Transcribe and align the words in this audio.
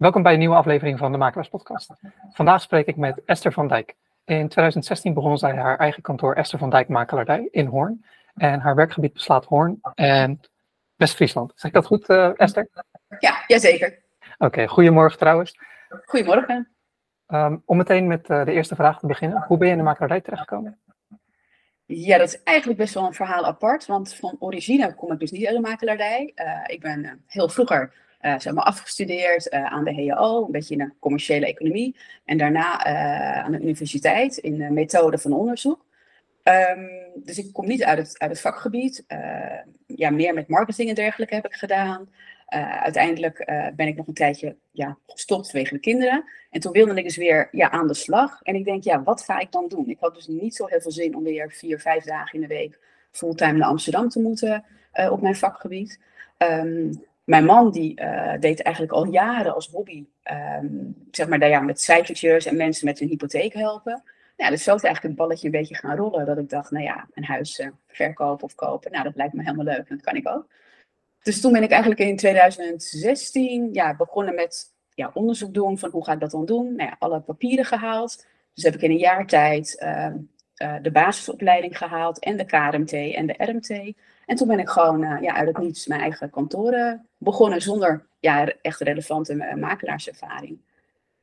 Welkom 0.00 0.22
bij 0.22 0.32
een 0.32 0.38
nieuwe 0.38 0.54
aflevering 0.54 0.98
van 0.98 1.12
de 1.12 1.18
Makelaars 1.18 1.48
Podcast. 1.48 1.90
Vandaag 2.30 2.60
spreek 2.60 2.86
ik 2.86 2.96
met 2.96 3.22
Esther 3.24 3.52
van 3.52 3.68
Dijk. 3.68 3.94
In 4.24 4.48
2016 4.48 5.14
begon 5.14 5.38
zij 5.38 5.54
haar 5.54 5.78
eigen 5.78 6.02
kantoor 6.02 6.34
Esther 6.34 6.58
van 6.58 6.70
Dijk 6.70 6.88
Makelaardij 6.88 7.48
in 7.50 7.66
Hoorn. 7.66 8.04
En 8.34 8.60
haar 8.60 8.74
werkgebied 8.74 9.12
beslaat 9.12 9.44
Hoorn 9.44 9.78
en 9.94 10.40
West-Friesland. 10.96 11.52
Zeg 11.54 11.70
ik 11.70 11.72
dat 11.72 11.86
goed, 11.86 12.08
uh, 12.08 12.30
Esther? 12.36 12.68
Ja, 13.18 13.44
jazeker. 13.46 13.98
Oké, 14.38 14.66
goedemorgen 14.66 15.18
trouwens. 15.18 15.58
Goedemorgen. 16.04 16.68
Um, 17.26 17.62
om 17.64 17.76
meteen 17.76 18.06
met 18.06 18.30
uh, 18.30 18.44
de 18.44 18.52
eerste 18.52 18.74
vraag 18.74 18.98
te 18.98 19.06
beginnen. 19.06 19.44
Hoe 19.46 19.58
ben 19.58 19.66
je 19.66 19.72
in 19.72 19.78
de 19.78 19.84
makelaardij 19.84 20.20
terechtgekomen? 20.20 20.78
Ja, 21.84 22.18
dat 22.18 22.28
is 22.28 22.42
eigenlijk 22.42 22.78
best 22.78 22.94
wel 22.94 23.06
een 23.06 23.14
verhaal 23.14 23.46
apart. 23.46 23.86
Want 23.86 24.14
van 24.14 24.36
origine 24.38 24.94
kom 24.94 25.12
ik 25.12 25.18
dus 25.18 25.30
niet 25.30 25.46
uit 25.46 25.54
de 25.54 25.60
makelaardij. 25.60 26.32
Uh, 26.34 26.60
ik 26.66 26.80
ben 26.80 27.24
heel 27.26 27.48
vroeger 27.48 28.08
uh, 28.22 28.38
zeg 28.38 28.52
maar 28.52 28.64
afgestudeerd 28.64 29.52
uh, 29.52 29.64
aan 29.64 29.84
de 29.84 29.94
HEO, 29.94 30.44
een 30.44 30.52
beetje 30.52 30.74
in 30.74 30.84
de 30.84 30.92
commerciële 30.98 31.46
economie. 31.46 31.96
En 32.24 32.38
daarna 32.38 32.86
uh, 32.86 33.44
aan 33.44 33.52
de 33.52 33.60
universiteit 33.60 34.36
in 34.36 34.58
de 34.58 34.70
methode 34.70 35.18
van 35.18 35.32
onderzoek. 35.32 35.88
Um, 36.44 36.90
dus 37.24 37.38
ik 37.38 37.52
kom 37.52 37.66
niet 37.66 37.84
uit 37.84 37.98
het, 37.98 38.18
uit 38.18 38.30
het 38.30 38.40
vakgebied. 38.40 39.04
ja, 39.86 40.10
meer 40.10 40.34
met 40.34 40.48
marketing 40.48 40.88
en 40.88 40.94
dergelijke 40.94 41.34
heb 41.34 41.46
ik 41.46 41.54
gedaan. 41.54 42.08
uiteindelijk 42.82 43.44
ben 43.76 43.86
ik 43.86 43.96
nog 43.96 44.06
een 44.06 44.14
tijdje 44.14 44.56
ja, 44.70 44.98
gestopt 45.06 45.50
vanwege 45.50 45.74
de 45.74 45.80
kinderen. 45.80 46.24
En 46.50 46.60
toen 46.60 46.72
wilde 46.72 46.94
ik 46.94 47.04
dus 47.04 47.16
weer 47.16 47.48
ja, 47.52 47.70
aan 47.70 47.86
de 47.86 47.94
slag. 47.94 48.42
En 48.42 48.54
ik 48.54 48.64
denk, 48.64 48.84
ja, 48.84 49.02
wat 49.02 49.22
ga 49.22 49.38
ik 49.38 49.52
dan 49.52 49.68
doen? 49.68 49.88
Ik 49.88 50.00
had 50.00 50.14
dus 50.14 50.26
niet 50.26 50.54
zo 50.54 50.66
heel 50.66 50.80
veel 50.80 50.90
zin 50.90 51.16
om 51.16 51.22
weer 51.22 51.52
vier, 51.52 51.80
vijf 51.80 52.04
dagen 52.04 52.34
in 52.34 52.40
de 52.40 52.54
week 52.54 52.78
fulltime 53.10 53.58
naar 53.58 53.68
Amsterdam 53.68 54.08
te 54.08 54.20
moeten 54.20 54.64
op 55.10 55.20
mijn 55.20 55.36
vakgebied. 55.36 56.00
Um, 56.38 57.08
mijn 57.24 57.44
man 57.44 57.70
die 57.70 58.00
uh, 58.00 58.38
deed 58.40 58.62
eigenlijk 58.62 58.94
al 58.94 59.06
jaren 59.06 59.54
als 59.54 59.68
hobby, 59.68 60.04
um, 60.62 61.08
zeg 61.10 61.28
maar, 61.28 61.48
ja, 61.48 61.60
met 61.60 61.80
cijfertjes 61.80 62.46
en 62.46 62.56
mensen 62.56 62.86
met 62.86 62.98
hun 62.98 63.08
hypotheek 63.08 63.52
helpen. 63.52 64.02
Ja, 64.36 64.50
dus 64.50 64.62
zo 64.62 64.74
is 64.74 64.82
eigenlijk 64.82 65.02
het 65.02 65.26
balletje 65.26 65.46
een 65.46 65.52
beetje 65.52 65.74
gaan 65.74 65.96
rollen. 65.96 66.26
Dat 66.26 66.38
ik 66.38 66.48
dacht, 66.48 66.70
nou 66.70 66.84
ja, 66.84 67.08
een 67.14 67.24
huis 67.24 67.58
uh, 67.58 67.68
verkopen 67.86 68.44
of 68.44 68.54
kopen, 68.54 68.92
nou 68.92 69.04
dat 69.04 69.16
lijkt 69.16 69.32
me 69.32 69.42
helemaal 69.42 69.64
leuk 69.64 69.88
en 69.88 69.96
dat 69.96 70.04
kan 70.04 70.16
ik 70.16 70.28
ook. 70.28 70.46
Dus 71.22 71.40
toen 71.40 71.52
ben 71.52 71.62
ik 71.62 71.70
eigenlijk 71.70 72.00
in 72.00 72.16
2016 72.16 73.68
ja, 73.72 73.96
begonnen 73.96 74.34
met 74.34 74.74
ja, 74.94 75.10
onderzoek 75.14 75.54
doen 75.54 75.78
van 75.78 75.90
hoe 75.90 76.04
ga 76.04 76.12
ik 76.12 76.20
dat 76.20 76.30
dan 76.30 76.46
doen. 76.46 76.74
Nou 76.74 76.88
ja, 76.88 76.96
alle 76.98 77.20
papieren 77.20 77.64
gehaald. 77.64 78.26
Dus 78.54 78.64
heb 78.64 78.74
ik 78.74 78.82
in 78.82 78.90
een 78.90 78.96
jaar 78.96 79.26
tijd 79.26 79.80
uh, 79.82 80.14
uh, 80.62 80.74
de 80.82 80.90
basisopleiding 80.90 81.78
gehaald 81.78 82.18
en 82.18 82.36
de 82.36 82.44
KRMT 82.44 82.92
en 82.92 83.26
de 83.26 83.34
RMT. 83.38 83.96
En 84.26 84.36
toen 84.36 84.48
ben 84.48 84.58
ik 84.58 84.68
gewoon 84.68 85.02
uh, 85.02 85.20
ja, 85.20 85.34
uit 85.34 85.48
het 85.48 85.58
niets 85.58 85.86
mijn 85.86 86.00
eigen 86.00 86.30
kantoor 86.30 87.00
begonnen 87.18 87.62
zonder 87.62 88.06
ja, 88.18 88.52
echt 88.62 88.80
relevante 88.80 89.34
uh, 89.34 89.54
makelaarservaring. 89.54 90.58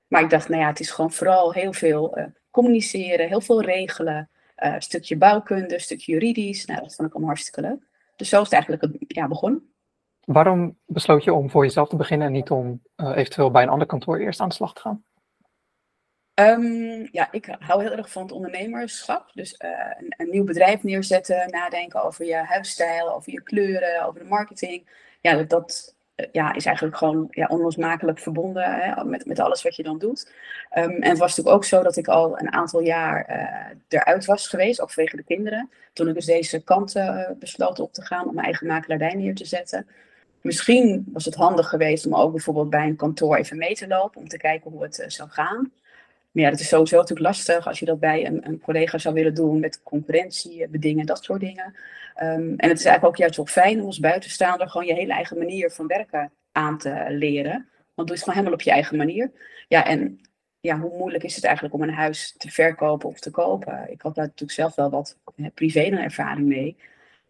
Maar 0.07 0.21
ik 0.21 0.29
dacht, 0.29 0.49
nou 0.49 0.61
ja, 0.61 0.67
het 0.67 0.79
is 0.79 0.91
gewoon 0.91 1.11
vooral 1.11 1.53
heel 1.53 1.73
veel 1.73 2.17
communiceren, 2.51 3.27
heel 3.27 3.41
veel 3.41 3.61
regelen. 3.61 4.29
stukje 4.77 5.17
bouwkunde, 5.17 5.79
stukje 5.79 6.11
juridisch. 6.11 6.65
Nou, 6.65 6.81
dat 6.81 6.95
vond 6.95 7.07
ik 7.07 7.13
allemaal 7.13 7.33
hartstikke 7.33 7.69
leuk. 7.69 7.87
Dus 8.15 8.29
zo 8.29 8.41
is 8.41 8.49
het 8.49 8.53
eigenlijk 8.53 8.97
ja, 9.07 9.27
begonnen. 9.27 9.71
Waarom 10.25 10.77
besloot 10.85 11.23
je 11.23 11.33
om 11.33 11.49
voor 11.49 11.63
jezelf 11.63 11.89
te 11.89 11.95
beginnen 11.95 12.27
en 12.27 12.33
niet 12.33 12.49
om 12.49 12.81
eventueel 12.97 13.51
bij 13.51 13.63
een 13.63 13.69
ander 13.69 13.87
kantoor 13.87 14.17
eerst 14.17 14.39
aan 14.39 14.49
de 14.49 14.55
slag 14.55 14.73
te 14.73 14.81
gaan? 14.81 15.03
Um, 16.39 17.07
ja, 17.11 17.31
ik 17.31 17.55
hou 17.59 17.81
heel 17.81 17.91
erg 17.91 18.11
van 18.11 18.21
het 18.21 18.31
ondernemerschap. 18.31 19.31
Dus 19.33 19.55
uh, 19.65 19.69
een, 20.17 20.29
nieuw 20.29 20.43
bedrijf 20.43 20.83
neerzetten, 20.83 21.49
nadenken 21.49 22.03
over 22.03 22.25
je 22.25 22.35
huisstijl, 22.35 23.13
over 23.13 23.31
je 23.31 23.41
kleuren, 23.41 24.05
over 24.05 24.19
de 24.19 24.25
marketing. 24.25 24.87
Ja, 25.21 25.35
dat, 25.35 25.49
dat 25.49 25.95
ja, 26.31 26.53
is 26.53 26.65
eigenlijk 26.65 26.97
gewoon 26.97 27.27
ja, 27.29 27.47
onlosmakelijk 27.47 28.19
verbonden 28.19 28.63
hè, 28.63 29.03
met, 29.03 29.25
met 29.25 29.39
alles 29.39 29.63
wat 29.63 29.75
je 29.75 29.83
dan 29.83 29.97
doet. 29.97 30.31
Um, 30.77 30.89
en 30.89 31.09
het 31.09 31.17
was 31.17 31.29
natuurlijk 31.29 31.55
ook 31.55 31.65
zo 31.65 31.83
dat 31.83 31.97
ik 31.97 32.07
al 32.07 32.39
een 32.39 32.53
aantal 32.53 32.81
jaar 32.81 33.29
uh, 33.29 33.99
eruit 33.99 34.25
was 34.25 34.47
geweest, 34.47 34.81
ook 34.81 34.91
vanwege 34.91 35.15
de 35.15 35.23
kinderen. 35.23 35.69
Toen 35.93 36.07
ik 36.07 36.13
dus 36.13 36.25
deze 36.25 36.63
kant 36.63 36.95
uh, 36.95 37.29
besloot 37.39 37.79
op 37.79 37.93
te 37.93 38.01
gaan 38.01 38.27
om 38.27 38.33
mijn 38.33 38.45
eigen 38.45 38.67
makelaardij 38.67 39.13
neer 39.13 39.35
te 39.35 39.45
zetten. 39.45 39.87
Misschien 40.41 41.05
was 41.13 41.25
het 41.25 41.35
handig 41.35 41.69
geweest 41.69 42.05
om 42.05 42.15
ook 42.15 42.31
bijvoorbeeld 42.31 42.69
bij 42.69 42.87
een 42.87 42.95
kantoor 42.95 43.37
even 43.37 43.57
mee 43.57 43.75
te 43.75 43.87
lopen, 43.87 44.21
om 44.21 44.27
te 44.27 44.37
kijken 44.37 44.71
hoe 44.71 44.83
het 44.83 45.03
zou 45.07 45.29
gaan. 45.29 45.71
Maar 46.37 46.45
ja, 46.45 46.51
dat 46.51 46.61
is 46.61 46.67
sowieso 46.67 46.97
natuurlijk 46.97 47.27
lastig 47.27 47.67
als 47.67 47.79
je 47.79 47.85
dat 47.85 47.99
bij 47.99 48.25
een, 48.25 48.47
een 48.47 48.59
collega 48.59 48.97
zou 48.97 49.13
willen 49.13 49.33
doen 49.33 49.59
met 49.59 49.83
concurrentie, 49.83 50.67
eh, 50.71 51.05
dat 51.05 51.23
soort 51.23 51.39
dingen. 51.39 51.65
Um, 52.21 52.53
en 52.57 52.69
het 52.69 52.79
is 52.79 52.85
eigenlijk 52.85 53.05
ook 53.05 53.17
juist 53.17 53.35
wel 53.35 53.45
fijn 53.45 53.79
om 53.79 53.85
als 53.85 53.99
buitenstaander 53.99 54.69
gewoon 54.69 54.87
je 54.87 54.93
hele 54.93 55.13
eigen 55.13 55.37
manier 55.37 55.71
van 55.71 55.87
werken 55.87 56.31
aan 56.51 56.77
te 56.77 57.05
leren. 57.09 57.67
Want 57.93 58.07
doe 58.07 58.17
het 58.17 58.19
gewoon 58.19 58.35
helemaal 58.35 58.53
op 58.53 58.61
je 58.61 58.71
eigen 58.71 58.97
manier. 58.97 59.31
Ja, 59.67 59.85
en 59.85 60.19
ja, 60.59 60.79
hoe 60.79 60.97
moeilijk 60.97 61.23
is 61.23 61.35
het 61.35 61.43
eigenlijk 61.43 61.75
om 61.75 61.81
een 61.81 61.93
huis 61.93 62.35
te 62.37 62.51
verkopen 62.51 63.09
of 63.09 63.19
te 63.19 63.31
kopen? 63.31 63.91
Ik 63.91 64.01
had 64.01 64.15
daar 64.15 64.25
natuurlijk 64.25 64.59
zelf 64.59 64.75
wel 64.75 64.89
wat 64.89 65.17
privé 65.53 65.81
ervaring 65.81 66.47
mee. 66.47 66.75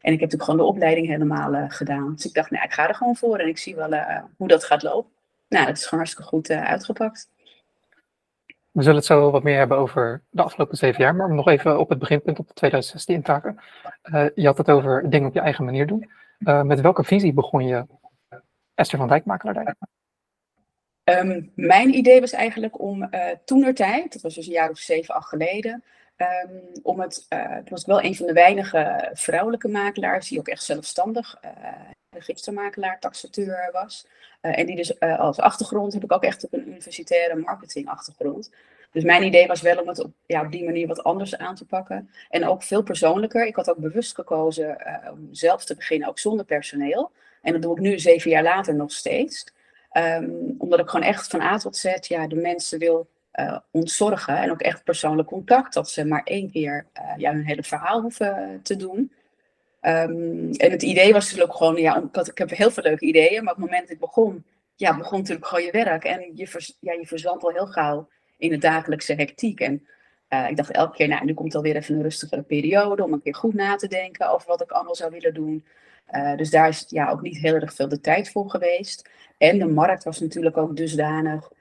En 0.01 0.13
ik 0.13 0.19
heb 0.19 0.31
natuurlijk 0.31 0.43
gewoon 0.43 0.59
de 0.59 0.73
opleiding 0.73 1.07
helemaal 1.07 1.53
uh, 1.53 1.65
gedaan. 1.67 2.13
Dus 2.15 2.25
ik 2.25 2.33
dacht, 2.33 2.51
nou, 2.51 2.63
ik 2.65 2.73
ga 2.73 2.87
er 2.87 2.95
gewoon 2.95 3.15
voor 3.15 3.37
en 3.37 3.47
ik 3.47 3.57
zie 3.57 3.75
wel 3.75 3.93
hoe 4.37 4.47
dat 4.47 4.63
gaat 4.63 4.83
lopen. 4.83 5.11
Nou, 5.49 5.65
dat 5.65 5.77
is 5.77 5.83
gewoon 5.83 5.99
hartstikke 5.99 6.29
goed 6.29 6.49
uitgepakt. 6.49 7.29
We 8.77 8.83
zullen 8.83 8.97
het 8.97 9.07
zo 9.07 9.31
wat 9.31 9.43
meer 9.43 9.57
hebben 9.57 9.77
over 9.77 10.23
de 10.29 10.43
afgelopen 10.43 10.77
zeven 10.77 11.03
jaar, 11.03 11.15
maar 11.15 11.33
nog 11.33 11.47
even 11.47 11.79
op 11.79 11.89
het 11.89 11.99
beginpunt 11.99 12.39
op 12.39 12.49
2016 12.53 13.15
in 13.15 13.21
taken. 13.21 13.59
Uh, 14.03 14.25
je 14.35 14.45
had 14.45 14.57
het 14.57 14.69
over 14.69 15.09
dingen 15.09 15.27
op 15.27 15.33
je 15.33 15.39
eigen 15.39 15.65
manier 15.65 15.87
doen. 15.87 16.09
Uh, 16.39 16.61
met 16.61 16.81
welke 16.81 17.03
visie 17.03 17.33
begon 17.33 17.67
je 17.67 17.85
Esther 18.75 18.97
van 18.97 19.07
Dijk 19.07 19.25
makelaardij? 19.25 19.73
Um, 21.03 21.51
mijn 21.55 21.93
idee 21.93 22.19
was 22.19 22.31
eigenlijk 22.31 22.79
om 22.79 23.07
uh, 23.11 23.25
toenertijd, 23.45 24.13
dat 24.13 24.21
was 24.21 24.35
dus 24.35 24.47
een 24.47 24.53
jaar 24.53 24.69
of 24.69 24.77
zeven, 24.77 25.15
acht 25.15 25.29
geleden, 25.29 25.83
um, 26.17 26.61
om 26.83 26.99
het, 26.99 27.25
het 27.29 27.69
was 27.69 27.85
wel 27.85 28.03
een 28.03 28.15
van 28.15 28.25
de 28.25 28.33
weinige 28.33 29.09
vrouwelijke 29.13 29.67
makelaars 29.67 30.29
die 30.29 30.39
ook 30.39 30.47
echt 30.47 30.63
zelfstandig 30.63 31.39
registermakelaar, 32.17 32.99
taxateur 32.99 33.69
was. 33.71 34.07
Uh, 34.41 34.59
en 34.59 34.65
die 34.65 34.75
dus 34.75 34.95
uh, 34.99 35.19
als 35.19 35.39
achtergrond 35.39 35.93
heb 35.93 36.03
ik 36.03 36.11
ook 36.11 36.23
echt 36.23 36.43
op 36.43 36.53
een 36.53 36.67
universitaire 36.67 37.35
marketingachtergrond. 37.35 38.51
Dus 38.91 39.03
mijn 39.03 39.23
idee 39.23 39.47
was 39.47 39.61
wel 39.61 39.81
om 39.81 39.87
het 39.87 40.03
op, 40.03 40.11
ja, 40.25 40.41
op 40.41 40.51
die 40.51 40.63
manier 40.63 40.87
wat 40.87 41.03
anders 41.03 41.37
aan 41.37 41.55
te 41.55 41.65
pakken. 41.65 42.09
En 42.29 42.45
ook 42.47 42.63
veel 42.63 42.83
persoonlijker. 42.83 43.45
Ik 43.45 43.55
had 43.55 43.69
ook 43.69 43.77
bewust 43.77 44.15
gekozen 44.15 44.77
uh, 44.87 45.11
om 45.11 45.27
zelf 45.31 45.65
te 45.65 45.75
beginnen, 45.75 46.07
ook 46.07 46.19
zonder 46.19 46.45
personeel. 46.45 47.11
En 47.41 47.53
dat 47.53 47.61
doe 47.61 47.75
ik 47.75 47.81
nu 47.81 47.99
zeven 47.99 48.29
jaar 48.29 48.43
later 48.43 48.75
nog 48.75 48.91
steeds. 48.91 49.45
Um, 49.93 50.55
omdat 50.57 50.79
ik 50.79 50.89
gewoon 50.89 51.05
echt 51.05 51.27
van 51.27 51.41
A 51.41 51.57
tot 51.57 51.77
Z 51.77 51.95
ja, 52.01 52.27
de 52.27 52.35
mensen 52.35 52.79
wil 52.79 53.07
ontzorgen. 53.71 54.37
En 54.37 54.51
ook 54.51 54.61
echt 54.61 54.83
persoonlijk 54.83 55.27
contact. 55.27 55.73
Dat 55.73 55.89
ze 55.89 56.05
maar 56.05 56.23
één 56.23 56.51
keer 56.51 56.85
ja, 57.17 57.31
hun 57.31 57.45
hele 57.45 57.63
verhaal 57.63 58.01
hoeven 58.01 58.59
te 58.63 58.75
doen. 58.75 59.11
Um, 59.81 60.51
en 60.51 60.71
het 60.71 60.83
idee 60.83 61.13
was 61.13 61.25
natuurlijk 61.25 61.57
gewoon, 61.57 61.75
ja, 61.75 61.97
ik, 61.97 62.27
ik 62.27 62.37
heb 62.37 62.49
heel 62.49 62.71
veel 62.71 62.83
leuke 62.83 63.05
ideeën, 63.05 63.43
maar 63.43 63.53
op 63.53 63.59
het 63.59 63.69
moment 63.69 63.87
dat 63.87 63.95
ik 63.95 63.99
begon, 63.99 64.43
ja, 64.75 64.97
begon 64.97 65.19
natuurlijk 65.19 65.47
gewoon 65.47 65.65
je 65.65 65.71
werk. 65.71 66.03
En 66.03 66.31
je, 66.33 66.47
vers, 66.47 66.77
ja, 66.79 66.93
je 66.93 67.29
al 67.29 67.49
heel 67.49 67.67
gauw 67.67 68.07
in 68.37 68.49
de 68.49 68.57
dagelijkse 68.57 69.13
hectiek. 69.13 69.59
En 69.59 69.87
uh, 70.29 70.49
ik 70.49 70.57
dacht 70.57 70.71
elke 70.71 70.95
keer, 70.95 71.07
nou, 71.07 71.25
nu 71.25 71.33
komt 71.33 71.55
alweer 71.55 71.75
even 71.75 71.95
een 71.95 72.01
rustigere 72.01 72.41
periode 72.41 73.03
om 73.03 73.13
een 73.13 73.21
keer 73.21 73.35
goed 73.35 73.53
na 73.53 73.75
te 73.75 73.87
denken 73.87 74.31
over 74.31 74.47
wat 74.47 74.61
ik 74.61 74.71
allemaal 74.71 74.95
zou 74.95 75.11
willen 75.11 75.33
doen. 75.33 75.65
Uh, 76.11 76.35
dus 76.35 76.49
daar 76.49 76.67
is 76.67 76.85
ja, 76.87 77.09
ook 77.09 77.21
niet 77.21 77.37
heel 77.37 77.53
erg 77.53 77.73
veel 77.73 77.87
de 77.87 78.01
tijd 78.01 78.31
voor 78.31 78.49
geweest. 78.49 79.09
En 79.37 79.59
de 79.59 79.67
markt 79.67 80.03
was 80.03 80.19
natuurlijk 80.19 80.57
ook 80.57 80.75
dusdanig 80.75 81.51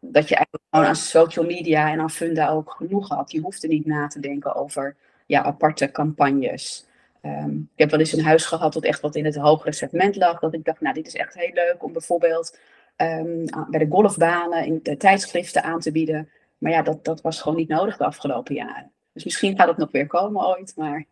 dat 0.00 0.28
je 0.28 0.34
eigenlijk 0.34 0.64
gewoon 0.70 0.86
aan 0.86 0.96
social 0.96 1.44
media 1.44 1.90
en 1.90 2.00
aan 2.00 2.10
funda 2.10 2.50
ook 2.50 2.70
genoeg 2.70 3.08
had. 3.08 3.32
Je 3.32 3.40
hoefde 3.40 3.68
niet 3.68 3.86
na 3.86 4.06
te 4.06 4.20
denken 4.20 4.54
over 4.54 4.96
ja, 5.26 5.42
aparte 5.42 5.90
campagnes. 5.90 6.86
Um, 7.22 7.70
ik 7.74 7.78
heb 7.78 7.90
wel 7.90 7.98
eens 7.98 8.12
een 8.12 8.24
huis 8.24 8.44
gehad 8.44 8.72
dat 8.72 8.84
echt 8.84 9.00
wat 9.00 9.16
in 9.16 9.24
het 9.24 9.36
hogere 9.36 9.72
segment 9.72 10.16
lag. 10.16 10.38
Dat 10.38 10.54
ik 10.54 10.64
dacht, 10.64 10.80
nou, 10.80 10.94
dit 10.94 11.06
is 11.06 11.14
echt 11.14 11.34
heel 11.34 11.52
leuk 11.52 11.84
om 11.84 11.92
bijvoorbeeld 11.92 12.58
um, 12.96 13.44
bij 13.70 13.78
de 13.78 13.86
golfbanen 13.90 14.64
in 14.64 14.80
de 14.82 14.96
tijdschriften 14.96 15.62
aan 15.62 15.80
te 15.80 15.92
bieden. 15.92 16.28
Maar 16.58 16.72
ja, 16.72 16.82
dat, 16.82 17.04
dat 17.04 17.20
was 17.20 17.42
gewoon 17.42 17.58
niet 17.58 17.68
nodig 17.68 17.96
de 17.96 18.04
afgelopen 18.04 18.54
jaren. 18.54 18.90
Dus 19.12 19.24
misschien 19.24 19.56
gaat 19.56 19.68
het 19.68 19.76
nog 19.76 19.90
weer 19.90 20.06
komen 20.06 20.46
ooit, 20.46 20.72
maar... 20.76 21.04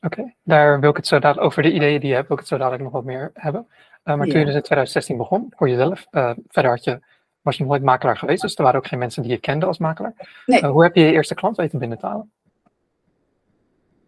Oké, 0.00 0.20
okay, 0.20 0.34
daar 0.42 0.80
wil 0.80 0.90
ik 0.90 0.96
het 0.96 1.06
zo 1.06 1.18
dadelijk, 1.18 1.46
over 1.46 1.62
de 1.62 1.72
ideeën 1.72 2.00
die 2.00 2.08
je 2.08 2.14
hebt, 2.14 2.28
wil 2.28 2.36
ik 2.36 2.42
het 2.42 2.52
zo 2.52 2.58
dadelijk 2.58 2.82
nog 2.82 2.92
wat 2.92 3.04
meer 3.04 3.30
hebben. 3.34 3.66
Uh, 4.04 4.16
maar 4.16 4.26
ja. 4.26 4.32
toen 4.32 4.40
je 4.40 4.46
dus 4.46 4.54
in 4.54 4.62
2016 4.62 5.16
begon, 5.16 5.52
voor 5.56 5.68
jezelf, 5.68 6.06
uh, 6.10 6.30
verder 6.48 6.70
had 6.70 6.84
je, 6.84 7.00
was 7.40 7.56
je 7.56 7.64
nooit 7.64 7.82
makelaar 7.82 8.16
geweest, 8.16 8.42
dus 8.42 8.56
er 8.56 8.62
waren 8.62 8.78
ook 8.78 8.86
geen 8.86 8.98
mensen 8.98 9.22
die 9.22 9.30
je 9.30 9.38
kende 9.38 9.66
als 9.66 9.78
makelaar. 9.78 10.42
Nee. 10.46 10.62
Uh, 10.62 10.70
hoe 10.70 10.82
heb 10.82 10.94
je 10.94 11.00
je 11.00 11.12
eerste 11.12 11.34
klant 11.34 11.56
weten 11.56 11.78
binnen 11.78 11.98
te 11.98 12.06
halen? 12.06 12.30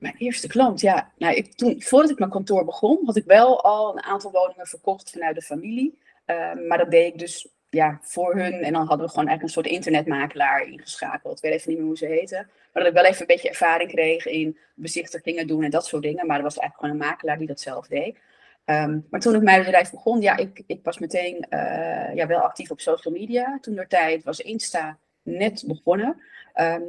Mijn 0.05 0.17
eerste 0.19 0.49
klant, 0.49 0.81
ja. 0.81 1.13
Nou, 1.19 1.35
ik, 1.35 1.55
toen, 1.55 1.83
voordat 1.83 2.11
ik 2.11 2.19
mijn 2.19 2.31
kantoor 2.31 2.65
begon, 2.65 3.01
had 3.05 3.17
ik 3.17 3.25
wel 3.25 3.63
al 3.63 3.93
een 3.93 4.03
aantal 4.03 4.31
woningen 4.31 4.67
verkocht 4.67 5.11
vanuit 5.11 5.35
de 5.35 5.43
familie. 5.43 5.99
Uh, 6.27 6.53
maar 6.69 6.79
dat 6.79 6.91
deed 6.91 7.13
ik 7.13 7.19
dus 7.19 7.49
ja, 7.71 7.99
voor 8.03 8.35
hun. 8.35 8.53
En 8.53 8.73
dan 8.73 8.87
hadden 8.87 9.07
we 9.07 9.13
gewoon 9.13 9.29
eigenlijk 9.29 9.43
een 9.43 9.63
soort 9.63 9.67
internetmakelaar 9.67 10.67
ingeschakeld. 10.67 11.37
Ik 11.37 11.43
weet 11.43 11.53
even 11.53 11.69
niet 11.69 11.79
meer 11.79 11.87
hoe 11.87 11.97
ze 11.97 12.07
heten. 12.07 12.51
Maar 12.73 12.83
dat 12.83 12.87
ik 12.93 12.99
wel 12.99 13.05
even 13.05 13.21
een 13.21 13.27
beetje 13.27 13.49
ervaring 13.49 13.91
kreeg 13.91 14.27
in 14.27 14.59
bezichtigingen 14.75 15.47
doen 15.47 15.63
en 15.63 15.71
dat 15.71 15.87
soort 15.87 16.03
dingen. 16.03 16.27
Maar 16.27 16.37
er 16.37 16.43
was 16.43 16.59
eigenlijk 16.59 16.81
gewoon 16.81 17.03
een 17.03 17.13
makelaar 17.13 17.39
die 17.39 17.47
dat 17.47 17.61
zelf 17.61 17.87
deed. 17.87 18.19
Ehm, 18.65 18.99
maar 19.11 19.21
toen 19.21 19.35
ik 19.35 19.43
mijn 19.43 19.65
bedrijf 19.65 19.91
begon, 19.91 20.21
ja, 20.21 20.37
ik, 20.37 20.63
ik 20.67 20.81
was 20.83 20.99
meteen 20.99 21.47
uh, 21.51 22.15
ja, 22.15 22.27
wel 22.27 22.41
actief 22.41 22.71
op 22.71 22.81
social 22.81 23.15
media. 23.15 23.59
Toen 23.61 23.75
der 23.75 23.89
tijd 23.89 24.25
was 24.25 24.41
Insta 24.41 24.99
net 25.23 25.65
begonnen. 25.67 26.23
Ehm, 26.53 26.83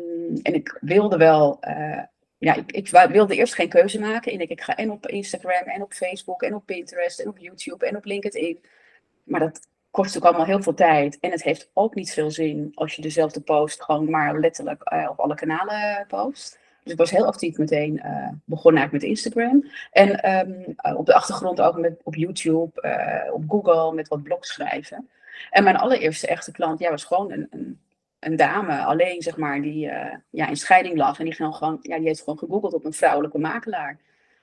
en 0.44 0.54
ik 0.54 0.78
wilde 0.82 1.18
wel, 1.18 1.58
uh, 1.68 2.02
ja, 2.38 2.56
ik, 2.56 2.72
ik, 2.72 2.90
wilde 2.90 3.36
eerst 3.36 3.54
geen 3.54 3.70
keuze 3.70 4.00
maken. 4.00 4.32
En 4.32 4.40
ik, 4.40 4.50
ik 4.50 4.62
ga 4.62 4.76
en 4.76 4.92
op 4.92 5.08
Instagram 5.08 5.68
en 5.68 5.82
op 5.82 5.94
Facebook 5.94 6.42
en 6.42 6.56
op 6.56 6.66
Pinterest 6.66 7.20
en 7.20 7.28
op 7.28 7.38
YouTube 7.38 7.86
en 7.86 7.96
op 7.96 8.06
LinkedIn. 8.06 8.60
Maar 9.24 9.40
dat 9.40 9.68
kost 9.92 10.18
ook 10.18 10.24
allemaal 10.24 10.46
heel 10.46 10.62
veel 10.62 10.74
tijd. 10.74 11.18
En 11.20 11.32
het 11.32 11.44
heeft 11.44 11.70
ook 11.74 11.96
niet 11.96 12.14
veel 12.14 12.32
zin 12.32 12.72
als 12.74 12.96
je 12.96 13.02
dezelfde 13.02 13.42
post 13.42 13.84
gewoon 13.84 14.10
maar 14.10 14.40
letterlijk 14.40 14.92
uh, 14.94 15.08
op 15.10 15.20
alle 15.20 15.36
kanalen 15.36 16.06
post. 16.08 16.60
Dus 16.84 16.94
ik 16.94 17.00
was 17.00 17.12
heel 17.12 17.26
actief 17.26 17.58
meteen 17.58 17.96
uh, 17.96 18.30
begonnen 18.46 18.82
eigenlijk 18.82 18.92
met 18.92 19.04
Instagram. 19.04 19.66
En 19.92 20.38
um, 20.50 20.76
op 20.98 21.06
de 21.06 21.14
achtergrond 21.14 21.62
ook 21.62 21.80
met, 21.80 22.02
op 22.04 22.16
YouTube, 22.16 22.72
op 23.34 23.44
Google, 23.48 23.94
met 23.94 24.08
wat 24.08 24.24
blogs 24.24 24.54
schrijven. 24.54 25.10
En 25.50 25.64
mijn 25.64 25.76
allereerste 25.78 26.28
echte 26.28 26.52
klant 26.52 26.80
ja, 26.80 26.90
was 26.90 27.04
gewoon 27.04 27.32
een, 27.32 27.48
een, 27.50 27.80
een 28.26 28.36
dame, 28.36 28.84
alleen 28.84 29.22
zeg 29.22 29.38
maar, 29.38 29.62
die 29.62 29.86
uh, 29.86 30.14
ja, 30.30 30.48
in 30.48 30.58
scheiding 30.58 30.98
lag. 30.98 31.20
En 31.20 31.26
die, 31.26 31.34
gewoon, 31.34 31.80
ja, 31.82 31.98
die 31.98 32.08
heeft 32.08 32.20
gewoon 32.20 32.38
gegoogeld 32.38 32.74
op 32.74 32.86
een 32.86 32.94
vrouwelijke 32.94 33.38
makelaar. 33.38 33.98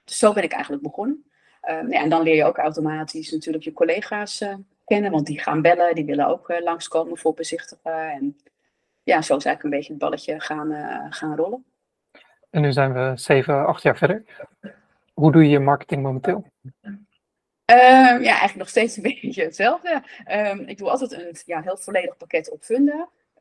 Dus 0.05 0.19
zo 0.19 0.32
ben 0.32 0.43
ik 0.43 0.52
eigenlijk 0.52 0.82
begonnen. 0.82 1.25
Um, 1.70 1.93
ja, 1.93 2.02
en 2.02 2.08
dan 2.08 2.23
leer 2.23 2.34
je 2.34 2.44
ook 2.44 2.58
automatisch 2.58 3.32
natuurlijk 3.32 3.64
je 3.64 3.73
collega's 3.73 4.44
kennen, 4.84 5.11
want 5.11 5.26
die 5.26 5.40
gaan 5.40 5.62
bellen, 5.62 5.94
die 5.94 6.05
willen 6.05 6.26
ook 6.26 6.61
langskomen 6.61 7.19
voor 7.19 7.34
bezichtigen. 7.34 8.11
En 8.11 8.37
ja, 9.02 9.23
zo 9.23 9.37
is 9.37 9.44
eigenlijk 9.44 9.62
een 9.62 9.70
beetje 9.70 9.93
het 9.93 10.02
balletje 10.02 10.40
gaan, 10.40 10.73
gaan 11.12 11.37
rollen. 11.37 11.64
En 12.50 12.62
nu 12.62 12.73
zijn 12.73 12.93
we 12.93 13.12
zeven, 13.14 13.67
acht 13.67 13.82
jaar 13.82 13.96
verder. 13.96 14.25
Hoe 15.14 15.32
doe 15.32 15.43
je 15.43 15.49
je 15.49 15.58
marketing 15.58 16.02
momenteel? 16.02 16.46
Um, 17.73 18.23
ja, 18.23 18.38
eigenlijk 18.38 18.56
nog 18.56 18.69
steeds 18.69 18.96
een 18.96 19.02
beetje 19.20 19.43
hetzelfde. 19.43 20.02
Um, 20.32 20.61
ik 20.61 20.78
doe 20.78 20.90
altijd 20.90 21.12
een 21.12 21.37
ja, 21.46 21.61
heel 21.62 21.76
volledig 21.76 22.17
pakket 22.17 22.50
op. 22.50 22.62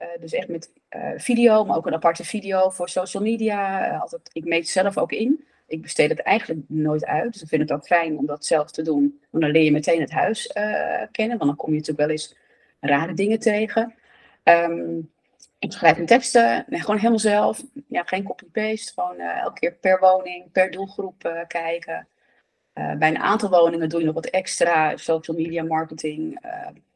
Uh, 0.02 0.08
dus 0.20 0.34
echt 0.34 0.48
met 0.48 0.72
uh, 0.96 1.12
video, 1.18 1.66
maar 1.66 1.78
ook 1.78 1.86
een 1.86 1.94
aparte 1.94 2.24
video 2.24 2.70
voor 2.70 2.90
social 2.90 3.24
media. 3.24 3.90
Altijd, 3.98 4.30
ik 4.34 4.46
meet 4.46 4.70
zelf 4.70 4.98
ook 4.98 5.12
in. 5.12 5.46
Ik 5.68 5.82
besteed 5.82 6.10
het 6.10 6.20
eigenlijk 6.20 6.60
nooit 6.68 7.06
uit. 7.06 7.34
Dus 7.34 7.42
ik 7.42 7.48
vind 7.48 7.62
het 7.62 7.72
ook 7.72 7.86
fijn 7.86 8.18
om 8.18 8.26
dat 8.26 8.46
zelf 8.46 8.72
te 8.72 8.82
doen. 8.82 9.20
Want 9.30 9.44
dan 9.44 9.52
leer 9.54 9.64
je 9.64 9.72
meteen 9.72 10.02
het 10.02 10.12
huis 10.12 10.48
kennen. 11.12 11.38
Want 11.38 11.50
dan 11.50 11.56
kom 11.56 11.70
je 11.70 11.76
natuurlijk 11.78 12.08
wel 12.08 12.10
eens 12.10 12.36
rare 12.80 13.14
dingen 13.14 13.40
tegen. 13.40 13.94
Um, 14.44 15.12
ik 15.60 15.72
schrijf 15.72 15.96
mijn 15.96 16.08
teksten, 16.08 16.66
gewoon 16.70 16.98
helemaal 16.98 17.20
zelf. 17.20 17.64
Ja, 17.88 18.04
geen 18.04 18.24
copy-paste, 18.24 18.94
gewoon 18.94 19.20
elke 19.20 19.60
keer 19.60 19.74
per 19.74 20.00
woning, 20.00 20.52
per 20.52 20.72
doelgroep 20.72 21.46
kijken. 21.48 22.08
Bij 22.74 23.08
een 23.10 23.18
aantal 23.18 23.50
woningen 23.50 23.90
doe 23.90 24.00
je 24.00 24.06
nog 24.06 24.16
wat 24.16 24.26
extra 24.26 24.98
social 24.98 25.38
media 25.38 25.64
marketing. 25.64 26.40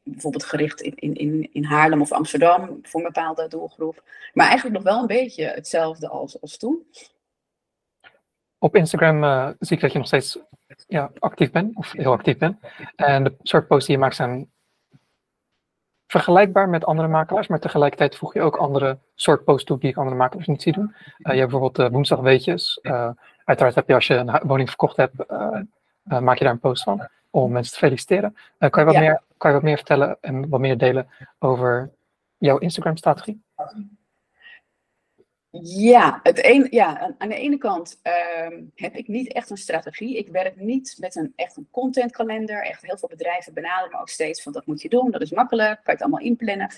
Bijvoorbeeld 0.06 0.44
gericht 0.44 0.82
in, 0.82 0.96
in, 0.96 1.14
in, 1.14 1.50
in 1.54 1.64
Haarlem 1.64 2.02
of 2.02 2.12
Amsterdam 2.12 2.80
voor 2.82 3.00
een 3.00 3.06
bepaalde 3.06 3.48
doelgroep. 3.48 4.04
Maar 4.34 4.48
eigenlijk 4.48 4.76
nog 4.76 4.94
wel 4.94 5.02
een 5.02 5.08
beetje 5.08 5.46
hetzelfde 5.46 6.08
als, 6.08 6.42
als 6.42 6.58
toen. 6.58 6.86
Op 8.58 8.76
Instagram 8.76 9.56
zie 9.60 9.76
ik 9.76 9.82
dat 9.82 9.92
je 9.92 9.98
nog 9.98 10.08
steeds 10.08 10.40
ja, 10.88 11.12
actief 11.20 11.52
bent, 11.52 11.76
of 11.76 11.92
heel 11.92 12.12
actief 12.12 12.38
bent. 12.38 12.58
En 12.96 13.24
de 13.24 13.36
soort 13.42 13.68
posts 13.68 13.86
die 13.86 13.96
je 13.96 14.02
maakt 14.02 14.16
zijn 14.16 14.52
vergelijkbaar 16.08 16.70
met 16.70 16.86
andere 16.86 17.08
makelaars, 17.08 17.48
maar 17.48 17.60
tegelijkertijd 17.60 18.16
voeg 18.16 18.34
je 18.34 18.42
ook 18.42 18.56
andere 18.56 18.98
soort 19.16 19.44
posts 19.44 19.64
toe 19.64 19.80
die 19.80 19.90
ik 19.90 19.98
andere 19.98 20.16
makelaars 20.16 20.48
niet 20.48 20.62
zie 20.62 20.74
doen. 20.74 20.96
Uh, 20.96 21.34
je 21.34 21.40
hebt 21.40 21.52
bijvoorbeeld 21.52 21.80
uh, 21.80 21.94
woensdag 21.94 22.20
weetjes. 22.20 22.80
Uh, 22.82 23.10
uiteraard 23.44 23.76
heb 23.76 23.88
je 23.88 23.94
als 23.94 24.08
je 24.08 24.14
een 24.14 24.40
woning 24.44 24.68
verkocht 24.68 24.98
hebt, 24.98 25.14
maak 26.04 26.38
je 26.38 26.44
daar 26.44 26.54
een 26.54 26.60
post 26.60 26.84
van 26.84 27.08
om 27.30 27.52
mensen 27.52 27.74
te 27.74 27.80
feliciteren. 27.80 28.36
kan, 28.58 28.70
je 28.74 28.84
wat 28.84 28.94
ja. 28.94 29.00
meer, 29.00 29.22
kan 29.38 29.50
je 29.50 29.56
wat 29.56 29.66
meer 29.66 29.78
vertellen 29.78 30.18
en 30.22 30.50
wat 30.50 30.60
meer 30.60 30.78
delen 30.78 31.08
over 31.40 31.92
jouw 32.38 32.58
Instagram-strategie? 32.58 33.44
Ja, 35.62 36.20
het 36.24 36.68
ja, 36.70 37.16
aan 37.18 37.30
de 37.30 37.36
ene 37.36 37.58
kant 37.58 38.00
uh, 38.04 38.60
heb 38.76 38.96
ik 38.96 39.08
niet 39.08 39.34
echt 39.34 39.50
een 39.50 39.58
strategie. 39.58 40.18
Ik 40.18 40.28
werk 40.28 40.56
niet 40.56 40.96
met 41.00 41.16
een 41.16 41.34
echt 41.36 41.58
een 41.58 41.68
contentkalender. 41.72 42.64
Echt 42.64 42.82
heel 42.82 42.98
veel 42.98 43.10
bedrijven 43.10 43.54
benaderen 43.54 43.92
me 43.92 44.00
ook 44.00 44.10
steeds 44.10 44.42
van 44.42 44.52
dat 44.52 44.66
moet 44.66 44.82
je 44.82 44.90
doen, 44.90 45.12
dat 45.12 45.22
is 45.22 45.32
makkelijk, 45.32 45.68
kan 45.68 45.82
je 45.84 45.92
het 45.92 46.02
allemaal 46.02 46.20
inplannen. 46.20 46.72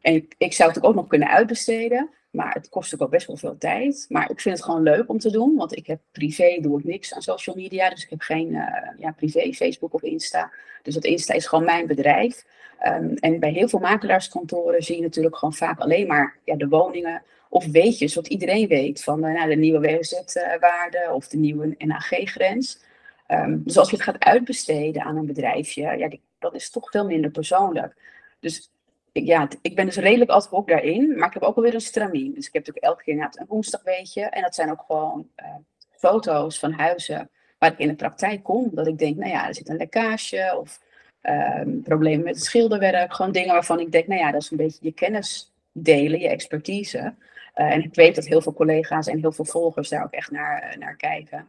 En 0.00 0.28
ik 0.38 0.52
zou 0.52 0.72
het 0.72 0.82
ook 0.82 0.94
nog 0.94 1.06
kunnen 1.06 1.28
uitbesteden, 1.28 2.10
maar 2.30 2.52
het 2.52 2.68
kost 2.68 3.00
ook 3.00 3.10
best 3.10 3.26
wel 3.26 3.36
veel 3.36 3.58
tijd. 3.58 4.06
Maar 4.08 4.30
ik 4.30 4.40
vind 4.40 4.56
het 4.56 4.64
gewoon 4.64 4.82
leuk 4.82 5.08
om 5.08 5.18
te 5.18 5.30
doen, 5.30 5.56
want 5.56 5.76
ik 5.76 5.86
heb 5.86 6.00
privé, 6.12 6.58
doe 6.60 6.78
ik 6.78 6.84
niks 6.84 7.14
aan 7.14 7.22
social 7.22 7.56
media. 7.56 7.90
Dus 7.90 8.04
ik 8.04 8.10
heb 8.10 8.20
geen 8.20 8.48
uh, 8.48 8.66
ja, 8.96 9.10
privé 9.10 9.52
Facebook 9.52 9.94
of 9.94 10.02
Insta. 10.02 10.52
Dus 10.82 10.94
dat 10.94 11.04
Insta 11.04 11.34
is 11.34 11.46
gewoon 11.46 11.64
mijn 11.64 11.86
bedrijf. 11.86 12.44
Um, 12.86 13.14
en 13.14 13.40
bij 13.40 13.50
heel 13.50 13.68
veel 13.68 13.78
makelaarskantoren 13.78 14.82
zie 14.82 14.96
je 14.96 15.02
natuurlijk 15.02 15.36
gewoon 15.36 15.54
vaak 15.54 15.78
alleen 15.78 16.06
maar 16.06 16.38
ja, 16.44 16.56
de 16.56 16.68
woningen 16.68 17.22
of 17.48 17.66
weetjes, 17.66 18.14
wat 18.14 18.26
iedereen 18.26 18.68
weet 18.68 19.02
van 19.02 19.24
uh, 19.24 19.34
nou, 19.34 19.48
de 19.48 19.56
nieuwe 19.56 19.80
WOZ-waarde 19.80 21.10
of 21.12 21.28
de 21.28 21.36
nieuwe 21.36 21.74
NAG-grens. 21.78 22.80
Um, 23.28 23.62
dus 23.64 23.78
als 23.78 23.90
je 23.90 23.96
het 23.96 24.04
gaat 24.04 24.18
uitbesteden 24.24 25.02
aan 25.02 25.16
een 25.16 25.26
bedrijfje, 25.26 25.82
ja, 25.82 26.10
dat 26.38 26.54
is 26.54 26.70
toch 26.70 26.90
veel 26.90 27.04
minder 27.04 27.30
persoonlijk. 27.30 27.94
Dus 28.40 28.70
ik, 29.12 29.26
ja, 29.26 29.48
ik 29.62 29.74
ben 29.74 29.86
dus 29.86 29.96
redelijk 29.96 30.30
ad 30.30 30.46
hoc 30.46 30.68
daarin, 30.68 31.18
maar 31.18 31.28
ik 31.28 31.34
heb 31.34 31.42
ook 31.42 31.56
alweer 31.56 31.74
een 31.74 31.80
stramien. 31.80 32.34
Dus 32.34 32.46
ik 32.46 32.52
heb 32.52 32.66
natuurlijk 32.66 32.86
elke 32.86 33.02
keer 33.02 33.28
een 33.32 33.46
woensdag 33.48 33.82
weetje. 33.82 34.22
En 34.22 34.42
dat 34.42 34.54
zijn 34.54 34.70
ook 34.70 34.84
gewoon 34.86 35.28
uh, 35.36 35.46
foto's 35.90 36.58
van 36.58 36.72
huizen 36.72 37.30
waar 37.58 37.72
ik 37.72 37.78
in 37.78 37.88
de 37.88 37.94
praktijk 37.94 38.42
kom. 38.42 38.70
Dat 38.72 38.86
ik 38.86 38.98
denk, 38.98 39.16
nou 39.16 39.30
ja, 39.30 39.48
er 39.48 39.54
zit 39.54 39.68
een 39.68 39.76
lekkage 39.76 40.56
of 40.60 40.80
um, 41.22 41.82
problemen 41.82 42.24
met 42.24 42.34
het 42.34 42.44
schilderwerk. 42.44 43.14
Gewoon 43.14 43.32
dingen 43.32 43.52
waarvan 43.52 43.80
ik 43.80 43.92
denk, 43.92 44.06
nou 44.06 44.20
ja, 44.20 44.30
dat 44.30 44.42
is 44.42 44.50
een 44.50 44.56
beetje 44.56 44.78
je 44.80 44.92
kennis 44.92 45.52
delen, 45.72 46.20
je 46.20 46.28
expertise. 46.28 46.98
Uh, 46.98 47.14
en 47.54 47.82
ik 47.82 47.94
weet 47.94 48.14
dat 48.14 48.26
heel 48.26 48.40
veel 48.40 48.54
collega's 48.54 49.06
en 49.06 49.18
heel 49.18 49.32
veel 49.32 49.44
volgers 49.44 49.88
daar 49.88 50.04
ook 50.04 50.12
echt 50.12 50.30
naar, 50.30 50.76
naar 50.78 50.96
kijken. 50.96 51.48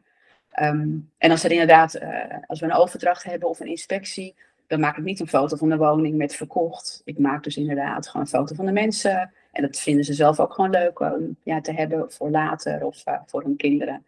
Um, 0.62 1.12
en 1.18 1.32
als 1.32 1.44
er 1.44 1.52
inderdaad, 1.52 2.00
als 2.48 2.60
we 2.60 2.66
een 2.66 2.74
overdracht 2.74 3.24
hebben 3.24 3.50
of 3.50 3.60
een 3.60 3.68
inspectie, 3.68 4.36
dan 4.70 4.80
maak 4.80 4.98
ik 4.98 5.04
niet 5.04 5.20
een 5.20 5.28
foto 5.28 5.56
van 5.56 5.70
de 5.70 5.78
woning 5.78 6.16
met 6.16 6.36
verkocht. 6.36 7.02
Ik 7.06 7.20
maak 7.20 7.44
dus 7.44 7.58
inderdaad 7.58 8.08
gewoon 8.08 8.22
een 8.22 8.32
foto 8.32 8.56
van 8.56 8.66
de 8.66 8.72
mensen. 8.72 9.34
En 9.52 9.62
dat 9.62 9.80
vinden 9.80 10.04
ze 10.04 10.14
zelf 10.14 10.40
ook 10.40 10.54
gewoon 10.54 10.70
leuk 10.70 11.00
om 11.00 11.36
ja, 11.44 11.62
te 11.62 11.72
hebben 11.72 12.12
voor 12.12 12.30
later 12.30 12.86
of 12.86 13.08
uh, 13.08 13.20
voor 13.26 13.44
hun 13.44 13.56
kinderen. 13.56 14.06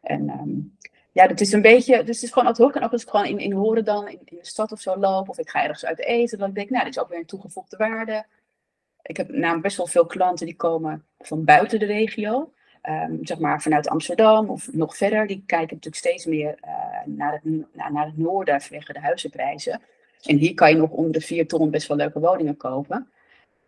En 0.00 0.28
um, 0.28 0.76
ja, 1.12 1.26
dat 1.26 1.40
is 1.40 1.52
een 1.52 1.62
beetje, 1.62 1.96
dus 1.96 2.14
het 2.14 2.24
is 2.24 2.32
gewoon 2.32 2.48
ad 2.48 2.58
hoc. 2.58 2.74
En 2.74 2.82
ook 2.82 2.92
als 2.92 3.02
ik 3.02 3.08
gewoon 3.08 3.26
in, 3.26 3.38
in 3.38 3.52
horen 3.52 3.84
dan 3.84 4.08
in, 4.08 4.18
de 4.24 4.38
stad 4.40 4.72
of 4.72 4.80
zo 4.80 4.96
loop, 4.96 5.28
of 5.28 5.38
ik 5.38 5.50
ga 5.50 5.62
ergens 5.62 5.84
uit 5.84 6.00
eten, 6.00 6.38
dan 6.38 6.52
denk 6.52 6.66
ik, 6.66 6.72
nou, 6.72 6.84
dit 6.84 6.96
is 6.96 7.02
ook 7.02 7.08
weer 7.08 7.18
een 7.18 7.26
toegevoegde 7.26 7.76
waarde. 7.76 8.26
Ik 9.02 9.16
heb 9.16 9.28
namelijk 9.28 9.62
best 9.62 9.76
wel 9.76 9.86
veel 9.86 10.06
klanten 10.06 10.46
die 10.46 10.56
komen 10.56 11.04
van 11.18 11.44
buiten 11.44 11.78
de 11.78 11.86
regio. 11.86 12.52
Um, 12.82 13.18
zeg 13.22 13.38
maar 13.38 13.62
vanuit 13.62 13.88
Amsterdam 13.88 14.50
of 14.50 14.72
nog 14.72 14.96
verder. 14.96 15.26
Die 15.26 15.42
kijken 15.46 15.74
natuurlijk 15.74 16.04
steeds 16.04 16.26
meer 16.26 16.58
uh, 16.64 16.70
naar, 17.04 17.32
het, 17.32 17.44
naar, 17.72 17.92
naar, 17.92 18.06
het 18.06 18.18
noorden 18.18 18.60
vanwege 18.60 18.92
de 18.92 19.00
huizenprijzen. 19.00 19.80
En 20.22 20.36
hier 20.36 20.54
kan 20.54 20.70
je 20.70 20.76
nog 20.76 20.90
onder 20.90 21.12
de 21.12 21.20
vier 21.20 21.46
ton 21.46 21.70
best 21.70 21.88
wel 21.88 21.96
leuke 21.96 22.20
woningen 22.20 22.56
kopen. 22.56 23.10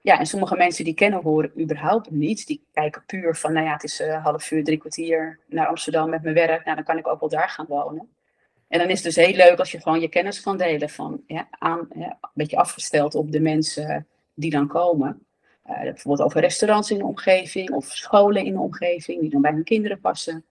Ja, 0.03 0.19
en 0.19 0.27
sommige 0.27 0.57
mensen 0.57 0.85
die 0.85 0.95
kennen 0.95 1.23
horen 1.23 1.61
überhaupt 1.61 2.11
niet. 2.11 2.47
Die 2.47 2.65
kijken 2.73 3.03
puur 3.07 3.37
van, 3.37 3.53
nou 3.53 3.67
ja, 3.67 3.73
het 3.73 3.85
is 3.85 4.01
uh, 4.01 4.25
half 4.25 4.51
uur, 4.51 4.65
drie 4.65 4.79
kwartier 4.79 5.39
naar 5.47 5.67
Amsterdam 5.67 6.11
met 6.11 6.23
mijn 6.23 6.35
werk. 6.35 6.65
Nou, 6.65 6.77
dan 6.77 6.85
kan 6.85 6.99
ik 6.99 7.07
ook 7.07 7.21
wel 7.21 7.29
daar 7.29 7.49
gaan 7.49 7.67
wonen. 7.69 8.09
En 8.69 8.79
dan 8.79 8.89
is 8.89 9.05
het 9.05 9.15
dus 9.15 9.25
heel 9.27 9.35
leuk 9.35 9.59
als 9.59 9.73
je 9.73 9.81
gewoon 9.81 10.01
je 10.01 10.09
kennis 10.09 10.41
kan 10.41 10.57
delen 10.57 10.91
van, 10.91 11.23
ja, 11.27 11.49
aan, 11.51 11.89
een 11.91 12.17
beetje 12.33 12.57
afgesteld 12.57 13.15
op 13.15 13.33
de 13.33 13.41
mensen 13.41 14.07
die 14.35 14.51
dan 14.51 14.67
komen. 14.67 15.25
Uh, 15.69 15.81
bijvoorbeeld 15.81 16.29
over 16.29 16.41
restaurants 16.41 16.91
in 16.91 16.99
de 16.99 17.05
omgeving 17.05 17.71
of 17.71 17.87
scholen 17.87 18.45
in 18.45 18.53
de 18.53 18.61
omgeving 18.61 19.21
die 19.21 19.31
dan 19.31 19.41
bij 19.41 19.53
hun 19.53 19.65
kinderen 19.65 20.01
passen. 20.01 20.45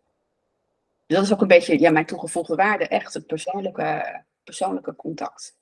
Dus 1.05 1.17
dat 1.17 1.25
is 1.25 1.33
ook 1.33 1.41
een 1.41 1.47
beetje 1.47 1.79
ja, 1.79 1.91
mijn 1.91 2.05
toegevoegde 2.05 2.55
waarde, 2.55 2.87
echt 2.87 3.13
het 3.13 3.27
persoonlijke, 3.27 4.21
persoonlijke 4.43 4.95
contact. 4.95 5.58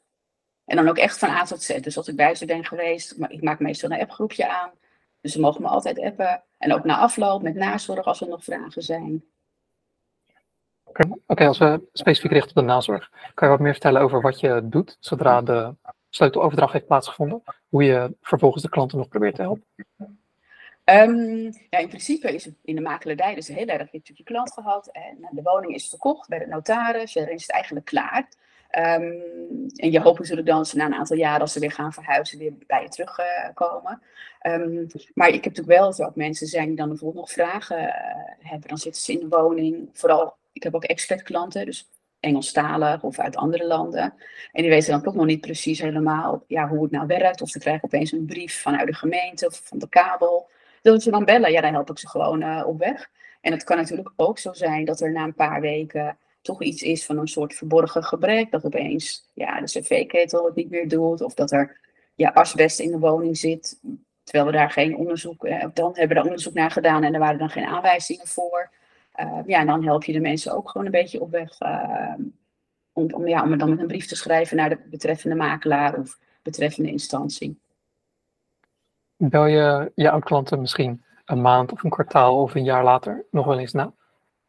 En 0.67 0.75
dan 0.75 0.88
ook 0.88 0.97
echt 0.97 1.17
van 1.17 1.29
A 1.29 1.43
tot 1.43 1.63
Z. 1.63 1.79
Dus 1.79 1.97
als 1.97 2.07
ik 2.07 2.15
bij 2.15 2.36
ze 2.36 2.45
ben 2.45 2.65
geweest, 2.65 3.17
maar 3.17 3.31
ik 3.31 3.43
maak 3.43 3.59
meestal 3.59 3.91
een 3.91 4.00
appgroepje 4.00 4.50
aan. 4.50 4.71
Dus 5.21 5.31
ze 5.31 5.39
mogen 5.39 5.62
me 5.62 5.67
altijd 5.67 6.00
appen. 6.00 6.43
En 6.57 6.74
ook 6.74 6.83
na 6.83 6.97
afloop 6.97 7.41
met 7.41 7.55
nazorg 7.55 8.05
als 8.05 8.21
er 8.21 8.27
nog 8.27 8.43
vragen 8.43 8.81
zijn. 8.81 9.24
Oké, 10.83 11.07
okay, 11.25 11.47
als 11.47 11.57
we 11.57 11.88
specifiek 11.93 12.31
richten 12.31 12.50
op 12.50 12.55
de 12.55 12.62
nazorg, 12.62 13.12
kan 13.33 13.47
je 13.47 13.53
wat 13.53 13.63
meer 13.63 13.71
vertellen 13.71 14.01
over 14.01 14.21
wat 14.21 14.39
je 14.39 14.62
doet 14.63 14.97
zodra 15.00 15.41
de 15.41 15.74
sleuteloverdracht 16.09 16.74
heeft 16.74 16.88
plaatsgevonden? 16.88 17.43
Hoe 17.69 17.83
je 17.83 18.15
vervolgens 18.21 18.63
de 18.63 18.69
klanten 18.69 18.97
nog 18.97 19.07
probeert 19.07 19.36
te 19.36 19.41
helpen? 19.41 19.65
Um, 20.89 21.51
ja, 21.69 21.77
in 21.77 21.88
principe 21.88 22.33
is 22.33 22.45
het 22.45 22.55
in 22.63 22.75
de 22.75 22.81
makelaardij 22.81 23.36
dus 23.36 23.47
heel 23.47 23.67
erg, 23.67 23.91
je 23.91 24.01
hebt 24.03 24.17
je 24.17 24.24
klant 24.24 24.53
gehad 24.53 24.88
en 24.88 25.29
de 25.31 25.41
woning 25.41 25.74
is 25.74 25.89
verkocht 25.89 26.29
bij 26.29 26.39
de 26.39 26.47
notaris, 26.47 27.13
dan 27.13 27.27
is 27.27 27.41
het 27.41 27.51
eigenlijk 27.51 27.86
klaar. 27.86 28.27
Um, 28.71 29.21
en 29.75 29.91
je 29.91 30.00
hoopt 30.00 30.19
natuurlijk 30.19 30.47
dan 30.47 30.65
ze 30.65 30.77
na 30.77 30.86
een 30.86 30.93
aantal 30.93 31.17
jaren, 31.17 31.41
als 31.41 31.53
ze 31.53 31.59
weer 31.59 31.71
gaan 31.71 31.93
verhuizen, 31.93 32.38
weer 32.38 32.53
bij 32.67 32.81
je 32.81 32.89
terugkomen. 32.89 34.01
Um, 34.41 34.88
maar 35.13 35.27
ik 35.27 35.43
heb 35.43 35.55
natuurlijk 35.55 35.79
wel 35.79 35.95
dat 35.95 36.15
mensen 36.15 36.47
zijn 36.47 36.67
die 36.67 36.75
dan 36.75 36.88
bijvoorbeeld 36.88 37.25
nog 37.25 37.31
vragen 37.31 37.83
uh, 37.83 38.50
hebben. 38.50 38.67
Dan 38.67 38.77
zitten 38.77 39.01
ze 39.01 39.12
in 39.12 39.19
de 39.19 39.38
woning. 39.38 39.89
Vooral, 39.93 40.36
ik 40.53 40.63
heb 40.63 40.75
ook 40.75 40.83
expert 40.83 41.24
klanten, 41.24 41.65
dus 41.65 41.89
Engelstalig 42.19 43.03
of 43.03 43.19
uit 43.19 43.36
andere 43.36 43.67
landen. 43.67 44.13
En 44.51 44.62
die 44.62 44.69
weten 44.69 44.91
dan 44.91 45.01
toch 45.01 45.15
nog 45.15 45.25
niet 45.25 45.41
precies 45.41 45.81
helemaal 45.81 46.43
ja, 46.47 46.67
hoe 46.67 46.83
het 46.83 46.91
nou 46.91 47.07
werkt. 47.07 47.41
Of 47.41 47.50
ze 47.50 47.59
krijgen 47.59 47.83
opeens 47.83 48.12
een 48.12 48.25
brief 48.25 48.62
vanuit 48.62 48.88
de 48.88 48.93
gemeente 48.93 49.45
of 49.45 49.62
van 49.63 49.77
de 49.77 49.89
kabel. 49.89 50.50
Dat 50.81 51.03
ze 51.03 51.12
dan 51.12 51.25
bellen, 51.25 51.51
ja, 51.51 51.62
dan 51.62 51.74
help 51.74 51.89
ik 51.89 52.00
ze 52.00 52.09
gewoon 52.09 52.41
uh, 52.41 52.63
op 52.65 52.77
weg. 52.77 53.09
En 53.41 53.51
het 53.51 53.63
kan 53.63 53.77
natuurlijk 53.77 54.12
ook 54.15 54.39
zo 54.39 54.53
zijn 54.53 54.86
dat 54.86 55.01
er 55.01 55.12
na 55.12 55.24
een 55.24 55.33
paar 55.33 55.62
weken 55.62 56.17
toch 56.41 56.62
iets 56.62 56.82
is 56.82 57.06
van 57.06 57.17
een 57.17 57.27
soort 57.27 57.53
verborgen 57.53 58.03
gebrek. 58.03 58.51
Dat 58.51 58.65
opeens 58.65 59.29
ja, 59.34 59.60
de 59.60 59.65
cv-ketel 59.65 60.46
het 60.46 60.56
niet 60.56 60.70
meer 60.70 60.88
doet. 60.88 61.22
Of 61.22 61.34
dat 61.34 61.51
er 61.51 61.79
ja, 62.15 62.29
asbest 62.29 62.79
in 62.79 62.91
de 62.91 63.00
woning 63.00 63.38
zit. 63.38 63.79
Terwijl 64.24 64.46
we 64.51 64.58
daar 64.58 64.72
geen 64.72 64.98
onderzoek, 64.98 65.46
eh, 65.46 65.65
dan 65.74 65.88
hebben 65.88 66.08
we 66.08 66.13
daar 66.13 66.24
onderzoek 66.24 66.53
naar 66.53 66.72
gedaan 66.72 67.03
en 67.03 67.13
er 67.13 67.20
waren 67.20 67.39
dan 67.39 67.50
geen 67.50 67.65
aanwijzingen 67.65 68.27
voor. 68.27 68.72
Uh, 69.20 69.39
ja, 69.46 69.60
en 69.60 69.67
dan 69.67 69.84
help 69.84 70.03
je 70.03 70.13
de 70.13 70.20
mensen 70.20 70.53
ook 70.53 70.70
gewoon 70.70 70.86
een 70.86 70.91
beetje 70.91 71.22
op 71.22 71.32
weg 71.32 71.62
uh, 71.62 72.13
om, 72.94 73.13
om, 73.13 73.27
ja, 73.27 73.44
om 73.44 73.58
dan 73.58 73.70
met 73.70 73.79
een 73.79 73.88
brief 73.88 74.06
te 74.06 74.15
schrijven 74.15 74.58
naar 74.58 74.70
de 74.70 74.79
betreffende 74.89 75.36
makelaar 75.36 76.00
of 76.00 76.20
betreffende 76.41 76.89
instantie. 76.89 77.60
Bel 79.15 79.46
je 79.46 79.91
je 79.96 80.12
oud-klanten 80.12 80.60
misschien 80.60 81.03
een 81.25 81.41
maand 81.41 81.72
of 81.72 81.84
een 81.84 81.89
kwartaal 81.89 82.41
of 82.41 82.56
een 82.56 82.63
jaar 82.63 82.84
later 82.84 83.25
nog 83.32 83.46
wel 83.46 83.60
eens 83.60 83.74
na? 83.74 83.94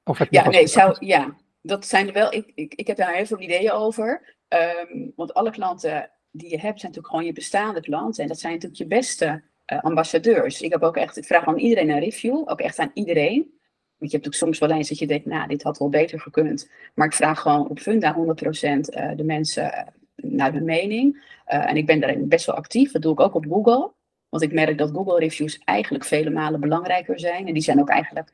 Of 0.05 0.19
heb 0.19 0.31
je 0.31 0.37
ja, 0.37 0.49
nee, 0.49 0.67
zou, 0.67 0.97
ja, 0.99 1.35
dat 1.63 1.87
zijn 1.87 2.07
er 2.07 2.13
wel. 2.13 2.33
Ik, 2.33 2.53
ik, 2.55 2.75
ik 2.75 2.87
heb 2.87 2.97
daar 2.97 3.15
heel 3.15 3.27
veel 3.27 3.41
ideeën 3.41 3.71
over. 3.71 4.37
Um, 4.49 5.13
want 5.17 5.35
alle 5.35 5.51
klanten 5.51 6.11
die 6.31 6.51
je 6.51 6.59
hebt 6.59 6.81
zijn 6.81 6.93
natuurlijk 6.93 7.07
gewoon 7.07 7.25
je 7.25 7.33
bestaande 7.33 7.81
klanten. 7.81 8.23
En 8.23 8.29
dat 8.29 8.39
zijn 8.39 8.53
natuurlijk 8.53 8.81
je 8.81 8.87
beste 8.87 9.43
uh, 9.73 9.81
ambassadeurs. 9.81 10.61
Ik 10.61 10.73
heb 10.73 10.83
ook 10.83 10.97
echt, 10.97 11.17
ik 11.17 11.25
vraag 11.25 11.47
aan 11.47 11.59
iedereen 11.59 11.91
een 11.91 12.01
review, 12.01 12.43
ook 12.51 12.61
echt 12.61 12.79
aan 12.79 12.91
iedereen. 12.95 13.57
Want 13.97 14.11
je 14.11 14.17
hebt 14.17 14.29
ook 14.29 14.35
soms 14.35 14.59
wel 14.59 14.71
eens 14.71 14.89
dat 14.89 14.99
je 14.99 15.07
denkt, 15.07 15.27
nou, 15.27 15.49
dit 15.49 15.63
had 15.63 15.79
wel 15.79 15.89
beter 15.89 16.21
gekund. 16.21 16.71
Maar 16.95 17.07
ik 17.07 17.13
vraag 17.13 17.41
gewoon 17.41 17.69
op 17.69 17.79
Funda 17.79 18.15
100% 18.15 18.19
uh, 18.21 19.11
de 19.17 19.25
mensen 19.25 19.93
naar 20.17 20.53
hun 20.53 20.65
mening. 20.65 21.37
En 21.45 21.77
ik 21.77 21.87
ben 21.87 22.01
daarin 22.01 22.29
best 22.29 22.47
wel 22.47 22.55
actief. 22.55 22.93
Dat 22.93 23.03
doe 23.03 23.13
ik 23.13 23.21
ook 23.21 23.35
op 23.35 23.47
Google. 23.47 23.93
Want 24.29 24.43
ik 24.43 24.53
merk 24.53 24.79
dat 24.79 24.91
Google 24.91 25.19
reviews 25.19 25.61
eigenlijk 25.65 26.05
vele 26.05 26.31
malen 26.31 26.61
belangrijker 26.61 27.21
zijn. 27.21 27.47
En 27.47 27.55
die 27.55 27.63
zijn 27.63 27.81
ook 27.81 27.89
eigenlijk 27.89 28.33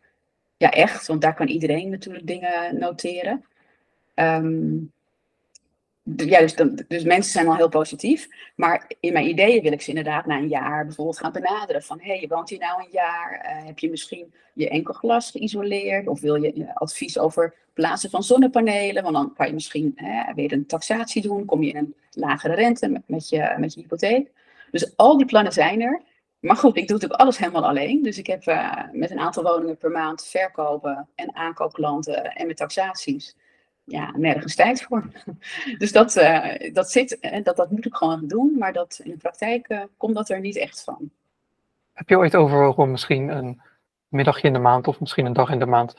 ja, 0.57 0.71
echt, 0.71 1.07
want 1.07 1.21
daar 1.21 1.35
kan 1.35 1.47
iedereen 1.47 1.91
natuurlijk 1.91 2.27
dingen 2.27 2.79
noteren. 2.79 3.45
Um, 4.15 4.93
ja, 6.05 6.41
dus, 6.41 6.55
dus, 6.89 7.05
mensen 7.05 7.33
zijn 7.33 7.49
al 7.49 7.57
heel 7.57 7.69
positief. 7.69 8.29
Maar 8.57 8.91
in 9.01 9.13
mijn 9.13 9.29
ideeën 9.29 9.63
wil 9.63 9.73
ik 9.73 9.83
ze 9.83 9.89
inderdaad 9.89 10.27
na 10.27 10.37
een 10.37 10.49
jaar 10.49 10.85
bijvoorbeeld 10.87 11.19
gaan 11.19 11.33
benaderen. 11.33 11.83
Van 11.83 12.01
hé, 12.01 12.07
hey, 12.07 12.21
je 12.21 12.29
woont 12.29 12.49
hier 12.49 12.59
nou 12.59 12.81
een 12.83 12.91
jaar. 12.91 13.45
Uh, 13.45 13.67
heb 13.67 13.79
je 13.79 13.91
misschien 13.91 14.35
je 14.53 14.69
enkel 14.69 14.95
glas 14.95 15.31
geïsoleerd? 15.31 16.07
Of 16.07 16.21
wil 16.21 16.35
je 16.35 16.75
advies 16.75 17.19
over 17.19 17.55
plaatsen 17.73 18.11
van 18.11 18.23
zonnepanelen? 18.23 19.03
Want 19.03 19.15
dan 19.15 19.33
kan 19.35 19.47
je 19.47 19.53
misschien 19.53 19.93
hè, 19.95 20.35
weer 20.35 20.53
een 20.53 20.67
taxatie 20.67 21.23
doen. 21.23 21.45
Kom 21.45 21.63
je 21.63 21.71
in 21.71 21.77
een 21.77 21.95
lagere 22.11 22.55
rente 22.55 22.89
met, 22.89 23.03
met, 23.07 23.29
je, 23.29 23.55
met 23.59 23.75
je 23.75 23.81
hypotheek. 23.81 24.31
Dus 24.71 24.97
al 24.97 25.17
die 25.17 25.27
plannen 25.27 25.53
zijn 25.53 25.81
er. 25.81 26.03
Maar 26.45 26.57
goed, 26.57 26.77
ik 26.77 26.89
doe 26.89 26.97
natuurlijk 26.97 27.21
alles 27.21 27.39
helemaal 27.39 27.67
alleen. 27.67 28.03
Dus 28.03 28.19
ik 28.19 28.27
heb 28.27 28.47
uh, 28.47 28.83
met 28.93 29.11
een 29.11 29.19
aantal 29.19 29.43
woningen 29.43 29.77
per 29.77 29.91
maand 29.91 30.27
verkopen 30.27 31.09
en 31.15 31.35
aankoopklanten 31.35 32.25
en 32.25 32.47
met 32.47 32.57
taxaties 32.57 33.37
ja, 33.85 34.13
nergens 34.17 34.55
tijd 34.55 34.83
voor. 34.83 35.09
Dus 35.79 35.93
dat, 35.93 36.17
uh, 36.17 36.73
dat 36.73 36.91
zit, 36.91 37.19
dat, 37.43 37.57
dat 37.57 37.71
moet 37.71 37.87
ik 37.87 37.95
gewoon 37.95 38.27
doen, 38.27 38.57
maar 38.59 38.73
dat, 38.73 39.01
in 39.03 39.11
de 39.11 39.17
praktijk 39.17 39.87
komt 39.97 40.15
dat 40.15 40.29
er 40.29 40.41
niet 40.41 40.57
echt 40.57 40.85
van. 40.85 41.11
Heb 41.93 42.09
je 42.09 42.19
ooit 42.19 42.37
overwogen 42.37 42.83
om 42.83 42.91
misschien 42.91 43.29
een 43.29 43.61
middagje 44.09 44.47
in 44.47 44.53
de 44.53 44.59
maand 44.59 44.89
of 44.89 45.01
misschien 45.01 45.27
een 45.27 45.33
dag 45.33 45.51
in 45.51 45.59
de 45.59 45.67
maand, 45.67 45.97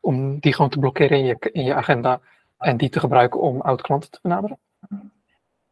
om 0.00 0.38
die 0.38 0.54
gewoon 0.54 0.70
te 0.70 0.78
blokkeren 0.78 1.18
in 1.18 1.24
je, 1.24 1.36
in 1.52 1.64
je 1.64 1.74
agenda 1.74 2.20
en 2.58 2.76
die 2.76 2.88
te 2.88 3.00
gebruiken 3.00 3.40
om 3.40 3.60
oud-klanten 3.60 4.10
te 4.10 4.18
benaderen? 4.22 4.58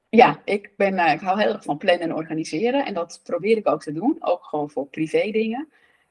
Ja, 0.09 0.41
ik, 0.45 0.73
ben, 0.77 0.95
uh, 0.95 1.13
ik 1.13 1.21
hou 1.21 1.41
heel 1.41 1.53
erg 1.53 1.63
van 1.63 1.79
plannen 1.79 2.09
en 2.09 2.15
organiseren 2.15 2.85
en 2.85 2.95
dat 2.95 3.21
probeer 3.25 3.57
ik 3.57 3.69
ook 3.69 3.83
te 3.83 3.93
doen, 3.93 4.17
ook 4.21 4.45
gewoon 4.45 4.71
voor 4.71 4.87
privé 4.87 5.31
dingen. 5.31 5.69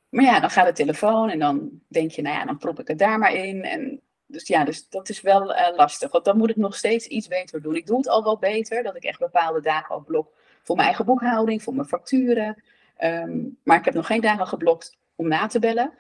Maar 0.10 0.24
ja, 0.24 0.40
dan 0.40 0.50
gaat 0.50 0.66
de 0.66 0.74
telefoon 0.74 1.30
en 1.30 1.40
dan 1.40 1.70
denk 1.88 2.12
je, 2.12 2.22
nou 2.22 2.36
ja, 2.36 2.46
dan 2.46 2.58
prop 2.58 2.80
ik 2.80 2.88
het 2.88 3.00
daar 3.00 3.20
maar 3.20 3.34
in. 3.34 3.64
En 3.64 4.02
dus 4.26 4.48
ja, 4.48 4.64
dus 4.64 4.90
dat 4.90 5.10
is 5.10 5.22
wel 5.22 5.52
uh, 5.52 5.76
lastig. 5.76 6.12
Want 6.12 6.26
dan 6.26 6.38
moet 6.38 6.50
ik 6.50 6.56
nog 6.56 6.76
steeds 6.76 7.08
iets 7.08 7.28
beter 7.28 7.62
doen. 7.62 7.76
Ik 7.76 7.86
doe 7.86 7.98
het 7.98 8.08
al 8.08 8.24
wel 8.24 8.38
beter, 8.38 8.84
dat 8.84 8.96
ik 8.96 9.04
echt 9.04 9.20
bepaalde 9.20 9.62
dagen 9.62 9.96
al 9.96 10.04
blok 10.04 10.34
voor 10.64 10.76
mijn 10.76 10.88
eigen 10.88 11.06
boekhouding, 11.06 11.64
voor 11.64 11.76
mijn 11.76 11.88
facturen. 11.88 12.64
Um, 13.04 13.58
maar 13.64 13.78
ik 13.78 13.86
heb 13.86 13.94
nog 13.94 14.06
geen 14.06 14.22
dagen 14.22 14.48
geblokt 14.48 14.98
om 15.16 15.28
na 15.28 15.48
te 15.48 15.60
bellen. 15.60 15.94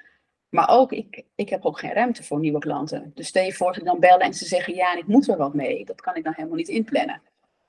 Maar 0.49 0.69
ook, 0.69 0.91
ik, 0.91 1.23
ik 1.35 1.49
heb 1.49 1.65
ook 1.65 1.79
geen 1.79 1.93
ruimte 1.93 2.23
voor 2.23 2.39
nieuwe 2.39 2.59
klanten. 2.59 3.11
Dus 3.15 3.27
stel 3.27 3.43
je 3.43 3.81
dan 3.83 3.99
bellen 3.99 4.19
en 4.19 4.33
ze 4.33 4.45
zeggen 4.45 4.75
ja, 4.75 4.95
ik 4.95 5.07
moet 5.07 5.27
er 5.27 5.37
wat 5.37 5.53
mee. 5.53 5.85
Dat 5.85 6.01
kan 6.01 6.15
ik 6.15 6.23
dan 6.23 6.33
helemaal 6.35 6.57
niet 6.57 6.67
inplannen. 6.67 7.21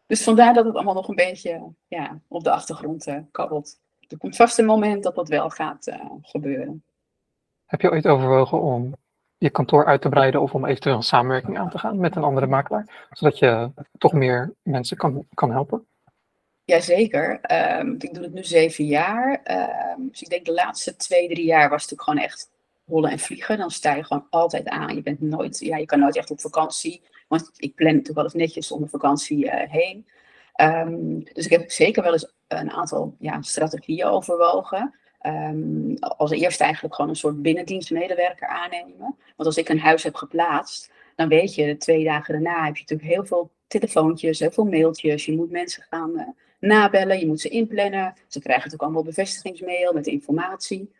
Dus 0.07 0.23
vandaar 0.23 0.55
dat 0.55 0.65
het 0.65 0.75
allemaal 0.75 0.95
nog 0.95 1.09
een 1.09 1.15
beetje 1.15 1.73
ja, 1.89 2.21
op 2.29 2.45
de 2.45 2.51
achtergrond 2.51 3.07
uh, 3.07 3.19
kabbelt. 3.31 3.79
Er 4.09 4.19
komt 4.19 4.37
vast 4.37 4.59
een 4.59 4.65
moment 4.65 5.03
dat 5.03 5.15
dat 5.15 5.29
wel 5.29 5.51
gaat 5.51 5.87
uh, 5.87 6.11
gebeuren. 6.23 6.85
Heb 7.65 7.81
je 7.81 7.91
ooit 7.91 8.07
overwogen 8.07 8.61
om 8.61 8.95
je 9.39 9.51
kantoor 9.51 9.87
uit 9.87 10.01
te 10.01 10.09
breiden 10.09 10.41
of 10.41 10.55
om 10.55 10.65
eventueel 10.65 10.97
een 10.97 11.03
samenwerking 11.03 11.59
aan 11.59 11.71
te 11.71 11.79
gaan 11.79 11.99
met 11.99 12.17
een 12.17 12.23
andere 12.23 12.47
makelaar, 12.47 13.09
zodat 13.11 13.39
je 13.39 13.71
toch 13.99 14.13
meer 14.13 14.55
mensen 14.63 14.97
kan, 14.97 15.27
kan 15.35 15.51
helpen? 15.51 15.87
Jazeker. 16.65 17.41
Um, 17.81 17.95
ik 17.99 18.15
doe 18.15 18.23
het 18.23 18.33
nu 18.33 18.45
zeven 18.45 18.85
jaar. 18.85 19.41
Um, 19.99 20.09
dus 20.09 20.23
ik 20.23 20.29
denk 20.29 20.45
de 20.45 20.53
laatste 20.53 20.97
twee, 20.97 21.29
drie 21.29 21.45
jaar 21.45 21.71
was 21.71 21.83
het 21.83 21.91
natuurlijk 21.91 22.03
gewoon 22.03 22.25
echt 22.25 22.51
rollen 22.87 23.11
en 23.11 23.19
vliegen. 23.19 23.59
Dan 23.59 23.71
sta 23.71 23.95
je 23.95 24.05
gewoon 24.05 24.27
altijd 24.31 24.69
aan. 24.69 24.95
Je, 24.95 25.03
bent 25.03 25.21
nooit, 25.21 25.59
ja, 25.59 25.77
je 25.77 25.87
kan 25.87 25.99
nooit 25.99 26.17
echt 26.17 26.31
op 26.31 26.41
vakantie. 26.41 27.03
Want 27.27 27.51
ik 27.57 27.75
plan 27.75 27.91
natuurlijk 27.91 28.17
wel 28.17 28.25
eens 28.25 28.35
netjes 28.35 28.71
om 28.73 28.83
de 28.83 28.89
vakantie 28.89 29.45
uh, 29.45 29.53
heen. 29.55 30.07
Um, 30.61 31.25
dus 31.33 31.45
ik 31.45 31.51
heb 31.51 31.71
zeker 31.71 32.03
wel 32.03 32.13
eens 32.13 32.33
een 32.49 32.71
aantal 32.71 33.15
ja, 33.19 33.43
strategieën 33.43 34.07
overwogen. 34.07 34.95
Um, 35.27 35.97
als 35.99 36.31
eerste 36.31 36.65
eigenlijk 36.65 36.95
gewoon 36.95 37.11
een 37.11 37.17
soort 37.17 37.43
binnendienstmedewerker 37.43 38.49
aannemen. 38.49 39.17
Want 39.37 39.49
als 39.49 39.57
ik 39.57 39.69
een 39.69 39.81
huis 39.81 40.03
heb 40.03 40.15
geplaatst, 40.15 40.93
dan 41.17 41.29
weet 41.29 41.55
je, 41.55 41.77
twee 41.77 42.05
dagen 42.05 42.35
daarna 42.35 42.65
heb 42.65 42.77
je 42.77 42.81
natuurlijk 42.81 43.09
heel 43.09 43.27
veel 43.27 43.51
telefoontjes, 43.67 44.39
heel 44.39 44.51
veel 44.51 44.65
mailtjes. 44.65 45.25
Je 45.25 45.37
moet 45.37 45.51
mensen 45.51 45.83
gaan 45.89 46.11
uh, 46.15 46.23
nabellen, 46.61 47.19
je 47.19 47.27
moet 47.27 47.41
ze 47.41 47.49
inplannen. 47.49 48.15
Ze 48.29 48.41
krijgen 48.41 48.65
natuurlijk 48.65 48.83
allemaal 48.83 49.03
bevestigingsmail 49.03 49.93
met 49.93 50.07
informatie. 50.07 50.93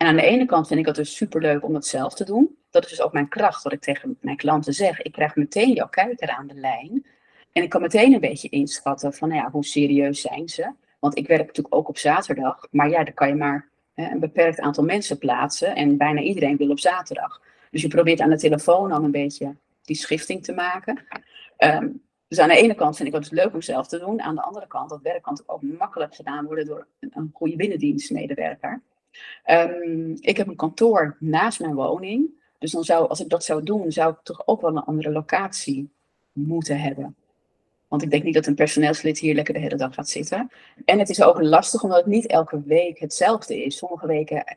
En 0.00 0.06
aan 0.06 0.16
de 0.16 0.22
ene 0.22 0.46
kant 0.46 0.66
vind 0.66 0.80
ik 0.80 0.86
het 0.86 0.94
dus 0.94 1.16
superleuk 1.16 1.64
om 1.64 1.72
dat 1.72 1.86
zelf 1.86 2.14
te 2.14 2.24
doen. 2.24 2.56
Dat 2.70 2.84
is 2.84 2.90
dus 2.90 3.00
ook 3.00 3.12
mijn 3.12 3.28
kracht, 3.28 3.62
wat 3.62 3.72
ik 3.72 3.80
tegen 3.80 4.18
mijn 4.20 4.36
klanten 4.36 4.72
zeg. 4.72 5.02
Ik 5.02 5.12
krijg 5.12 5.36
meteen 5.36 5.72
jouw 5.72 5.88
kijker 5.88 6.28
aan 6.28 6.46
de 6.46 6.54
lijn. 6.54 7.06
En 7.52 7.62
ik 7.62 7.68
kan 7.68 7.80
meteen 7.80 8.12
een 8.12 8.20
beetje 8.20 8.48
inschatten 8.48 9.12
van, 9.12 9.28
nou 9.28 9.40
ja, 9.40 9.50
hoe 9.50 9.64
serieus 9.64 10.20
zijn 10.20 10.48
ze? 10.48 10.72
Want 10.98 11.18
ik 11.18 11.26
werk 11.26 11.46
natuurlijk 11.46 11.74
ook 11.74 11.88
op 11.88 11.98
zaterdag. 11.98 12.66
Maar 12.70 12.88
ja, 12.88 13.04
dan 13.04 13.14
kan 13.14 13.28
je 13.28 13.34
maar 13.34 13.68
hè, 13.94 14.10
een 14.10 14.20
beperkt 14.20 14.60
aantal 14.60 14.84
mensen 14.84 15.18
plaatsen. 15.18 15.74
En 15.74 15.96
bijna 15.96 16.20
iedereen 16.20 16.56
wil 16.56 16.70
op 16.70 16.78
zaterdag. 16.78 17.40
Dus 17.70 17.82
je 17.82 17.88
probeert 17.88 18.20
aan 18.20 18.30
de 18.30 18.38
telefoon 18.38 18.88
dan 18.88 19.04
een 19.04 19.10
beetje 19.10 19.54
die 19.82 19.96
schifting 19.96 20.44
te 20.44 20.52
maken. 20.52 20.98
Um, 21.58 22.02
dus 22.28 22.38
aan 22.38 22.48
de 22.48 22.56
ene 22.56 22.74
kant 22.74 22.96
vind 22.96 23.08
ik 23.08 23.14
het 23.14 23.30
leuk 23.30 23.54
om 23.54 23.62
zelf 23.62 23.86
te 23.86 23.98
doen. 23.98 24.22
Aan 24.22 24.34
de 24.34 24.42
andere 24.42 24.66
kant, 24.66 24.90
dat 24.90 25.02
werk 25.02 25.22
kan 25.22 25.40
ook 25.46 25.62
makkelijk 25.62 26.14
gedaan 26.14 26.44
worden 26.44 26.66
door 26.66 26.86
een, 27.00 27.30
goede 27.32 27.56
binnendienstmedewerker. 27.56 28.82
Um, 29.50 30.16
ik 30.20 30.36
heb 30.36 30.46
een 30.46 30.56
kantoor 30.56 31.16
naast 31.20 31.60
mijn 31.60 31.74
woning. 31.74 32.38
Dus 32.58 32.70
dan 32.70 32.84
zou, 32.84 33.08
als 33.08 33.20
ik 33.20 33.28
dat 33.28 33.44
zou 33.44 33.62
doen, 33.62 33.92
zou 33.92 34.12
ik 34.12 34.18
toch 34.22 34.46
ook 34.46 34.60
wel 34.60 34.70
een 34.70 34.84
andere 34.84 35.10
locatie 35.10 35.90
moeten 36.32 36.80
hebben. 36.80 37.16
Want 37.88 38.02
ik 38.02 38.10
denk 38.10 38.22
niet 38.22 38.34
dat 38.34 38.46
een 38.46 38.54
personeelslid 38.54 39.18
hier 39.18 39.34
lekker 39.34 39.54
de 39.54 39.60
hele 39.60 39.76
dag 39.76 39.94
gaat 39.94 40.08
zitten. 40.08 40.50
En 40.84 40.98
het 40.98 41.08
is 41.08 41.22
ook 41.22 41.42
lastig 41.42 41.82
omdat 41.82 41.98
het 41.98 42.06
niet 42.06 42.26
elke 42.26 42.62
week 42.62 42.98
hetzelfde 42.98 43.64
is. 43.64 43.76
Sommige 43.76 44.06
weken 44.06 44.56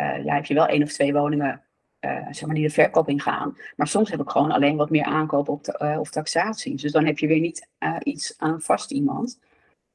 uh, 0.00 0.24
ja, 0.24 0.34
heb 0.34 0.44
je 0.44 0.54
wel 0.54 0.66
één 0.66 0.82
of 0.82 0.92
twee 0.92 1.12
woningen 1.12 1.62
uh, 2.00 2.26
zeg 2.30 2.46
maar 2.46 2.54
die 2.54 2.66
de 2.66 2.72
verkoop 2.72 3.08
ingaan. 3.08 3.56
Maar 3.76 3.86
soms 3.86 4.10
heb 4.10 4.20
ik 4.20 4.30
gewoon 4.30 4.50
alleen 4.50 4.76
wat 4.76 4.90
meer 4.90 5.04
aankopen 5.04 5.52
op 5.52 5.78
uh, 5.82 5.96
of 6.00 6.10
taxaties. 6.10 6.82
Dus 6.82 6.92
dan 6.92 7.04
heb 7.04 7.18
je 7.18 7.26
weer 7.26 7.40
niet 7.40 7.68
iets 8.02 8.34
aan 8.38 8.60
vast 8.60 8.90
iemand. 8.90 9.38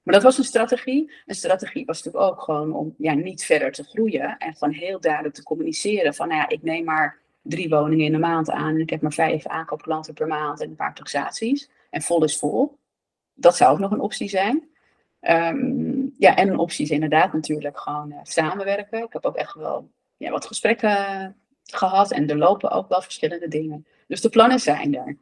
Maar 0.09 0.17
dat 0.19 0.27
was 0.27 0.37
een 0.37 0.43
strategie. 0.43 1.11
Een 1.25 1.35
strategie 1.35 1.85
was 1.85 2.03
natuurlijk 2.03 2.31
ook 2.31 2.41
gewoon 2.41 2.73
om 2.73 2.95
ja, 2.97 3.13
niet 3.13 3.45
verder 3.45 3.71
te 3.71 3.83
groeien. 3.83 4.37
En 4.37 4.55
gewoon 4.55 4.73
heel 4.73 4.99
duidelijk 4.99 5.35
te 5.35 5.43
communiceren 5.43 6.13
van, 6.13 6.27
nou 6.27 6.39
ja, 6.39 6.49
ik 6.49 6.63
neem 6.63 6.83
maar 6.83 7.19
drie 7.41 7.69
woningen 7.69 8.05
in 8.05 8.11
de 8.11 8.17
maand 8.17 8.49
aan. 8.49 8.73
En 8.73 8.79
ik 8.79 8.89
heb 8.89 9.01
maar 9.01 9.13
vijf 9.13 9.47
aankoopklanten 9.47 10.13
per 10.13 10.27
maand 10.27 10.61
en 10.61 10.69
een 10.69 10.75
paar 10.75 10.95
taxaties. 10.95 11.69
En 11.89 12.01
vol 12.01 12.23
is 12.23 12.37
vol. 12.37 12.77
Dat 13.33 13.55
zou 13.55 13.71
ook 13.71 13.79
nog 13.79 13.91
een 13.91 13.99
optie 13.99 14.29
zijn. 14.29 14.69
Um, 15.21 16.13
ja, 16.17 16.35
en 16.35 16.47
een 16.47 16.59
optie 16.59 16.85
is 16.85 16.91
inderdaad 16.91 17.33
natuurlijk 17.33 17.79
gewoon 17.79 18.11
uh, 18.11 18.19
samenwerken. 18.23 19.03
Ik 19.03 19.13
heb 19.13 19.25
ook 19.25 19.35
echt 19.35 19.53
wel 19.53 19.91
ja, 20.17 20.31
wat 20.31 20.45
gesprekken 20.45 21.35
gehad 21.63 22.11
en 22.11 22.29
er 22.29 22.37
lopen 22.37 22.71
ook 22.71 22.89
wel 22.89 23.01
verschillende 23.01 23.47
dingen. 23.47 23.87
Dus 24.07 24.21
de 24.21 24.29
plannen 24.29 24.59
zijn 24.59 24.95
er. 24.95 25.17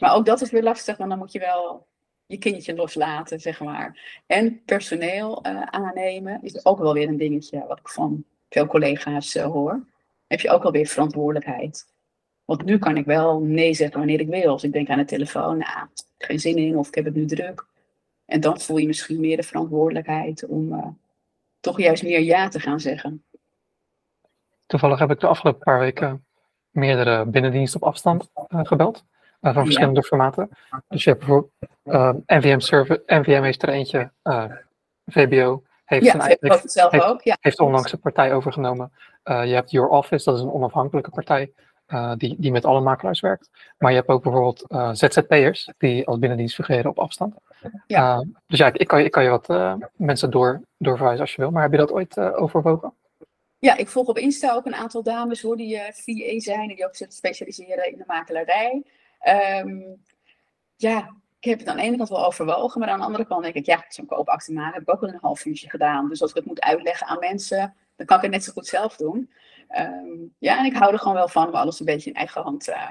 Maar 0.00 0.14
ook 0.14 0.26
dat 0.26 0.40
is 0.40 0.50
weer 0.50 0.62
lastig, 0.62 0.96
want 0.96 1.10
dan 1.10 1.18
moet 1.18 1.32
je 1.32 1.38
wel 1.38 1.86
je 2.28 2.38
kindje 2.38 2.74
loslaten, 2.74 3.40
zeg 3.40 3.60
maar. 3.60 4.20
En 4.26 4.62
personeel 4.64 5.46
uh, 5.46 5.62
aannemen 5.62 6.42
is 6.42 6.64
ook 6.64 6.78
wel 6.78 6.92
weer 6.92 7.08
een 7.08 7.16
dingetje 7.16 7.64
wat 7.68 7.78
ik 7.78 7.88
van 7.88 8.24
veel 8.48 8.66
collega's 8.66 9.34
uh, 9.34 9.44
hoor. 9.44 9.84
Heb 10.26 10.40
je 10.40 10.50
ook 10.50 10.64
alweer 10.64 10.86
verantwoordelijkheid. 10.86 11.92
Want 12.44 12.64
nu 12.64 12.78
kan 12.78 12.96
ik 12.96 13.04
wel 13.04 13.40
nee 13.40 13.74
zeggen 13.74 13.98
wanneer 13.98 14.20
ik 14.20 14.28
wil. 14.28 14.50
Als 14.50 14.64
ik 14.64 14.72
denk 14.72 14.88
aan 14.88 14.98
de 14.98 15.04
telefoon, 15.04 15.58
nou, 15.58 15.88
geen 16.18 16.40
zin 16.40 16.56
in 16.56 16.76
of 16.76 16.88
ik 16.88 16.94
heb 16.94 17.04
het 17.04 17.14
nu 17.14 17.26
druk. 17.26 17.66
En 18.24 18.40
dan 18.40 18.60
voel 18.60 18.76
je 18.76 18.86
misschien 18.86 19.20
meer 19.20 19.36
de 19.36 19.42
verantwoordelijkheid 19.42 20.46
om 20.46 20.72
uh, 20.72 20.86
toch 21.60 21.80
juist 21.80 22.02
meer 22.02 22.20
ja 22.20 22.48
te 22.48 22.60
gaan 22.60 22.80
zeggen. 22.80 23.24
Toevallig 24.66 24.98
heb 24.98 25.10
ik 25.10 25.20
de 25.20 25.26
afgelopen 25.26 25.62
paar 25.62 25.78
weken 25.78 26.24
meerdere 26.70 27.26
binnendiensten 27.26 27.82
op 27.82 27.88
afstand 27.88 28.30
gebeld. 28.48 29.04
Uh, 29.40 29.54
van 29.54 29.64
verschillende 29.64 30.02
formaten. 30.02 30.48
Dus 30.88 31.04
je 31.04 31.10
hebt 31.10 31.24
bijvoorbeeld 31.24 31.52
NVM, 32.26 32.58
server, 32.58 33.02
NVM 33.06 33.42
heeft 33.42 33.62
er 33.62 33.68
eentje, 33.68 34.10
VBO 35.06 35.62
heeft, 35.84 36.04
ja, 36.04 36.14
een, 36.14 36.36
heeft, 36.40 36.70
zelf 36.70 36.90
heeft, 36.90 37.04
ook. 37.04 37.22
Ja. 37.22 37.36
heeft 37.40 37.60
onlangs 37.60 37.92
een 37.92 38.00
partij 38.00 38.34
overgenomen. 38.34 38.92
je 39.22 39.32
hebt 39.32 39.70
Your 39.70 39.88
Office, 39.88 40.24
dat 40.24 40.38
is 40.38 40.42
een 40.42 40.52
onafhankelijke 40.52 41.10
partij. 41.10 41.52
Uh, 41.88 42.12
die, 42.16 42.36
die 42.38 42.52
met 42.52 42.64
alle 42.64 42.80
makelaars 42.80 43.20
werkt. 43.20 43.50
Maar 43.78 43.90
je 43.90 43.96
hebt 43.96 44.08
ook 44.08 44.22
bijvoorbeeld 44.22 44.64
uh, 44.68 44.90
ZZP'ers 44.92 45.72
die 45.78 46.06
als 46.06 46.18
binnendienst 46.18 46.54
fungeren 46.54 46.90
op 46.90 46.98
afstand. 46.98 47.34
Ja. 47.86 48.24
Dus 48.46 48.58
ja, 48.58 48.66
ik, 48.66 48.76
ik, 48.76 48.86
kan, 48.86 48.98
ik 48.98 49.10
kan 49.10 49.22
je 49.22 49.28
wat 49.28 49.78
mensen 49.96 50.30
door, 50.30 50.60
doorverwijzen 50.78 51.20
als 51.20 51.34
je 51.34 51.40
wil. 51.40 51.50
Maar 51.50 51.62
heb 51.62 51.70
je 51.70 51.78
dat 51.78 51.92
ooit 51.92 52.18
overwogen? 52.18 52.92
Ja, 53.58 53.76
ik 53.76 53.88
volg 53.88 54.06
op 54.06 54.18
Insta 54.18 54.54
ook 54.54 54.66
een 54.66 54.74
aantal 54.74 55.02
dames 55.02 55.42
hoor, 55.42 55.56
die 55.56 55.78
VA 55.78 56.40
zijn 56.40 56.70
en 56.70 56.76
die 56.76 56.86
ook 56.86 56.96
zich 56.96 57.12
specialiseren 57.12 57.90
in 57.92 57.98
de 57.98 58.04
makelaarij. 58.06 58.84
Um, 59.64 60.02
ja, 60.76 61.16
ik 61.40 61.48
heb 61.48 61.58
het 61.58 61.68
aan 61.68 61.76
de 61.76 61.82
ene 61.82 61.96
kant 61.96 62.08
wel 62.08 62.26
overwogen, 62.26 62.80
maar 62.80 62.88
aan 62.88 62.98
de 62.98 63.04
andere 63.04 63.26
kant 63.26 63.42
denk 63.42 63.54
ik, 63.54 63.66
ja, 63.66 63.84
zo'n 63.88 64.06
koopakte 64.06 64.52
maken 64.52 64.72
heb 64.72 64.82
ik 64.82 64.94
ook 64.94 65.02
al 65.02 65.08
een 65.08 65.18
half 65.20 65.44
uurtje 65.44 65.70
gedaan. 65.70 66.08
Dus 66.08 66.22
als 66.22 66.30
ik 66.30 66.36
het 66.36 66.44
moet 66.44 66.60
uitleggen 66.60 67.06
aan 67.06 67.18
mensen, 67.18 67.74
dan 67.96 68.06
kan 68.06 68.16
ik 68.16 68.22
het 68.22 68.32
net 68.32 68.44
zo 68.44 68.52
goed 68.52 68.66
zelf 68.66 68.96
doen. 68.96 69.32
Um, 69.78 70.34
ja, 70.38 70.58
en 70.58 70.64
ik 70.64 70.76
hou 70.76 70.92
er 70.92 70.98
gewoon 70.98 71.14
wel 71.14 71.28
van 71.28 71.46
om 71.46 71.54
alles 71.54 71.80
een 71.80 71.86
beetje 71.86 72.10
in 72.10 72.16
eigen 72.16 72.42
hand 72.42 72.68
uh, 72.68 72.88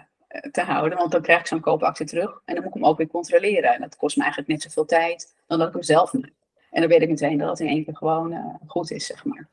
te 0.51 0.61
houden. 0.61 0.97
Want 0.97 1.11
dan 1.11 1.21
krijg 1.21 1.39
ik 1.39 1.47
zo'n 1.47 1.59
koopactie 1.59 2.05
terug 2.05 2.41
en 2.45 2.53
dan 2.53 2.63
moet 2.63 2.75
ik 2.75 2.81
hem 2.81 2.89
ook 2.89 2.97
weer 2.97 3.07
controleren. 3.07 3.73
En 3.73 3.81
dat 3.81 3.95
kost 3.95 4.15
me 4.15 4.23
eigenlijk 4.23 4.51
net 4.51 4.61
zoveel 4.61 4.85
tijd 4.85 5.35
dan 5.47 5.59
dat 5.59 5.67
ik 5.67 5.73
hem 5.73 5.83
zelf 5.83 6.13
maak. 6.13 6.33
En 6.71 6.81
dan 6.81 6.89
weet 6.89 7.01
ik 7.01 7.09
meteen 7.09 7.37
dat 7.37 7.49
het 7.49 7.59
in 7.59 7.67
één 7.67 7.83
keer 7.83 7.95
gewoon 7.95 8.31
uh, 8.31 8.45
goed 8.67 8.91
is, 8.91 9.05
zeg 9.05 9.25
maar. 9.25 9.47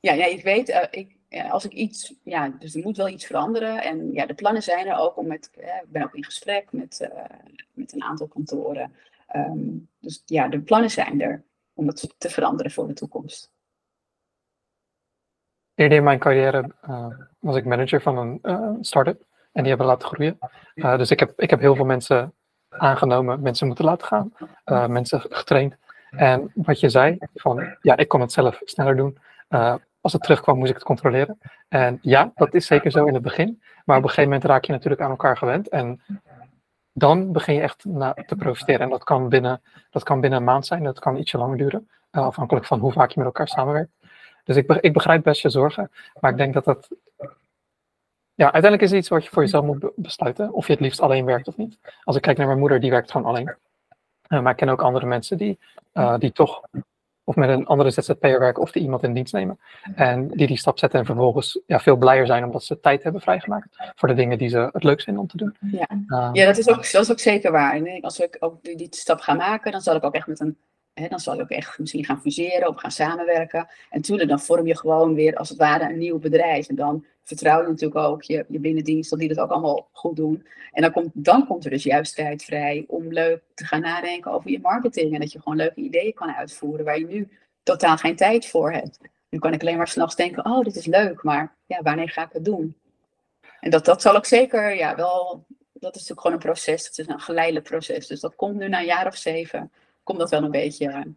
Ja, 0.00 0.12
ja 0.12 0.24
ik 0.24 0.42
weet, 0.42 0.68
uh, 0.68 0.82
ik, 0.90 1.16
als 1.50 1.64
ik 1.64 1.72
iets, 1.72 2.14
ja, 2.22 2.48
dus 2.48 2.74
er 2.74 2.82
moet 2.82 2.96
wel 2.96 3.08
iets 3.08 3.26
veranderen. 3.26 3.82
En 3.82 4.12
ja, 4.12 4.26
de 4.26 4.34
plannen 4.34 4.62
zijn 4.62 4.86
er 4.86 4.98
ook 4.98 5.16
om 5.16 5.26
met, 5.26 5.50
ik 5.54 5.90
ben 5.90 6.02
ook 6.02 6.14
in 6.14 6.24
gesprek 6.24 6.72
met, 6.72 7.10
met 7.72 7.92
een 7.92 8.02
aantal 8.02 8.26
kantoren. 8.26 8.94
Um, 9.36 9.88
dus 9.98 10.22
ja, 10.26 10.48
de 10.48 10.60
plannen 10.60 10.90
zijn 10.90 11.20
er 11.20 11.42
om 11.72 11.86
het 11.86 12.14
te 12.18 12.30
veranderen 12.30 12.72
voor 12.72 12.86
de 12.86 12.92
toekomst. 12.92 13.52
Eerder 15.74 15.98
in 15.98 16.04
mijn 16.04 16.18
carrière 16.18 16.74
uh, 16.88 17.06
was 17.38 17.56
ik 17.56 17.64
manager 17.64 18.02
van 18.02 18.18
een 18.18 18.38
uh, 18.42 18.74
start-up 18.80 19.24
en 19.52 19.60
die 19.60 19.68
hebben 19.68 19.86
laten 19.86 20.08
groeien. 20.08 20.38
Dus 20.74 21.10
ik 21.10 21.20
heb, 21.20 21.32
ik 21.40 21.50
heb 21.50 21.60
heel 21.60 21.74
veel 21.74 21.84
mensen 21.84 22.34
aangenomen, 22.68 23.40
mensen 23.40 23.66
moeten 23.66 23.84
laten 23.84 24.06
gaan, 24.06 24.32
mensen 24.92 25.20
getraind. 25.20 25.76
En 26.10 26.50
wat 26.54 26.80
je 26.80 26.88
zei, 26.88 27.18
van 27.34 27.76
ja, 27.80 27.96
ik 27.96 28.08
kon 28.08 28.20
het 28.20 28.32
zelf 28.32 28.60
sneller 28.64 28.96
doen. 28.96 29.18
Als 30.00 30.12
het 30.12 30.22
terugkwam, 30.22 30.58
moest 30.58 30.70
ik 30.70 30.76
het 30.76 30.84
controleren. 30.84 31.38
En 31.68 31.98
ja, 32.02 32.32
dat 32.34 32.54
is 32.54 32.66
zeker 32.66 32.90
zo 32.90 33.04
in 33.04 33.14
het 33.14 33.22
begin. 33.22 33.62
Maar 33.84 33.96
op 33.96 34.02
een 34.02 34.08
gegeven 34.08 34.30
moment 34.30 34.48
raak 34.50 34.64
je 34.64 34.72
natuurlijk 34.72 35.02
aan 35.02 35.10
elkaar 35.10 35.36
gewend. 35.36 35.68
En 35.68 36.02
dan 36.92 37.32
begin 37.32 37.54
je 37.54 37.60
echt 37.60 37.78
te 38.26 38.36
profiteren. 38.38 38.80
En 38.80 38.90
dat 38.90 39.04
kan, 39.04 39.28
binnen, 39.28 39.62
dat 39.90 40.02
kan 40.02 40.20
binnen 40.20 40.38
een 40.38 40.44
maand 40.44 40.66
zijn, 40.66 40.84
dat 40.84 40.98
kan 40.98 41.16
ietsje 41.16 41.38
langer 41.38 41.56
duren. 41.56 41.88
afhankelijk 42.10 42.66
van 42.66 42.78
hoe 42.78 42.92
vaak 42.92 43.10
je 43.10 43.18
met 43.18 43.26
elkaar 43.26 43.48
samenwerkt. 43.48 43.92
Dus 44.44 44.56
ik, 44.56 44.72
ik 44.72 44.92
begrijp 44.92 45.22
best 45.22 45.42
je 45.42 45.50
zorgen, 45.50 45.90
maar 46.20 46.30
ik 46.30 46.36
denk 46.36 46.54
dat 46.54 46.64
dat. 46.64 46.88
Ja, 48.34 48.52
uiteindelijk 48.52 48.82
is 48.82 48.90
het 48.90 48.98
iets 48.98 49.08
wat 49.08 49.24
je 49.24 49.30
voor 49.30 49.42
jezelf 49.42 49.64
moet 49.64 49.90
besluiten. 49.96 50.52
Of 50.52 50.66
je 50.66 50.72
het 50.72 50.82
liefst 50.82 51.00
alleen 51.00 51.24
werkt 51.24 51.48
of 51.48 51.56
niet. 51.56 51.78
Als 52.04 52.16
ik 52.16 52.22
kijk 52.22 52.36
naar 52.36 52.46
mijn 52.46 52.58
moeder, 52.58 52.80
die 52.80 52.90
werkt 52.90 53.10
gewoon 53.10 53.26
alleen. 53.26 53.54
Uh, 54.28 54.40
maar 54.40 54.50
ik 54.50 54.56
ken 54.56 54.68
ook 54.68 54.82
andere 54.82 55.06
mensen 55.06 55.36
die, 55.36 55.58
uh, 55.94 56.18
die 56.18 56.32
toch 56.32 56.60
of 57.30 57.36
met 57.36 57.48
een 57.48 57.66
andere 57.66 57.90
ZZP'er 57.90 58.38
werken 58.38 58.62
of 58.62 58.72
die 58.72 58.82
iemand 58.82 59.02
in 59.02 59.14
dienst 59.14 59.32
nemen. 59.32 59.58
En 59.94 60.28
die 60.28 60.46
die 60.46 60.56
stap 60.56 60.78
zetten 60.78 60.98
en 60.98 61.06
vervolgens 61.06 61.60
ja, 61.66 61.80
veel 61.80 61.96
blijer 61.96 62.26
zijn 62.26 62.44
omdat 62.44 62.64
ze 62.64 62.80
tijd 62.80 63.02
hebben 63.02 63.20
vrijgemaakt 63.20 63.76
voor 63.94 64.08
de 64.08 64.14
dingen 64.14 64.38
die 64.38 64.48
ze 64.48 64.68
het 64.72 64.84
leuk 64.84 65.02
vinden 65.02 65.22
om 65.22 65.28
te 65.28 65.36
doen. 65.36 65.56
Ja, 65.60 65.86
uh, 66.08 66.30
ja 66.32 66.46
dat, 66.46 66.58
is 66.58 66.68
ook, 66.68 66.92
dat 66.92 67.02
is 67.02 67.10
ook 67.10 67.18
zeker 67.18 67.52
waar. 67.52 67.74
En 67.74 68.00
als 68.00 68.20
ik 68.20 68.36
ook 68.40 68.62
die, 68.62 68.76
die 68.76 68.88
stap 68.90 69.20
ga 69.20 69.34
maken, 69.34 69.72
dan 69.72 69.80
zal 69.80 69.96
ik 69.96 70.04
ook 70.04 70.14
echt 70.14 70.26
met 70.26 70.40
een 70.40 70.56
dan 70.94 71.18
zal 71.18 71.34
je 71.34 71.42
ook 71.42 71.50
echt 71.50 71.78
misschien 71.78 72.04
gaan 72.04 72.20
fuseren 72.20 72.68
of 72.68 72.80
gaan 72.80 72.90
samenwerken. 72.90 73.68
En 73.90 74.02
toen 74.02 74.26
dan 74.26 74.40
vorm 74.40 74.66
je 74.66 74.76
gewoon 74.76 75.14
weer 75.14 75.36
als 75.36 75.48
het 75.48 75.58
ware 75.58 75.84
een 75.84 75.98
nieuw 75.98 76.18
bedrijf. 76.18 76.68
En 76.68 76.74
dan 76.74 77.04
vertrouw 77.22 77.62
je 77.62 77.68
natuurlijk 77.68 78.00
ook 78.00 78.22
je, 78.22 78.44
je 78.48 78.58
binnendienst 78.58 79.10
dat 79.10 79.18
die 79.18 79.28
dat 79.28 79.38
ook 79.38 79.50
allemaal 79.50 79.88
goed 79.92 80.16
doen. 80.16 80.46
En 80.72 80.82
dan 80.82 80.92
komt, 80.92 81.10
dan 81.12 81.46
komt 81.46 81.64
er 81.64 81.70
dus 81.70 81.82
juist 81.82 82.14
tijd 82.14 82.44
vrij 82.44 82.84
om 82.88 83.12
leuk 83.12 83.42
te 83.54 83.64
gaan 83.64 83.80
nadenken 83.80 84.32
over 84.32 84.50
je 84.50 84.60
marketing. 84.60 85.14
En 85.14 85.20
dat 85.20 85.32
je 85.32 85.40
gewoon 85.40 85.58
leuke 85.58 85.80
ideeën 85.80 86.14
kan 86.14 86.34
uitvoeren 86.34 86.84
waar 86.84 86.98
je 86.98 87.06
nu 87.06 87.28
totaal 87.62 87.96
geen 87.96 88.16
tijd 88.16 88.46
voor 88.46 88.72
hebt. 88.72 88.98
Nu 89.28 89.38
kan 89.38 89.52
ik 89.52 89.60
alleen 89.60 89.76
maar 89.76 89.88
s'nachts 89.88 90.16
denken, 90.16 90.44
oh 90.44 90.64
dit 90.64 90.76
is 90.76 90.86
leuk, 90.86 91.22
maar 91.22 91.56
ja, 91.66 91.82
wanneer 91.82 92.08
ga 92.08 92.24
ik 92.24 92.32
het 92.32 92.44
doen? 92.44 92.76
En 93.60 93.70
dat, 93.70 93.84
dat 93.84 94.02
zal 94.02 94.16
ik 94.16 94.24
zeker, 94.24 94.76
ja 94.76 94.96
wel, 94.96 95.44
dat 95.72 95.94
is 95.94 96.00
natuurlijk 96.00 96.20
gewoon 96.20 96.36
een 96.36 96.42
proces. 96.42 96.86
Het 96.86 96.98
is 96.98 97.08
een 97.08 97.20
geleidelijk 97.20 97.64
proces. 97.64 98.06
Dus 98.06 98.20
dat 98.20 98.36
komt 98.36 98.56
nu 98.56 98.68
na 98.68 98.78
een 98.78 98.84
jaar 98.84 99.06
of 99.06 99.16
zeven 99.16 99.72
komt 100.10 100.22
dat 100.22 100.30
wel 100.30 100.42
een 100.42 100.50
beetje 100.50 101.14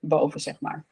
boven, 0.00 0.40
zeg 0.40 0.60
maar. 0.60 0.84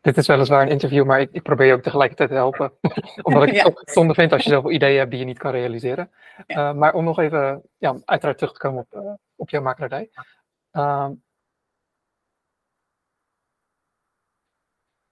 Dit 0.00 0.16
is 0.16 0.26
weliswaar 0.26 0.62
een 0.62 0.68
interview, 0.68 1.04
maar 1.04 1.20
ik, 1.20 1.28
ik 1.32 1.42
probeer 1.42 1.66
je 1.66 1.72
ook 1.72 1.82
tegelijkertijd 1.82 2.28
te 2.28 2.34
helpen. 2.34 2.72
Omdat 3.22 3.48
ik 3.48 3.60
het 3.60 3.90
zonde 3.90 4.14
vind 4.14 4.32
als 4.32 4.44
je 4.44 4.50
zoveel 4.50 4.70
ideeën 4.70 4.98
hebt 4.98 5.10
die 5.10 5.20
je 5.20 5.26
niet 5.26 5.38
kan 5.38 5.50
realiseren. 5.50 6.10
Ja. 6.46 6.68
Uh, 6.68 6.76
maar 6.76 6.94
om 6.94 7.04
nog 7.04 7.18
even, 7.18 7.62
ja, 7.78 7.96
uiteraard 8.04 8.38
terug 8.38 8.52
te 8.52 8.58
komen 8.58 8.86
op, 8.90 9.02
uh, 9.02 9.12
op 9.36 9.50
jouw 9.50 9.62
makelaardij. 9.62 10.10
Uh, 10.72 11.08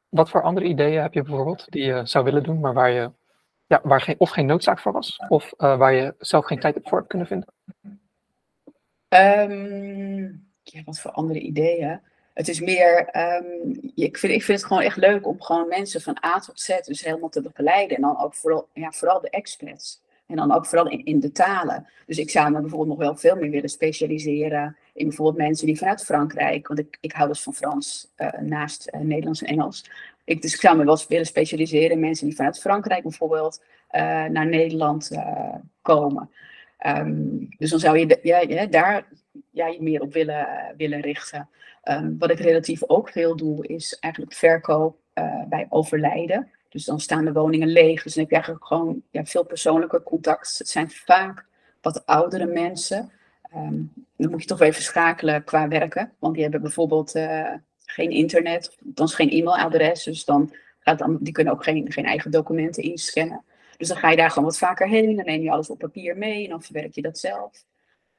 wat 0.08 0.30
voor 0.30 0.42
andere 0.42 0.66
ideeën 0.66 1.02
heb 1.02 1.14
je 1.14 1.22
bijvoorbeeld 1.22 1.66
die 1.70 1.84
je 1.84 2.06
zou 2.06 2.24
willen 2.24 2.42
doen, 2.42 2.60
maar 2.60 2.74
waar 2.74 2.90
je 2.90 3.10
ja, 3.66 3.80
waar 3.82 4.00
geen, 4.00 4.14
of 4.18 4.30
geen 4.30 4.46
noodzaak 4.46 4.78
voor 4.78 4.92
was, 4.92 5.16
of 5.28 5.52
uh, 5.58 5.76
waar 5.76 5.92
je 5.92 6.14
zelf 6.18 6.44
geen 6.44 6.60
tijd 6.60 6.78
voor 6.82 6.98
hebt 6.98 7.08
kunnen 7.08 7.26
vinden? 7.26 7.54
Um, 9.08 10.45
ja, 10.68 10.82
wat 10.84 11.00
voor 11.00 11.10
andere 11.10 11.40
ideeën. 11.40 12.00
Het 12.34 12.48
is 12.48 12.60
meer, 12.60 13.08
um, 13.16 13.90
ik, 13.94 14.18
vind, 14.18 14.32
ik 14.32 14.42
vind 14.42 14.58
het 14.58 14.66
gewoon 14.66 14.82
echt 14.82 14.96
leuk 14.96 15.26
om 15.26 15.42
gewoon 15.42 15.68
mensen 15.68 16.00
van 16.00 16.18
A 16.24 16.38
tot 16.38 16.60
Z 16.60 16.80
dus 16.80 17.04
helemaal 17.04 17.28
te 17.28 17.40
begeleiden. 17.40 17.96
En 17.96 18.02
dan 18.02 18.20
ook 18.20 18.34
vooral, 18.34 18.68
ja, 18.72 18.92
vooral 18.92 19.20
de 19.20 19.30
experts. 19.30 20.04
En 20.26 20.36
dan 20.36 20.52
ook 20.52 20.66
vooral 20.66 20.88
in, 20.88 21.04
in 21.04 21.20
de 21.20 21.32
talen. 21.32 21.86
Dus 22.06 22.18
ik 22.18 22.30
zou 22.30 22.50
me 22.50 22.60
bijvoorbeeld 22.60 22.98
nog 22.98 23.06
wel 23.06 23.16
veel 23.16 23.36
meer 23.36 23.50
willen 23.50 23.68
specialiseren 23.68 24.76
in 24.94 25.06
bijvoorbeeld 25.06 25.46
mensen 25.46 25.66
die 25.66 25.78
vanuit 25.78 26.04
Frankrijk, 26.04 26.66
want 26.66 26.80
ik, 26.80 26.98
ik 27.00 27.12
hou 27.12 27.28
dus 27.28 27.42
van 27.42 27.54
Frans 27.54 28.12
uh, 28.16 28.32
naast 28.32 28.90
uh, 28.94 29.00
Nederlands 29.00 29.42
en 29.42 29.48
Engels. 29.48 29.90
Ik, 30.24 30.42
dus 30.42 30.54
ik 30.54 30.60
zou 30.60 30.76
me 30.76 30.84
wel 30.84 30.98
willen 31.08 31.26
specialiseren 31.26 31.90
in 31.90 32.00
mensen 32.00 32.26
die 32.26 32.36
vanuit 32.36 32.60
Frankrijk 32.60 33.02
bijvoorbeeld 33.02 33.62
uh, 33.90 34.24
naar 34.24 34.46
Nederland 34.46 35.10
komen. 35.82 36.30
Um, 36.86 37.48
dus 37.58 37.70
dan 37.70 37.78
zou 37.78 37.98
je 37.98 38.18
ja, 38.22 38.40
ja, 38.40 38.66
daar 38.66 39.06
ja, 39.56 39.66
je 39.66 39.82
meer 39.82 40.00
op 40.00 40.12
willen, 40.12 40.74
willen 40.76 41.00
richten. 41.00 41.48
Um, 41.84 42.18
wat 42.18 42.30
ik 42.30 42.38
relatief 42.38 42.82
ook 42.86 43.10
veel 43.10 43.36
doe, 43.36 43.66
is 43.66 43.98
eigenlijk 43.98 44.34
verkoop 44.34 44.96
uh, 45.14 45.42
bij 45.48 45.66
overlijden. 45.68 46.50
Dus 46.68 46.84
dan 46.84 47.00
staan 47.00 47.24
de 47.24 47.32
woningen 47.32 47.68
leeg. 47.68 48.02
Dus 48.02 48.14
dan 48.14 48.22
heb 48.22 48.30
je 48.30 48.36
eigenlijk 48.36 48.66
gewoon 48.66 49.02
ja, 49.10 49.24
veel 49.24 49.44
persoonlijker 49.44 50.02
contact. 50.02 50.58
Het 50.58 50.68
zijn 50.68 50.90
vaak 50.90 51.46
wat 51.80 52.06
oudere 52.06 52.46
mensen. 52.46 53.10
Um, 53.54 53.92
dan 54.16 54.30
moet 54.30 54.42
je 54.42 54.48
toch 54.48 54.60
even 54.60 54.82
schakelen 54.82 55.44
qua 55.44 55.68
werken. 55.68 56.12
Want 56.18 56.34
die 56.34 56.42
hebben 56.42 56.62
bijvoorbeeld 56.62 57.16
uh, 57.16 57.52
geen 57.84 58.10
internet, 58.10 58.76
dan 58.80 59.08
geen 59.08 59.30
e-mailadres. 59.30 60.02
Dus 60.02 60.24
dan 60.24 60.54
gaat 60.80 60.98
dan, 60.98 61.18
die 61.20 61.32
kunnen 61.32 61.52
ook 61.52 61.64
geen, 61.64 61.92
geen 61.92 62.06
eigen 62.06 62.30
documenten 62.30 62.82
inscannen. 62.82 63.44
Dus 63.76 63.88
dan 63.88 63.96
ga 63.96 64.10
je 64.10 64.16
daar 64.16 64.30
gewoon 64.30 64.48
wat 64.48 64.58
vaker 64.58 64.88
heen. 64.88 65.16
Dan 65.16 65.24
neem 65.24 65.42
je 65.42 65.50
alles 65.50 65.70
op 65.70 65.78
papier 65.78 66.16
mee 66.16 66.44
en 66.44 66.50
dan 66.50 66.62
verwerk 66.62 66.94
je 66.94 67.02
dat 67.02 67.18
zelf. 67.18 67.64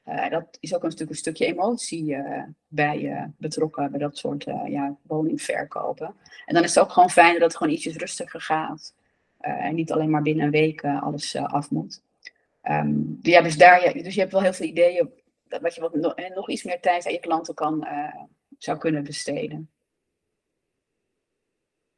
Uh, 0.08 0.28
dat 0.28 0.56
is 0.60 0.74
ook 0.74 0.84
een, 0.84 0.92
een 0.96 1.14
stukje 1.14 1.46
emotie 1.46 2.04
uh, 2.04 2.42
bij 2.66 3.00
uh, 3.00 3.24
betrokken 3.36 3.90
bij 3.90 4.00
dat 4.00 4.16
soort 4.16 4.44
ja, 4.66 4.96
woningverkopen. 5.02 6.14
En 6.46 6.54
dan 6.54 6.62
is 6.62 6.74
het 6.74 6.84
ook 6.84 6.92
gewoon 6.92 7.10
fijn 7.10 7.32
dat 7.32 7.42
het 7.42 7.56
gewoon 7.56 7.72
ietsjes 7.72 7.96
rustiger 7.96 8.40
gaat. 8.40 8.94
en 9.38 9.74
niet 9.74 9.92
alleen 9.92 10.10
maar 10.10 10.22
binnen 10.22 10.44
een 10.44 10.50
week 10.50 10.84
alles 10.84 11.36
af 11.36 11.70
moet. 11.70 12.02
Um, 12.62 13.18
ja, 13.22 13.42
dus, 13.42 13.56
daar, 13.56 13.84
ja, 13.84 14.02
dus 14.02 14.14
je 14.14 14.20
hebt 14.20 14.32
wel 14.32 14.42
heel 14.42 14.52
veel 14.52 14.66
ideeën 14.66 15.10
wat 15.60 15.74
je 15.74 15.80
wat, 15.80 15.94
nog, 15.94 16.14
nog 16.34 16.50
iets 16.50 16.62
meer 16.62 16.80
tijd 16.80 17.06
aan 17.06 17.12
je 17.12 17.20
klanten 17.20 17.54
kan, 17.54 17.86
zou 18.58 18.78
kunnen 18.78 19.04
besteden. 19.04 19.70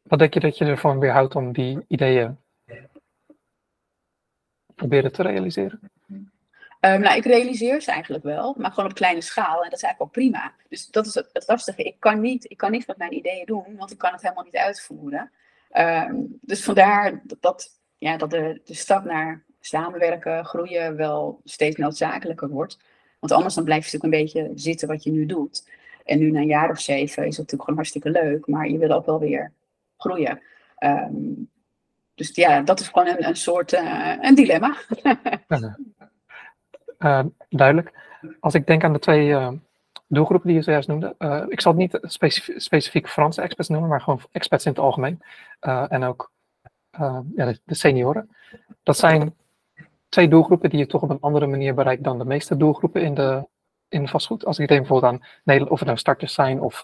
Wat 0.03 0.19
denk 0.19 0.35
je 0.35 0.41
dat 0.41 0.59
je 0.59 0.65
ervan 0.65 0.99
weerhoudt 0.99 1.35
om 1.35 1.53
die 1.53 1.85
ideeën 1.89 2.39
proberen 4.75 5.13
te 5.13 5.23
realiseren? 5.23 5.91
Um, 6.81 7.01
nou, 7.01 7.17
ik 7.17 7.25
realiseer 7.25 7.81
ze 7.81 7.91
eigenlijk 7.91 8.25
wel, 8.25 8.55
maar 8.59 8.71
gewoon 8.71 8.91
op 8.91 8.97
kleine 8.97 9.21
schaal. 9.21 9.57
En 9.57 9.71
dat 9.71 9.79
is 9.79 9.83
eigenlijk 9.83 10.01
ook 10.01 10.23
prima. 10.23 10.53
Dus 10.69 10.87
dat 10.87 11.07
is 11.07 11.15
het, 11.15 11.45
lastige. 11.47 11.83
Ik 11.83 11.97
kan, 11.99 12.21
niet, 12.21 12.51
ik 12.51 12.57
kan 12.57 12.71
niets 12.71 12.87
met 12.87 12.97
mijn 12.97 13.15
ideeën 13.15 13.47
doen, 13.47 13.77
want 13.77 13.91
ik 13.91 13.99
kan 13.99 14.13
het 14.13 14.23
helemaal 14.23 14.45
niet 14.45 14.57
uitvoeren. 14.57 15.31
Um, 15.73 16.39
dus 16.41 16.65
vandaar 16.65 17.23
dat, 17.41 17.81
ja, 17.99 18.17
dat 18.17 18.31
de, 18.31 18.61
stap 18.65 19.05
naar 19.05 19.45
samenwerken, 19.61 20.45
groeien 20.45 20.97
wel 20.97 21.41
steeds 21.45 21.77
noodzakelijker 21.77 22.49
wordt. 22.49 22.79
Want 23.19 23.33
anders 23.33 23.55
dan 23.55 23.65
blijf 23.65 23.87
je 23.87 23.97
natuurlijk 23.97 24.15
een 24.15 24.43
beetje 24.43 24.61
zitten 24.63 24.89
wat 24.89 25.03
je 25.03 25.11
nu 25.11 25.27
doet. 25.27 25.69
En 26.05 26.19
nu 26.19 26.31
na 26.31 26.41
een 26.41 26.47
jaar 26.47 26.71
of 26.71 26.81
zeven 26.81 27.23
is 27.27 27.37
het 27.37 27.39
natuurlijk 27.39 27.63
gewoon 27.63 27.75
hartstikke 27.75 28.11
leuk, 28.11 28.47
maar 28.47 28.69
je 28.69 28.79
wil 28.79 28.91
ook 28.91 29.07
wel 29.07 29.19
weer 29.19 29.53
groeien. 29.97 30.43
Ehm, 30.77 31.15
dus 32.15 32.35
ja, 32.35 32.61
dat 32.61 32.81
is 32.81 32.89
gewoon 32.89 33.07
een, 33.07 33.27
een 33.27 33.37
soort 33.37 33.73
uh, 33.73 34.17
een 34.21 34.35
dilemma. 34.35 34.77
uh, 37.01 37.21
duidelijk. 37.49 37.93
Als 38.41 38.55
ik 38.55 38.67
denk 38.67 38.85
aan 38.85 38.93
de 38.93 38.99
twee 38.99 39.29
uh, 39.29 39.49
doelgroepen 40.07 40.49
die 40.49 40.57
je 40.57 40.63
zojuist 40.63 40.89
noemde. 40.89 41.15
ik 41.49 41.61
zal 41.61 41.73
het 41.73 41.81
niet 41.81 41.99
specifiek, 42.57 43.09
Franse 43.09 43.43
experts 43.43 43.69
noemen, 43.69 43.89
maar 43.89 44.01
gewoon 44.01 44.21
experts 44.33 44.65
in 44.65 44.71
het 44.71 44.81
algemeen. 44.81 45.23
en 45.89 46.05
ook 46.05 46.31
de, 46.91 47.59
senioren. 47.67 48.31
Dat 48.83 48.97
zijn 48.97 49.35
twee 50.09 50.29
doelgroepen 50.29 50.71
die 50.71 50.79
je 50.79 50.87
toch 50.87 51.03
op 51.03 51.11
een 51.11 51.21
andere 51.21 51.47
manier 51.47 51.75
bereikt 51.75 52.05
dan 52.05 52.19
de 52.19 52.25
meeste 52.25 52.57
doelgroepen 52.57 53.03
in 53.03 53.15
de, 53.15 53.47
in 53.89 54.09
vastgoed. 54.09 54.45
Als 54.45 54.59
ik 54.59 54.69
denk 54.69 54.81
bijvoorbeeld 54.81 55.13
aan 55.13 55.23
Nederland, 55.45 55.73
of 55.73 55.79
het 55.79 55.89
nou 55.89 56.01
starters 56.01 56.35
zijn 56.35 56.61
of 56.61 56.83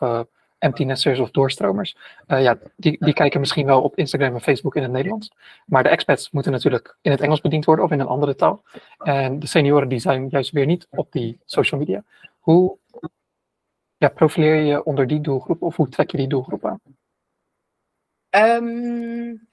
empty 0.59 0.85
nesters 0.85 1.19
of 1.19 1.31
doorstromers. 1.31 1.97
Uh, 2.29 2.43
ja, 2.43 2.59
die, 2.77 2.97
die 3.05 3.15
kijken 3.15 3.41
misschien 3.41 3.67
wel 3.67 3.83
op 3.83 3.97
Instagram 3.97 4.35
en 4.35 4.41
Facebook 4.41 4.77
in 4.77 4.83
het 4.83 4.93
Nederlands. 4.93 5.31
Maar 5.67 5.83
de 5.83 5.89
expats 5.89 6.31
moeten 6.31 6.53
natuurlijk 6.53 6.97
in 7.01 7.11
het 7.11 7.21
Engels 7.21 7.41
bediend 7.41 7.65
worden 7.65 7.85
of 7.85 7.91
in 7.91 8.01
een 8.01 8.07
andere 8.07 8.35
taal. 8.35 8.63
En 8.99 9.39
de 9.39 9.47
senioren 9.47 9.89
die 9.89 9.99
zijn 9.99 10.29
juist 10.29 10.51
weer 10.51 10.67
niet 10.67 10.87
op 10.91 11.13
die 11.13 11.41
social 11.45 11.81
media. 11.81 12.05
Hoe 12.39 12.79
ja, 13.97 14.09
profileer 14.09 14.63
je 14.63 14.85
onder 14.85 15.07
die 15.07 15.21
doelgroep 15.21 15.63
of 15.63 15.77
hoe 15.77 15.89
trek 15.89 16.11
je 16.11 16.17
die 16.17 16.29
doelgroep 16.29 16.67
aan? 16.67 16.81
Um, 18.31 19.49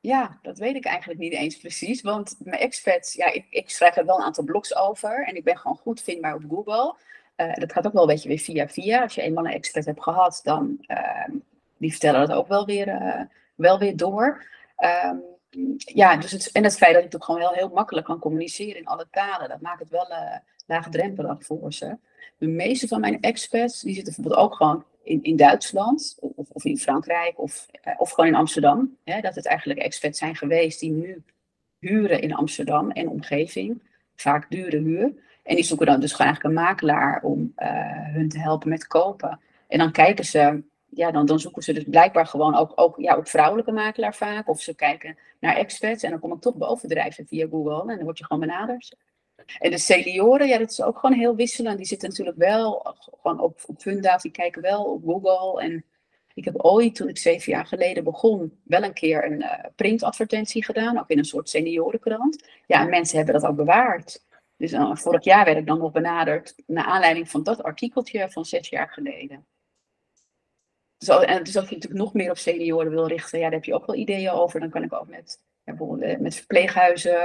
ja, 0.00 0.38
dat 0.42 0.58
weet 0.58 0.76
ik 0.76 0.84
eigenlijk 0.84 1.20
niet 1.20 1.32
eens 1.32 1.58
precies. 1.58 2.02
Want 2.02 2.36
mijn 2.38 2.60
expats, 2.60 3.12
ja, 3.12 3.32
ik, 3.32 3.46
ik 3.50 3.70
schrijf 3.70 3.96
er 3.96 4.06
wel 4.06 4.16
een 4.16 4.24
aantal 4.24 4.44
blogs 4.44 4.76
over. 4.76 5.26
En 5.26 5.36
ik 5.36 5.44
ben 5.44 5.58
gewoon 5.58 5.76
goed 5.76 6.00
vindbaar 6.00 6.34
op 6.34 6.44
Google. 6.48 6.94
Uh, 7.40 7.54
dat 7.54 7.72
gaat 7.72 7.86
ook 7.86 7.92
wel 7.92 8.02
een 8.02 8.08
beetje 8.08 8.28
weer 8.28 8.38
via 8.38 8.68
via. 8.68 9.02
Als 9.02 9.14
je 9.14 9.22
eenmaal 9.22 9.44
een 9.44 9.52
expert 9.52 9.84
hebt 9.84 10.02
gehad, 10.02 10.40
dan 10.42 10.84
uh, 10.86 11.28
die 11.76 11.90
vertellen 11.90 12.26
dat 12.26 12.36
ook 12.36 12.48
wel 12.48 12.66
weer, 12.66 12.88
uh, 12.88 13.20
wel 13.54 13.78
weer 13.78 13.96
door. 13.96 14.44
Um, 15.04 15.22
ja, 15.78 16.16
dus 16.16 16.30
het, 16.30 16.52
en 16.52 16.64
het 16.64 16.76
feit 16.76 16.94
dat 16.94 17.04
ik 17.04 17.14
ook 17.14 17.24
gewoon 17.24 17.40
heel, 17.40 17.52
heel 17.52 17.68
makkelijk 17.68 18.06
kan 18.06 18.18
communiceren 18.18 18.76
in 18.76 18.86
alle 18.86 19.06
talen, 19.10 19.48
dat 19.48 19.60
maakt 19.60 19.80
het 19.80 19.88
wel 19.88 20.06
laagdrempelig 20.66 21.44
voor 21.44 21.72
ze. 21.72 21.96
De 22.38 22.46
meeste 22.46 22.88
van 22.88 23.00
mijn 23.00 23.20
experts, 23.20 23.80
die 23.80 23.94
zitten 23.94 24.14
bijvoorbeeld 24.14 24.44
ook 24.46 24.56
gewoon 24.56 24.84
in, 25.02 25.22
in 25.22 25.36
Duitsland 25.36 26.16
of, 26.20 26.50
of 26.50 26.64
in 26.64 26.78
Frankrijk 26.78 27.38
of, 27.38 27.66
of 27.96 28.10
gewoon 28.10 28.30
in 28.30 28.36
Amsterdam. 28.36 28.96
Hè, 29.04 29.20
dat 29.20 29.34
het 29.34 29.46
eigenlijk 29.46 29.80
experts 29.80 30.18
zijn 30.18 30.36
geweest 30.36 30.80
die 30.80 30.90
nu 30.90 31.22
huren 31.78 32.20
in 32.20 32.34
Amsterdam 32.34 32.90
en 32.90 33.08
omgeving. 33.08 33.82
Vaak 34.16 34.50
dure 34.50 34.78
huur. 34.78 35.12
En 35.42 35.54
die 35.54 35.64
zoeken 35.64 35.86
dan 35.86 36.00
dus 36.00 36.12
gewoon 36.12 36.26
eigenlijk 36.26 36.56
een 36.56 36.64
makelaar 36.64 37.22
om 37.22 37.52
uh, 37.58 37.68
hun 38.14 38.28
te 38.28 38.38
helpen 38.38 38.68
met 38.68 38.86
kopen. 38.86 39.40
En 39.68 39.78
dan 39.78 39.92
kijken 39.92 40.24
ze, 40.24 40.62
ja, 40.86 41.10
dan, 41.10 41.26
dan 41.26 41.40
zoeken 41.40 41.62
ze 41.62 41.72
dus 41.72 41.84
blijkbaar 41.84 42.26
gewoon 42.26 42.56
ook, 42.56 42.72
ook, 42.74 43.00
ja, 43.00 43.14
ook 43.14 43.28
vrouwelijke 43.28 43.72
makelaar 43.72 44.14
vaak. 44.14 44.48
Of 44.48 44.60
ze 44.60 44.74
kijken 44.74 45.18
naar 45.40 45.56
experts 45.56 46.02
en 46.02 46.10
dan 46.10 46.20
kom 46.20 46.32
ik 46.32 46.40
toch 46.40 46.54
bovendrijven 46.54 47.26
via 47.26 47.46
Google 47.50 47.80
en 47.80 47.96
dan 47.96 48.04
word 48.04 48.18
je 48.18 48.24
gewoon 48.24 48.46
benaderd. 48.46 48.96
En 49.58 49.70
de 49.70 49.78
senioren, 49.78 50.48
ja, 50.48 50.58
dat 50.58 50.70
is 50.70 50.82
ook 50.82 50.98
gewoon 50.98 51.18
heel 51.18 51.34
wisselend. 51.34 51.76
Die 51.76 51.86
zitten 51.86 52.08
natuurlijk 52.08 52.36
wel 52.36 52.96
gewoon 53.20 53.40
op, 53.40 53.60
op 53.66 53.80
Funda, 53.80 54.16
die 54.16 54.30
kijken 54.30 54.62
wel 54.62 54.84
op 54.84 55.04
Google. 55.04 55.62
En 55.62 55.84
ik 56.34 56.44
heb 56.44 56.54
ooit, 56.56 56.94
toen 56.94 57.08
ik 57.08 57.18
zeven 57.18 57.52
jaar 57.52 57.66
geleden 57.66 58.04
begon, 58.04 58.58
wel 58.62 58.82
een 58.82 58.92
keer 58.92 59.24
een 59.24 59.40
uh, 59.40 59.52
printadvertentie 59.76 60.64
gedaan, 60.64 60.98
ook 60.98 61.08
in 61.08 61.18
een 61.18 61.24
soort 61.24 61.48
seniorenkrant. 61.48 62.44
Ja, 62.66 62.80
en 62.80 62.88
mensen 62.88 63.16
hebben 63.16 63.34
dat 63.34 63.50
ook 63.50 63.56
bewaard. 63.56 64.24
Dus 64.60 64.72
uh, 64.72 64.94
vorig 64.94 65.24
jaar 65.24 65.44
werd 65.44 65.56
ik 65.56 65.66
dan 65.66 65.78
nog 65.78 65.92
benaderd 65.92 66.54
naar 66.66 66.84
aanleiding 66.84 67.30
van 67.30 67.42
dat 67.42 67.62
artikeltje 67.62 68.30
van 68.30 68.44
zes 68.44 68.68
jaar 68.68 68.88
geleden. 68.88 69.46
Dus, 70.98 71.08
en 71.08 71.44
dus 71.44 71.56
als 71.56 71.68
je 71.68 71.74
natuurlijk 71.74 72.02
nog 72.02 72.14
meer 72.14 72.30
op 72.30 72.38
senioren 72.38 72.90
wil 72.90 73.06
richten, 73.06 73.38
ja, 73.38 73.44
daar 73.44 73.52
heb 73.52 73.64
je 73.64 73.74
ook 73.74 73.86
wel 73.86 73.96
ideeën 73.96 74.30
over. 74.30 74.60
Dan 74.60 74.70
kan 74.70 74.82
ik 74.82 74.92
ook 74.92 75.08
met 75.08 75.40
bijvoorbeeld 75.64 76.00
eh, 76.00 76.18
met 76.18 76.34
verpleeghuizen 76.34 77.16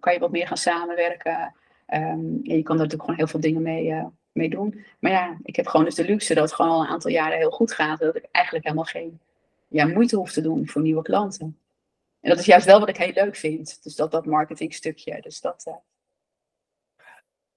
kan 0.00 0.12
je 0.12 0.18
wat 0.18 0.30
meer 0.30 0.46
gaan 0.46 0.56
samenwerken. 0.56 1.54
Um, 1.94 2.40
je 2.42 2.62
kan 2.62 2.76
er 2.76 2.82
natuurlijk 2.82 3.00
gewoon 3.00 3.16
heel 3.16 3.26
veel 3.26 3.40
dingen 3.40 3.62
mee, 4.32 4.48
doen. 4.48 4.84
Maar 4.98 5.10
ja, 5.12 5.38
ik 5.42 5.56
heb 5.56 5.66
gewoon 5.66 5.84
dus 5.84 5.94
de 5.94 6.04
luxe 6.04 6.34
dat 6.34 6.44
het 6.44 6.54
gewoon 6.54 6.70
al 6.70 6.80
een 6.80 6.88
aantal 6.88 7.10
jaren 7.10 7.38
heel 7.38 7.50
goed 7.50 7.72
gaat. 7.72 7.98
Dat 7.98 8.16
ik 8.16 8.28
eigenlijk 8.30 8.64
helemaal 8.64 8.84
geen 8.84 9.20
ja, 9.68 9.86
moeite 9.86 10.16
hoef 10.16 10.32
te 10.32 10.40
doen 10.40 10.68
voor 10.68 10.82
nieuwe 10.82 11.02
klanten. 11.02 11.58
En 12.20 12.30
dat 12.30 12.38
is 12.38 12.46
juist 12.46 12.66
wel 12.66 12.80
wat 12.80 12.88
ik 12.88 12.96
heel 12.96 13.12
leuk 13.12 13.36
vind. 13.36 13.82
Dus 13.82 13.94
dat, 13.94 14.10
dat 14.10 14.26
marketingstukje. 14.26 15.20
Dus 15.20 15.40
dat. 15.40 15.82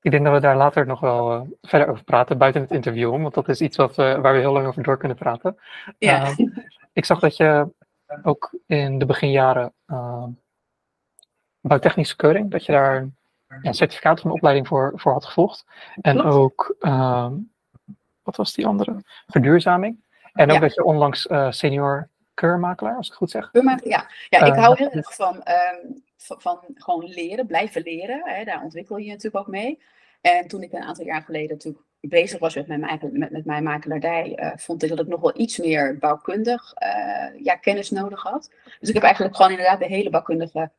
Ik 0.01 0.11
denk 0.11 0.23
dat 0.23 0.33
we 0.33 0.39
daar 0.39 0.57
later 0.57 0.85
nog 0.85 0.99
wel 0.99 1.33
uh, 1.33 1.41
verder 1.61 1.87
over 1.87 2.03
praten, 2.03 2.37
buiten 2.37 2.61
het 2.61 2.71
interview 2.71 3.11
om. 3.11 3.21
Want 3.21 3.33
dat 3.33 3.49
is 3.49 3.61
iets 3.61 3.77
wat, 3.77 3.95
waar 3.95 4.33
we 4.33 4.39
heel 4.39 4.53
lang 4.53 4.67
over 4.67 4.83
door 4.83 4.97
kunnen 4.97 5.17
praten. 5.17 5.57
Ja. 5.97 6.25
Ehm, 6.25 6.47
ik 6.93 7.05
zag 7.05 7.19
dat 7.19 7.37
je 7.37 7.67
ook 8.23 8.51
in 8.65 8.99
de 8.99 9.05
beginjaren 9.05 9.73
uh, 9.87 10.25
bouwtechnische 11.61 12.15
keuring, 12.15 12.51
dat 12.51 12.65
je 12.65 12.71
daar 12.71 13.09
een 13.61 13.73
certificaat 13.73 14.19
van 14.19 14.31
opleiding 14.31 14.67
voor, 14.67 14.91
voor 14.95 15.11
had 15.11 15.25
gevolgd. 15.25 15.65
En 16.01 16.21
ook, 16.21 16.75
uh, 16.79 17.29
wat 18.23 18.35
was 18.35 18.53
die 18.53 18.67
andere? 18.67 19.03
Verduurzaming. 19.27 20.05
En 20.33 20.51
ook 20.51 20.61
dat 20.61 20.73
je 20.73 20.83
onlangs 20.83 21.27
uh, 21.27 21.51
senior 21.51 22.09
keurmakelaar, 22.37 22.95
als 22.95 23.05
ik 23.05 23.11
het 23.11 23.21
goed 23.21 23.31
zeg. 23.31 23.51
Keurmakelaar, 23.51 24.27
ja. 24.29 24.39
ja, 24.39 24.45
ik 24.45 24.53
hou 24.53 24.75
heel 24.77 24.91
erg 24.91 25.15
van, 25.15 25.35
um, 25.35 26.03
van, 26.17 26.41
van, 26.41 26.59
gewoon 26.73 27.05
leren, 27.05 27.47
blijven 27.47 27.81
leren. 27.81 28.21
Hè, 28.23 28.43
daar 28.43 28.63
ontwikkel 28.63 28.97
je 28.97 29.09
natuurlijk 29.09 29.37
ook 29.37 29.47
mee. 29.47 29.81
En 30.21 30.47
toen 30.47 30.61
ik 30.61 30.73
een 30.73 30.83
aantal 30.83 31.05
jaar 31.05 31.21
geleden 31.21 31.49
natuurlijk 31.49 31.83
bezig 31.99 32.39
was 32.39 32.55
met 32.55 32.67
mijn, 32.67 32.99
met, 33.11 33.31
met 33.31 33.45
mijn 33.45 33.63
makelaardij, 33.63 34.37
uh, 34.39 34.51
vond 34.55 34.83
ik 34.83 34.89
dat 34.89 34.99
ik 34.99 35.07
nog 35.07 35.21
wel 35.21 35.39
iets 35.39 35.57
meer 35.57 35.97
bouwkundig 35.97 36.73
uh, 36.83 37.43
ja, 37.43 37.55
kennis 37.55 37.89
nodig 37.89 38.23
had. 38.23 38.51
Dus 38.79 38.89
ik 38.89 38.95
heb 38.95 39.03
eigenlijk 39.03 39.35
gewoon 39.35 39.51
inderdaad 39.51 39.79
de 39.79 39.85
hele 39.85 40.09
bouwkundige 40.09 40.71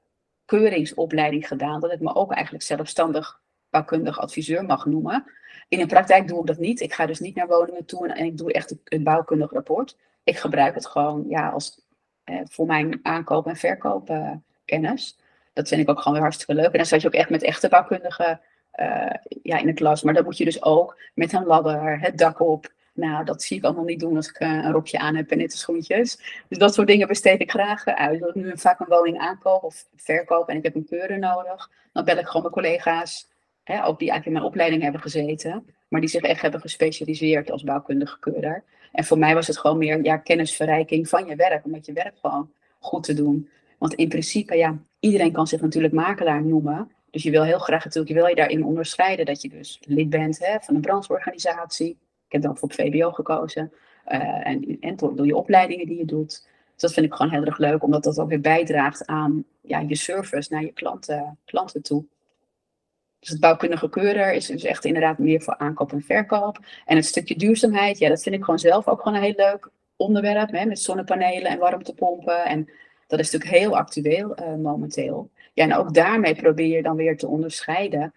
keuringsopleiding 0.44 1.48
gedaan, 1.48 1.80
dat 1.80 1.92
ik 1.92 2.00
me 2.00 2.14
ook 2.14 2.32
eigenlijk 2.32 2.64
zelfstandig 2.64 3.40
bouwkundig 3.70 4.18
adviseur 4.18 4.64
mag 4.64 4.86
noemen. 4.86 5.24
In 5.68 5.78
de 5.78 5.86
praktijk 5.86 6.28
doe 6.28 6.40
ik 6.40 6.46
dat 6.46 6.58
niet. 6.58 6.80
Ik 6.80 6.92
ga 6.92 7.06
dus 7.06 7.20
niet 7.20 7.34
naar 7.34 7.46
woningen 7.46 7.84
toe 7.84 8.08
en, 8.08 8.24
ik 8.24 8.36
doe 8.36 8.52
echt 8.52 8.76
een 8.84 9.02
bouwkundig 9.02 9.52
rapport. 9.52 9.96
Ik 10.28 10.38
gebruik 10.38 10.74
het 10.74 10.86
gewoon 10.86 11.24
ja, 11.28 11.48
als, 11.48 11.80
eh, 12.24 12.40
voor 12.44 12.66
mijn 12.66 13.00
aankoop- 13.02 13.46
en 13.46 13.56
verkoopkennis. 13.56 15.18
dat 15.52 15.68
vind 15.68 15.80
ik 15.80 15.88
ook 15.88 15.98
gewoon 15.98 16.12
weer 16.12 16.22
hartstikke 16.22 16.54
leuk. 16.54 16.72
En 16.72 16.78
dan 16.78 16.86
zat 16.86 17.00
je 17.00 17.06
ook 17.06 17.14
echt 17.14 17.30
met 17.30 17.42
echte 17.42 17.68
bouwkundige 17.68 18.40
uh, 18.80 19.10
ja, 19.42 19.58
in 19.58 19.66
de 19.66 19.72
klas. 19.72 20.02
Maar 20.02 20.14
dat 20.14 20.24
moet 20.24 20.36
je 20.36 20.44
dus 20.44 20.62
ook 20.62 21.00
met 21.14 21.32
een 21.32 21.44
ladder, 21.44 22.00
het 22.00 22.18
dak 22.18 22.40
op. 22.40 22.72
Nou, 22.92 23.24
dat 23.24 23.42
zie 23.42 23.56
ik 23.56 23.64
allemaal 23.64 23.84
niet 23.84 24.00
doen 24.00 24.16
als 24.16 24.28
ik 24.28 24.40
uh, 24.40 24.48
een 24.48 24.72
rokje 24.72 24.98
aan 24.98 25.14
heb 25.14 25.30
en 25.30 25.38
nette 25.38 25.56
schoentjes. 25.56 26.42
Dus 26.48 26.58
dat 26.58 26.74
soort 26.74 26.86
dingen 26.86 27.08
besteed 27.08 27.40
ik 27.40 27.50
graag 27.50 27.84
uit. 27.84 28.22
Als 28.22 28.34
ik 28.34 28.34
nu 28.34 28.58
vaak 28.58 28.80
een 28.80 28.86
woning 28.88 29.18
aankoop 29.18 29.62
of 29.62 29.86
verkoop 29.96 30.48
en 30.48 30.56
ik 30.56 30.62
heb 30.62 30.74
een 30.74 30.88
keuren 30.88 31.20
nodig, 31.20 31.70
dan 31.92 32.04
bel 32.04 32.18
ik 32.18 32.26
gewoon 32.26 32.42
mijn 32.42 32.54
collega's, 32.54 33.28
hè, 33.64 33.84
ook 33.84 33.98
die 33.98 34.10
eigenlijk 34.10 34.26
in 34.26 34.32
mijn 34.32 34.44
opleiding 34.44 34.82
hebben 34.82 35.00
gezeten, 35.00 35.66
maar 35.88 36.00
die 36.00 36.10
zich 36.10 36.22
echt 36.22 36.42
hebben 36.42 36.60
gespecialiseerd 36.60 37.50
als 37.50 37.62
bouwkundige 37.62 38.18
keurer. 38.18 38.64
En 38.98 39.04
voor 39.04 39.18
mij 39.18 39.34
was 39.34 39.46
het 39.46 39.58
gewoon 39.58 39.78
meer 39.78 40.04
ja, 40.04 40.16
kennisverrijking 40.16 41.08
van 41.08 41.26
je 41.26 41.36
werk, 41.36 41.64
om 41.64 41.70
met 41.70 41.86
je 41.86 41.92
werk 41.92 42.14
gewoon 42.20 42.50
goed 42.78 43.02
te 43.02 43.14
doen. 43.14 43.48
Want 43.78 43.94
in 43.94 44.08
principe, 44.08 44.56
ja, 44.56 44.78
iedereen 45.00 45.32
kan 45.32 45.46
zich 45.46 45.60
natuurlijk 45.60 45.94
makelaar 45.94 46.42
noemen. 46.44 46.90
Dus 47.10 47.22
je 47.22 47.30
wil 47.30 47.44
heel 47.44 47.58
graag 47.58 47.84
natuurlijk, 47.84 48.08
je 48.08 48.20
wil 48.20 48.26
je 48.26 48.34
daarin 48.34 48.64
onderscheiden 48.64 49.26
dat 49.26 49.42
je 49.42 49.48
dus 49.48 49.80
lid 49.84 50.10
bent 50.10 50.38
hè, 50.38 50.56
van 50.60 50.74
een 50.74 50.80
brancheorganisatie. 50.80 51.90
Ik 52.26 52.32
heb 52.32 52.42
dan 52.42 52.56
voor 52.56 52.72
VBO 52.72 53.10
gekozen. 53.10 53.72
Uh, 54.08 54.46
en, 54.46 54.76
en 54.80 54.96
door, 54.96 55.16
door, 55.16 55.26
je 55.26 55.36
opleidingen 55.36 55.86
die 55.86 55.98
je 55.98 56.04
doet. 56.04 56.48
Dus 56.72 56.82
dat 56.82 56.92
vind 56.92 57.06
ik 57.06 57.14
gewoon 57.14 57.32
heel 57.32 57.44
erg 57.44 57.58
leuk, 57.58 57.82
omdat 57.82 58.04
dat 58.04 58.18
ook 58.18 58.28
weer 58.28 58.40
bijdraagt 58.40 59.06
aan 59.06 59.44
ja, 59.60 59.78
je 59.78 59.96
service 59.96 60.52
naar 60.52 60.62
je 60.62 60.72
klanten, 60.72 61.38
klanten 61.44 61.82
toe. 61.82 62.04
Dus 63.20 63.28
het 63.28 63.40
bouwkundige 63.40 63.88
keurer 63.88 64.32
is 64.32 64.46
dus 64.46 64.64
echt 64.64 64.84
inderdaad 64.84 65.18
meer 65.18 65.42
voor 65.42 65.56
aankoop 65.56 65.92
en 65.92 66.02
verkoop. 66.02 66.58
En 66.86 66.96
het 66.96 67.04
stukje 67.04 67.36
duurzaamheid, 67.36 67.98
ja, 67.98 68.08
dat 68.08 68.22
vind 68.22 68.34
ik 68.34 68.44
gewoon 68.44 68.58
zelf 68.58 68.88
ook 68.88 69.02
gewoon 69.02 69.16
een 69.16 69.24
heel 69.24 69.34
leuk 69.36 69.70
onderwerp. 69.96 70.50
Hè, 70.50 70.64
met 70.64 70.80
zonnepanelen 70.80 71.50
en 71.50 71.58
warmtepompen. 71.58 72.44
En 72.44 72.70
dat 73.06 73.18
is 73.18 73.30
natuurlijk 73.30 73.60
heel 73.60 73.76
actueel 73.76 74.40
uh, 74.40 74.54
momenteel. 74.54 75.30
Ja, 75.52 75.64
en 75.64 75.74
ook 75.74 75.94
daarmee 75.94 76.34
probeer 76.34 76.76
je 76.76 76.82
dan 76.82 76.96
weer 76.96 77.16
te 77.16 77.26
onderscheiden. 77.26 78.14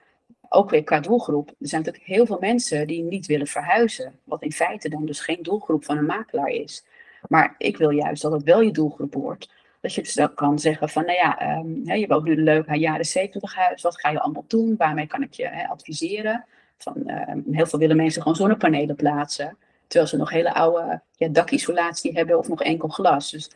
Ook 0.50 0.70
weer 0.70 0.84
qua 0.84 1.00
doelgroep. 1.00 1.50
Er 1.50 1.68
zijn 1.68 1.82
natuurlijk 1.84 2.12
heel 2.12 2.26
veel 2.26 2.38
mensen 2.40 2.88
die 2.88 3.04
niet 3.04 3.26
willen 3.26 3.48
verhuizen. 3.48 4.20
Wat 4.24 4.44
in 4.44 4.52
feite 4.52 4.90
dan 4.90 5.06
dus 5.06 5.20
geen 5.20 5.44
doelgroep 5.44 5.86
van 5.86 5.98
een 5.98 6.06
makelaar 6.06 6.50
is. 6.50 6.86
Maar 7.28 7.56
ik 7.58 7.78
wil 7.78 7.90
juist 7.90 8.22
dat 8.22 8.32
het 8.32 8.44
wel 8.44 8.62
je 8.62 8.72
doelgroep 8.72 9.14
wordt. 9.14 9.50
Dat 9.82 9.94
je 9.94 10.02
dus 10.02 10.20
ook 10.20 10.36
kan 10.36 10.60
zeggen 10.60 10.90
van, 10.90 11.06
nou 11.06 11.18
ja, 11.18 11.58
um, 11.58 11.96
je 11.96 12.08
woont 12.08 12.24
nu 12.24 12.32
een 12.32 12.44
leuk 12.44 12.76
jaren 12.76 13.06
70 13.06 13.56
huis. 13.56 13.82
Wat 13.82 14.00
ga 14.00 14.10
je 14.10 14.20
allemaal 14.20 14.46
doen? 14.48 14.76
Waarmee 14.78 15.08
kan 15.08 15.22
ik 15.24 15.34
je 15.34 15.48
hè, 15.48 15.68
adviseren? 15.68 16.46
Van, 16.78 17.10
um, 17.30 17.44
heel 17.52 17.66
veel 17.66 17.80
willen 17.80 17.96
mensen 17.96 18.22
gewoon 18.22 18.38
zonnepanelen 18.38 18.96
plaatsen. 18.96 19.58
Terwijl 19.88 20.10
ze 20.10 20.18
nog 20.18 20.30
hele 20.30 20.54
oude 20.54 21.02
ja, 21.16 21.28
dakisolatie 21.28 22.14
hebben 22.14 22.38
of 22.38 22.48
nog 22.48 22.64
enkel 22.64 22.88
glas. 22.88 23.32
Dus 23.32 23.52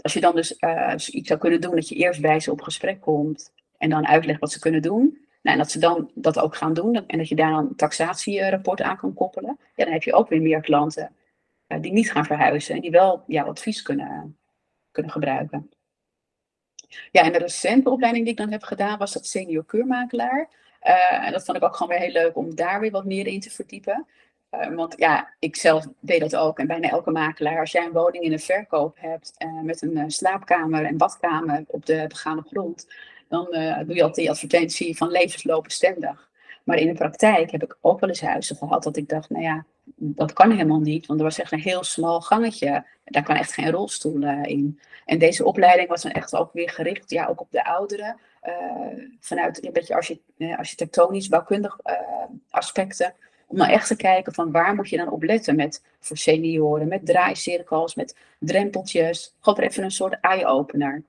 als 0.00 0.12
je 0.12 0.20
dan 0.20 0.34
dus 0.34 0.56
uh, 0.60 0.92
iets 0.96 1.28
zou 1.28 1.40
kunnen 1.40 1.60
doen 1.60 1.74
dat 1.74 1.88
je 1.88 1.94
eerst 1.94 2.20
bij 2.20 2.40
ze 2.40 2.50
op 2.50 2.60
gesprek 2.60 3.00
komt 3.00 3.52
En 3.78 3.90
dan 3.90 4.06
uitleg 4.06 4.38
wat 4.38 4.52
ze 4.52 4.58
kunnen 4.58 4.82
doen. 4.82 5.26
Nou, 5.42 5.56
en 5.56 5.58
dat 5.58 5.70
ze 5.70 5.78
dan 5.78 6.10
dat 6.14 6.38
ook 6.38 6.56
gaan 6.56 6.74
doen. 6.74 7.06
En 7.06 7.18
dat 7.18 7.28
je 7.28 7.34
daar 7.34 7.50
dan 7.50 7.66
een 7.66 7.76
taxatierapport 7.76 8.82
aan 8.82 8.96
kan 8.96 9.14
koppelen. 9.14 9.58
Ja, 9.74 9.84
dan 9.84 9.92
heb 9.92 10.02
je 10.02 10.14
ook 10.14 10.28
weer 10.28 10.42
meer 10.42 10.60
klanten 10.60 11.10
uh, 11.68 11.80
die 11.80 11.92
niet 11.92 12.12
gaan 12.12 12.24
verhuizen. 12.24 12.74
En 12.74 12.80
die 12.80 12.90
wel 12.90 13.22
jouw 13.26 13.46
advies 13.46 13.82
kunnen, 13.82 14.36
kunnen 14.96 15.12
gebruiken. 15.12 15.70
Ja, 17.10 17.22
en 17.22 17.32
de 17.32 17.38
recente 17.38 17.90
opleiding 17.90 18.24
die 18.24 18.32
ik 18.32 18.40
dan 18.40 18.50
heb 18.50 18.62
gedaan 18.62 18.98
was 18.98 19.12
dat 19.12 19.26
senior 19.26 19.64
keurmakelaar. 19.64 20.48
Uh, 20.82 21.26
en 21.26 21.32
dat 21.32 21.44
vond 21.44 21.56
ik 21.56 21.64
ook 21.64 21.76
gewoon 21.76 21.92
weer 21.92 22.02
heel 22.02 22.22
leuk 22.22 22.36
om 22.36 22.54
daar 22.54 22.80
weer 22.80 22.90
wat 22.90 23.04
meer 23.04 23.26
in 23.26 23.40
te 23.40 23.50
verdiepen. 23.50 24.06
Uh, 24.50 24.74
want 24.74 24.94
ja, 24.98 25.34
ik 25.38 25.56
zelf 25.56 25.86
deed 26.00 26.20
dat 26.20 26.36
ook. 26.36 26.58
En 26.58 26.66
bijna 26.66 26.88
elke 26.88 27.10
makelaar, 27.10 27.60
als 27.60 27.72
jij 27.72 27.84
een 27.84 27.92
woning 27.92 28.24
in 28.24 28.32
een 28.32 28.40
verkoop 28.40 28.96
hebt 29.00 29.32
uh, 29.38 29.60
met 29.60 29.82
een 29.82 30.10
slaapkamer 30.10 30.84
en 30.84 30.96
badkamer 30.96 31.64
op 31.66 31.86
de 31.86 32.04
begane 32.08 32.42
grond, 32.42 32.86
dan 33.28 33.44
doe 33.86 33.94
je 33.94 34.02
altijd 34.02 34.14
die 34.14 34.30
advertentie 34.30 34.96
van 34.96 35.10
levensloopbestendig. 35.10 36.30
Maar 36.66 36.78
in 36.78 36.86
de 36.86 36.92
praktijk 36.92 37.50
heb 37.50 37.62
ik 37.62 37.76
ook 37.80 38.00
wel 38.00 38.08
eens 38.08 38.20
huizen 38.20 38.56
gehad 38.56 38.82
dat 38.82 38.96
ik 38.96 39.08
dacht, 39.08 39.30
nou 39.30 39.42
ja, 39.42 39.64
dat 39.94 40.32
kan 40.32 40.50
helemaal 40.50 40.80
niet. 40.80 41.06
Want 41.06 41.18
er 41.18 41.24
was 41.24 41.38
echt 41.38 41.52
een 41.52 41.58
heel 41.58 41.84
smal 41.84 42.20
gangetje. 42.20 42.86
Daar 43.04 43.22
kan 43.22 43.36
echt 43.36 43.52
geen 43.52 43.70
rolstoel 43.70 44.22
in. 44.42 44.80
En 45.04 45.18
deze 45.18 45.44
opleiding 45.44 45.88
was 45.88 46.02
dan 46.02 46.12
echt 46.12 46.34
ook 46.34 46.52
weer 46.52 46.70
gericht, 46.70 47.10
ja, 47.10 47.26
ook 47.26 47.40
op 47.40 47.50
de 47.50 47.64
ouderen. 47.64 48.16
Uh, 48.46 49.04
vanuit 49.20 49.64
een 49.64 49.72
beetje 49.72 50.18
uh, 50.36 50.58
architectonisch, 50.58 51.28
bouwkundig 51.28 51.78
uh, 51.84 51.94
aspecten. 52.50 53.14
Om 53.46 53.56
dan 53.56 53.68
echt 53.68 53.86
te 53.86 53.96
kijken 53.96 54.34
van 54.34 54.50
waar 54.50 54.74
moet 54.74 54.88
je 54.88 54.96
dan 54.96 55.10
op 55.10 55.22
letten 55.22 55.56
met 55.56 55.84
voor 56.00 56.16
senioren, 56.16 56.88
met 56.88 57.06
draaicirkels, 57.06 57.94
met 57.94 58.16
drempeltjes. 58.38 59.34
Gewoon 59.40 59.58
even 59.58 59.84
een 59.84 59.90
soort 59.90 60.20
eye-opener. 60.20 61.02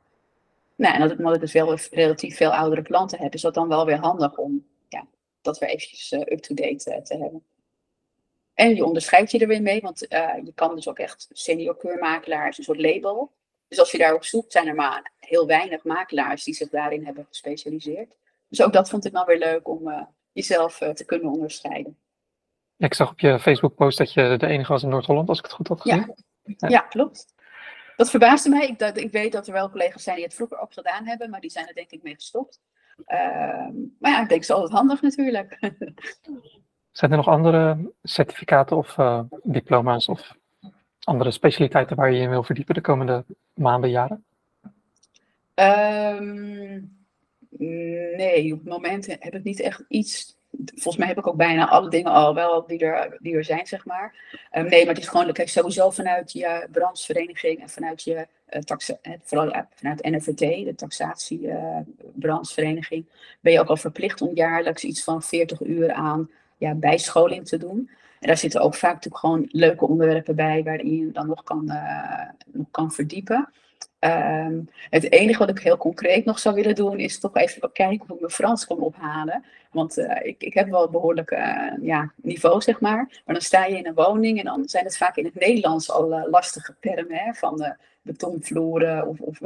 Nou, 0.76 0.94
en 0.94 1.02
dat 1.02 1.12
ik, 1.12 1.18
omdat 1.18 1.36
ik 1.36 1.42
dus 1.42 1.54
wel 1.54 1.78
relatief 1.92 2.36
veel 2.36 2.54
oudere 2.54 2.82
klanten 2.82 3.20
heb, 3.20 3.34
is 3.34 3.42
dat 3.42 3.54
dan 3.54 3.68
wel 3.68 3.86
weer 3.86 4.00
handig 4.00 4.38
om 4.38 4.66
dat 5.42 5.60
weer 5.60 5.70
eventjes 5.70 6.12
up-to-date 6.12 7.02
te 7.04 7.18
hebben. 7.18 7.44
En 8.54 8.76
je 8.76 8.86
onderscheidt 8.86 9.32
je 9.32 9.40
er 9.40 9.48
weer 9.48 9.62
mee, 9.62 9.82
want 9.82 10.00
je 10.00 10.52
kan 10.56 10.76
dus 10.76 10.88
ook 10.88 11.00
echt 11.00 11.28
senior 11.32 11.78
keurmakelaar, 11.78 12.50
is 12.50 12.58
een 12.58 12.64
soort 12.64 12.82
label. 12.82 13.32
Dus 13.68 13.80
als 13.80 13.92
je 13.92 13.98
daarop 13.98 14.24
zoekt, 14.24 14.52
zijn 14.52 14.68
er 14.68 14.76
maar 14.76 15.12
heel 15.20 15.48
weinig 15.48 15.84
makelaars 15.84 16.44
die 16.44 16.54
zich 16.54 16.70
daarin 16.70 17.06
hebben 17.06 17.26
gespecialiseerd. 17.30 18.16
Dus 18.48 18.62
ook 18.62 18.74
dat 18.74 18.90
vond 18.90 19.06
ik 19.06 19.12
nou 19.12 19.26
weer 19.26 19.38
leuk 19.38 19.68
om 19.68 20.08
jezelf 20.32 20.78
te 20.78 21.06
kunnen 21.06 21.32
onderscheiden. 21.32 21.98
ik 22.78 22.94
zag 22.94 23.12
op 23.12 23.20
je 23.20 23.40
Facebook-post 23.40 23.98
dat 23.98 24.14
je 24.14 24.38
de 24.38 24.48
enige 24.48 24.72
was 24.72 24.84
in 24.84 24.90
Noord-Holland, 24.90 25.30
als 25.30 25.38
ik 25.38 25.44
het 25.44 25.54
goed 25.54 25.68
had 25.68 25.82
gezien. 25.82 26.16
Ja, 26.44 26.54
ja. 26.58 26.68
ja 26.68 26.80
klopt. 26.80 27.36
Dat 27.98 28.10
verbaasde 28.10 28.50
mij. 28.50 28.68
Ik, 28.68 28.80
dat, 28.80 28.98
ik 28.98 29.12
weet 29.12 29.32
dat 29.32 29.48
er 29.48 29.54
wel 29.54 29.70
collega's 29.70 30.04
zijn 30.04 30.16
die 30.16 30.26
het 30.26 30.34
vroeger 30.34 30.60
ook 30.60 30.74
gedaan 30.74 31.06
hebben, 31.06 31.30
maar 31.30 31.42
die 31.42 31.50
zijn 31.50 31.68
er 31.68 31.74
denk 31.74 31.92
ik 31.92 32.04
mee 32.04 32.16
gestopt. 32.16 32.62
Uh, 33.06 33.68
maar 34.00 34.12
ja, 34.12 34.22
ik 34.22 34.30
denk 34.30 34.42
het 34.42 34.50
is 34.50 34.52
altijd 34.52 34.72
handig 34.72 35.02
natuurlijk. 35.02 35.58
zijn 36.92 37.12
er 37.12 37.18
nog 37.18 37.28
andere 37.28 37.94
certificaten 38.04 38.78
of 38.78 38.98
uh, 38.98 39.24
diploma's 39.44 40.08
of 40.08 40.36
andere 41.04 41.32
specialiteiten 41.32 41.96
waar 41.96 42.12
je 42.12 42.18
je 42.18 42.24
in 42.24 42.30
wil 42.30 42.44
verdiepen 42.44 42.76
de 42.76 42.82
komende 42.82 43.26
maanden, 43.54 43.90
jaren? 43.90 44.26
Um, 45.56 47.06
nee, 48.18 48.54
op 48.54 48.60
het 48.60 48.68
moment 48.68 49.06
heb 49.06 49.36
ik 49.36 49.44
niet 49.44 49.60
echt 49.60 49.86
iets. 49.88 50.37
Volgens 50.66 50.98
mij 50.98 51.08
heb 51.08 51.18
ik 51.18 51.28
ook 51.28 51.36
bijna 51.36 51.70
alle 51.70 51.90
dingen 51.90 52.12
al 52.12 52.34
wel 52.34 52.68
die 52.68 52.80
er, 52.80 53.18
die 53.20 53.36
er 53.36 53.44
zijn, 53.44 53.68
zeg 53.68 53.86
maar. 53.86 54.16
Um, 54.52 54.66
nee, 54.66 54.86
maar 54.86 54.94
het 54.94 55.04
is 55.04 55.10
gewoon, 55.10 55.34
kijk, 55.34 55.50
sowieso 55.50 55.90
vanuit 55.90 56.32
je 56.32 56.68
branchevereniging 56.72 57.62
en 57.62 57.70
vanuit 57.70 58.04
je 58.04 58.28
uh, 58.50 58.62
vooral 59.24 59.50
ja, 59.50 59.68
vanuit 59.76 60.04
NFVT, 60.04 60.40
de 60.40 60.76
taxatiebranchevereniging, 60.76 63.06
uh, 63.06 63.12
ben 63.40 63.54
je 63.54 63.60
ook 63.60 63.70
al 63.70 63.78
verplicht 63.78 64.22
om 64.22 64.36
jaarlijks 64.36 64.84
iets 64.84 65.04
van 65.04 65.24
40 65.24 65.62
uur 65.62 65.92
aan 65.92 66.30
ja, 66.58 66.74
bijscholing 66.74 67.48
te 67.48 67.58
doen. 67.58 67.90
En 68.20 68.28
daar 68.28 68.38
zitten 68.38 68.62
ook 68.62 68.76
vaak 68.76 68.94
natuurlijk 68.94 69.24
gewoon 69.24 69.48
leuke 69.52 69.88
onderwerpen 69.88 70.36
bij 70.36 70.64
waarin 70.64 70.98
je 70.98 71.12
dan 71.12 71.28
nog 71.28 71.44
kan, 71.44 71.64
uh, 71.66 72.30
nog 72.46 72.68
kan 72.72 72.92
verdiepen. 72.92 73.50
Um, 74.00 74.70
het 74.90 75.12
enige 75.12 75.40
wat 75.40 75.50
ik 75.50 75.60
heel 75.60 75.78
concreet 75.78 76.26
nog 76.26 76.40
zou 76.40 76.56
willen 76.56 76.76
doen, 76.76 77.00
is 77.00 77.20
toch 77.20 77.36
even 77.36 77.72
kijken 77.72 78.02
of 78.02 78.16
ik 78.16 78.20
mijn 78.20 78.32
Frans 78.32 78.68
kan 78.68 78.80
ophalen. 78.80 79.46
Want 79.72 79.98
uh, 79.98 80.16
ik, 80.22 80.44
ik 80.44 80.54
heb 80.54 80.70
wel 80.70 80.84
een 80.84 80.92
behoorlijk 80.92 81.32
uh, 81.32 81.72
ja, 81.82 82.12
niveau, 82.16 82.62
zeg 82.62 82.80
maar. 82.80 83.22
Maar 83.26 83.36
dan 83.36 83.42
sta 83.42 83.66
je 83.66 83.78
in 83.78 83.88
een 83.88 83.94
woning 83.94 84.40
en 84.40 84.46
dan 84.46 84.70
zijn 84.70 84.86
het 84.86 84.98
vaak 84.98 85.16
in 85.16 85.26
het 85.26 85.36
Nederlands 85.36 85.92
al 85.92 86.28
lastige 86.30 86.76
termen. 86.80 87.18
Hè, 87.18 87.34
van 87.34 87.76
betonvloeren 88.02 89.08
of, 89.08 89.20
of 89.20 89.40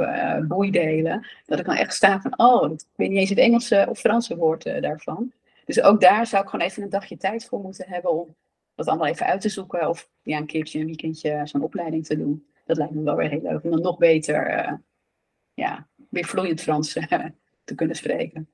boeidelen. 0.48 1.28
Dat 1.46 1.60
ik 1.60 1.65
dan 1.65 1.76
echt 1.76 1.94
sta 1.94 2.22
van, 2.22 2.34
oh, 2.39 2.72
ik 2.72 2.84
weet 2.96 3.10
niet 3.10 3.17
eens 3.17 3.30
het 3.30 3.39
Engelse 3.39 3.88
of 3.89 4.00
Franse 4.00 4.38
woord 4.38 4.63
daarvan. 4.82 5.32
Dus 5.65 5.82
ook 5.82 6.02
daar 6.02 6.28
zou 6.28 6.44
ik 6.44 6.50
gewoon 6.50 6.65
even 6.65 6.84
een 6.84 6.89
dagje 6.89 7.17
tijd 7.17 7.46
voor 7.46 7.60
moeten 7.60 7.86
hebben 7.88 8.12
om 8.12 8.36
dat 8.76 8.88
allemaal 8.88 9.08
even 9.08 9.26
uit 9.26 9.41
te 9.41 9.50
zoeken. 9.50 9.89
Of 9.89 10.10
ja, 10.22 10.38
een 10.38 10.46
keertje 10.46 10.80
een 10.80 10.86
weekendje 10.86 11.41
zo'n 11.44 11.63
opleiding 11.63 12.06
te 12.06 12.17
doen. 12.17 12.46
Dat 12.71 12.79
lijkt 12.79 12.95
me 12.95 13.03
wel 13.03 13.15
weer 13.15 13.29
heel 13.29 13.41
leuk. 13.41 13.63
Om 13.63 13.71
dan 13.71 13.81
nog 13.81 13.97
beter, 13.97 14.67
uh, 14.67 14.73
ja, 15.53 15.88
weer 16.10 16.25
vloeiend 16.25 16.62
Frans 16.62 16.95
uh, 16.95 17.03
te 17.63 17.75
kunnen 17.75 17.95
spreken. 17.95 18.49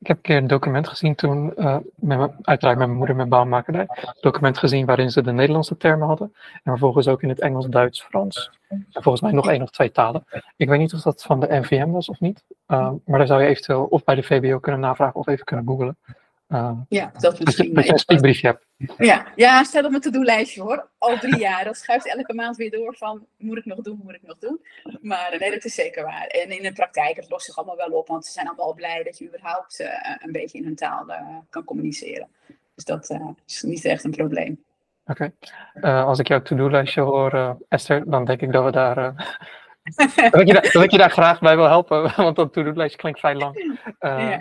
Ik 0.00 0.06
heb 0.06 0.16
een 0.16 0.22
keer 0.22 0.36
een 0.36 0.46
document 0.46 0.88
gezien 0.88 1.14
toen, 1.14 1.52
uh, 1.56 1.76
met 1.94 2.18
mijn, 2.18 2.36
uiteraard 2.42 2.78
met 2.78 2.86
mijn 2.86 2.98
moeder 2.98 3.16
met 3.16 3.28
bouwmakerij, 3.28 3.86
een 3.88 4.14
document 4.20 4.58
gezien 4.58 4.86
waarin 4.86 5.10
ze 5.10 5.22
de 5.22 5.32
Nederlandse 5.32 5.76
termen 5.76 6.06
hadden. 6.06 6.34
En 6.34 6.60
vervolgens 6.62 7.08
ook 7.08 7.22
in 7.22 7.28
het 7.28 7.40
Engels, 7.40 7.66
Duits, 7.66 8.02
Frans. 8.02 8.50
En 8.68 8.86
volgens 8.90 9.20
mij 9.20 9.32
nog 9.32 9.48
één 9.48 9.62
of 9.62 9.70
twee 9.70 9.90
talen. 9.90 10.24
Ik 10.56 10.68
weet 10.68 10.78
niet 10.78 10.94
of 10.94 11.00
dat 11.00 11.22
van 11.22 11.40
de 11.40 11.46
NVM 11.50 11.90
was 11.90 12.08
of 12.08 12.20
niet. 12.20 12.44
maar 12.66 13.18
daar 13.18 13.26
zou 13.26 13.42
je 13.42 13.48
eventueel 13.48 13.84
of 13.84 14.04
bij 14.04 14.14
de 14.14 14.22
VBO 14.22 14.58
kunnen 14.58 14.80
navragen 14.80 15.20
of 15.20 15.26
even 15.26 15.44
kunnen 15.44 15.66
googlen. 15.66 15.96
Uh, 16.54 16.70
ja, 16.88 17.12
dat 17.18 17.40
misschien. 17.40 17.74
Dat 17.74 17.86
je 17.86 18.02
een 18.06 18.36
hebt. 18.40 18.66
Ja, 18.98 19.26
ja, 19.36 19.64
stel 19.64 19.84
op 19.84 19.90
mijn 19.90 20.02
to-do-lijstje 20.02 20.62
hoor. 20.62 20.88
Al 20.98 21.18
drie 21.18 21.38
jaar. 21.38 21.64
Dat 21.64 21.76
schuift 21.76 22.16
elke 22.16 22.34
maand 22.34 22.56
weer 22.56 22.70
door 22.70 22.94
van, 22.96 23.26
moet 23.38 23.58
ik 23.58 23.64
nog 23.64 23.78
doen, 23.78 24.00
moet 24.02 24.14
ik 24.14 24.22
nog 24.22 24.38
doen. 24.38 24.60
Maar 25.00 25.36
nee, 25.38 25.50
dat 25.50 25.64
is 25.64 25.74
zeker 25.74 26.04
waar. 26.04 26.26
En 26.26 26.50
in 26.50 26.62
de 26.62 26.72
praktijk, 26.72 27.16
het 27.16 27.30
lost 27.30 27.44
zich 27.44 27.56
allemaal 27.56 27.76
wel 27.76 27.98
op. 27.98 28.08
Want 28.08 28.26
ze 28.26 28.32
zijn 28.32 28.46
allemaal 28.46 28.74
blij 28.74 29.02
dat 29.02 29.18
je 29.18 29.26
überhaupt 29.26 29.80
uh, 29.80 29.88
een 30.18 30.32
beetje 30.32 30.58
in 30.58 30.64
hun 30.64 30.74
taal 30.74 31.08
uh, 31.08 31.16
kan 31.50 31.64
communiceren. 31.64 32.28
Dus 32.74 32.84
dat 32.84 33.10
uh, 33.10 33.28
is 33.46 33.62
niet 33.62 33.84
echt 33.84 34.04
een 34.04 34.10
probleem. 34.10 34.64
Oké. 35.06 35.32
Okay. 35.74 36.02
als 36.02 36.18
ik 36.18 36.28
jouw 36.28 36.42
to-do-lijstje 36.42 37.00
hoor, 37.00 37.56
Esther, 37.68 38.10
dan 38.10 38.24
denk 38.24 38.40
ik 38.40 38.52
dat 38.52 38.64
we 38.64 38.70
daar... 38.70 38.94
dat, 40.30 40.40
ik 40.40 40.46
je 40.46 40.52
daar, 40.52 40.70
dat 40.72 40.82
ik 40.82 40.90
je 40.90 40.98
daar 40.98 41.10
graag 41.10 41.40
bij 41.40 41.56
wil 41.56 41.68
helpen. 41.68 42.12
Want 42.24 42.36
dat 42.36 42.52
to-do-lijstje 42.52 42.98
klinkt 42.98 43.20
vrij 43.20 43.34
lang. 43.34 43.78
ja. 43.98 44.40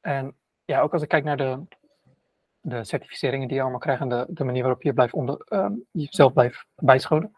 En 0.00 0.36
ja, 0.68 0.80
ook 0.80 0.92
als 0.92 1.02
ik 1.02 1.08
kijk 1.08 1.24
naar 1.24 1.36
de, 1.36 1.60
de 2.60 2.84
certificeringen 2.84 3.46
die 3.46 3.56
je 3.56 3.62
allemaal 3.62 3.80
krijgt 3.80 4.00
en 4.00 4.08
de, 4.08 4.26
de 4.28 4.44
manier 4.44 4.62
waarop 4.62 4.82
je 4.82 4.92
blijft 4.92 5.12
onder, 5.12 5.46
um, 5.48 5.84
jezelf 5.90 6.32
blijft 6.32 6.66
bijscholen, 6.74 7.36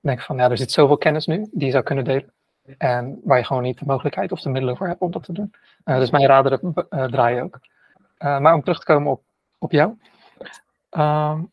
denk 0.00 0.18
ik 0.18 0.24
van 0.24 0.36
ja, 0.36 0.50
er 0.50 0.56
zit 0.56 0.72
zoveel 0.72 0.96
kennis 0.96 1.26
nu 1.26 1.48
die 1.52 1.66
je 1.66 1.72
zou 1.72 1.84
kunnen 1.84 2.04
delen. 2.04 2.32
En 2.78 3.20
waar 3.24 3.38
je 3.38 3.44
gewoon 3.44 3.62
niet 3.62 3.78
de 3.78 3.86
mogelijkheid 3.86 4.32
of 4.32 4.40
de 4.40 4.48
middelen 4.48 4.76
voor 4.76 4.86
hebt 4.86 5.00
om 5.00 5.10
dat 5.10 5.22
te 5.22 5.32
doen. 5.32 5.54
Dus 5.84 6.10
mijn 6.10 6.26
raden 6.26 6.74
uh, 6.74 7.04
draaien 7.04 7.42
ook. 7.42 7.60
Uh, 8.18 8.38
maar 8.38 8.54
om 8.54 8.62
terug 8.62 8.78
te 8.78 8.84
komen 8.84 9.12
op, 9.12 9.22
op 9.58 9.72
jou. 9.72 9.98
Um, 10.90 11.52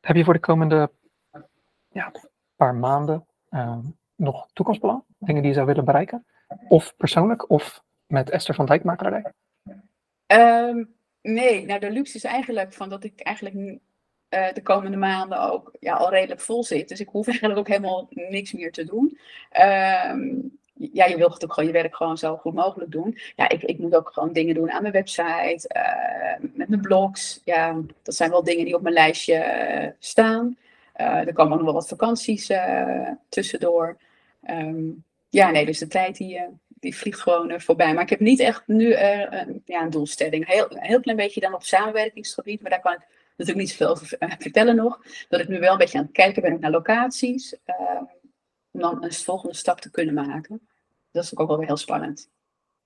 heb 0.00 0.16
je 0.16 0.24
voor 0.24 0.34
de 0.34 0.40
komende 0.40 0.90
ja, 1.88 2.12
paar 2.56 2.74
maanden 2.74 3.26
nog 4.16 4.48
toekomstplan? 4.52 5.04
Dingen 5.18 5.40
die 5.40 5.50
je 5.50 5.56
zou 5.56 5.66
willen 5.66 5.84
bereiken? 5.84 6.26
Of 6.68 6.96
persoonlijk, 6.96 7.50
of 7.50 7.82
met 8.06 8.30
Esther 8.30 8.54
van 8.54 8.66
Dijk 8.66 8.84
makelaarij? 8.84 9.32
Um, 10.32 10.94
nee, 11.22 11.66
nou 11.66 11.80
de 11.80 11.90
luxe 11.90 12.16
is 12.16 12.24
eigenlijk 12.24 12.72
van 12.72 12.88
dat 12.88 13.04
ik 13.04 13.20
eigenlijk 13.20 13.56
uh, 13.56 14.52
de 14.52 14.62
komende 14.62 14.96
maanden 14.96 15.40
ook 15.40 15.72
ja, 15.80 15.94
al 15.94 16.10
redelijk 16.10 16.40
vol 16.40 16.64
zit. 16.64 16.88
Dus 16.88 17.00
ik 17.00 17.08
hoef 17.08 17.28
eigenlijk 17.28 17.58
ook 17.58 17.68
helemaal 17.68 18.08
niks 18.10 18.52
meer 18.52 18.72
te 18.72 18.84
doen. 18.84 19.18
Um, 20.10 20.58
ja, 20.92 21.04
je 21.04 21.16
wilt 21.16 21.30
natuurlijk 21.30 21.52
gewoon 21.52 21.68
je 21.68 21.80
werk 21.80 21.96
gewoon 21.96 22.18
zo 22.18 22.36
goed 22.36 22.54
mogelijk 22.54 22.90
doen. 22.90 23.18
Ja, 23.36 23.48
ik, 23.48 23.62
ik 23.62 23.78
moet 23.78 23.94
ook 23.94 24.10
gewoon 24.12 24.32
dingen 24.32 24.54
doen 24.54 24.70
aan 24.70 24.82
mijn 24.82 24.94
website, 24.94 25.70
uh, 25.76 26.50
met 26.52 26.68
mijn 26.68 26.80
blogs. 26.80 27.40
Ja, 27.44 27.80
dat 28.02 28.14
zijn 28.14 28.30
wel 28.30 28.44
dingen 28.44 28.64
die 28.64 28.74
op 28.74 28.82
mijn 28.82 28.94
lijstje 28.94 29.34
uh, 29.34 29.90
staan. 29.98 30.56
er 30.92 31.32
komen 31.32 31.52
ook 31.52 31.58
nog 31.58 31.64
wel 31.64 31.74
wat 31.74 31.88
vakanties 31.88 32.50
tussendoor. 33.28 33.96
Um, 34.50 35.04
ja, 35.28 35.50
nee, 35.50 35.66
dus 35.66 35.78
de 35.78 35.86
tijd 35.86 36.16
die, 36.16 36.40
die 36.80 36.96
vliegt 36.96 37.20
gewoon 37.20 37.50
uh, 37.50 37.58
voorbij. 37.58 37.94
Maar 37.94 38.02
ik 38.02 38.10
heb 38.10 38.20
niet 38.20 38.40
echt 38.40 38.62
nu 38.66 38.84
uh, 38.84 39.20
een, 39.20 39.62
ja, 39.64 39.82
een 39.82 39.90
doelstelling. 39.90 40.46
Heel, 40.46 40.70
een 40.70 40.82
heel 40.82 41.00
klein 41.00 41.16
beetje 41.16 41.40
dan 41.40 41.54
op 41.54 41.62
samenwerkingsgebied, 41.62 42.60
maar 42.60 42.70
daar 42.70 42.80
kan 42.80 42.92
ik 42.92 43.06
natuurlijk 43.36 43.66
niet 43.66 43.76
zoveel 43.76 43.88
over 43.88 44.36
vertellen 44.38 44.76
nog. 44.76 45.00
Dat 45.28 45.40
ik 45.40 45.48
nu 45.48 45.58
wel 45.58 45.72
een 45.72 45.78
beetje 45.78 45.98
aan 45.98 46.04
het 46.04 46.12
kijken 46.12 46.42
ben 46.42 46.60
naar 46.60 46.70
locaties, 46.70 47.56
om 48.70 48.80
dan 48.80 49.04
een 49.04 49.12
volgende 49.12 49.54
stap 49.54 49.80
te 49.80 49.90
kunnen 49.90 50.14
maken. 50.14 50.68
Dat 51.10 51.24
is 51.24 51.36
ook 51.36 51.48
wel 51.48 51.58
weer 51.58 51.66
heel 51.66 51.76
spannend. 51.76 52.30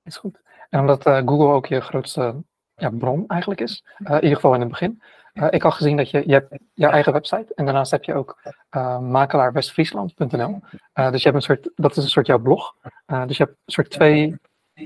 Is 0.02 0.16
goed. 0.16 0.40
En 0.70 0.80
omdat 0.80 1.02
Google 1.02 1.52
ook 1.52 1.66
je 1.66 1.80
grootste 1.80 2.42
ja, 2.76 2.90
bron 2.90 3.24
eigenlijk 3.26 3.60
is, 3.60 3.84
in 3.98 4.14
ieder 4.14 4.34
geval 4.34 4.54
in 4.54 4.60
het 4.60 4.68
begin, 4.68 5.02
ik 5.50 5.62
had 5.62 5.74
gezien 5.74 5.96
dat 5.96 6.10
je, 6.10 6.22
je 6.26 6.32
hebt 6.32 6.58
jouw 6.74 6.90
eigen 6.90 7.12
website 7.12 7.54
en 7.54 7.64
daarnaast 7.64 7.90
heb 7.90 8.04
je 8.04 8.14
ook 8.14 8.40
uh, 8.76 8.98
makelaarwestfriesland.nl. 8.98 10.60
dus 11.10 11.22
je 11.22 11.30
hebt 11.30 11.34
een 11.34 11.42
soort, 11.42 11.70
dat 11.76 11.96
is 11.96 12.04
een 12.04 12.10
soort 12.10 12.26
jouw 12.26 12.38
blog. 12.38 12.74
dus 13.26 13.36
je 13.36 13.44
hebt 13.44 13.56
een 13.64 13.72
soort 13.72 13.90
twee 13.90 14.36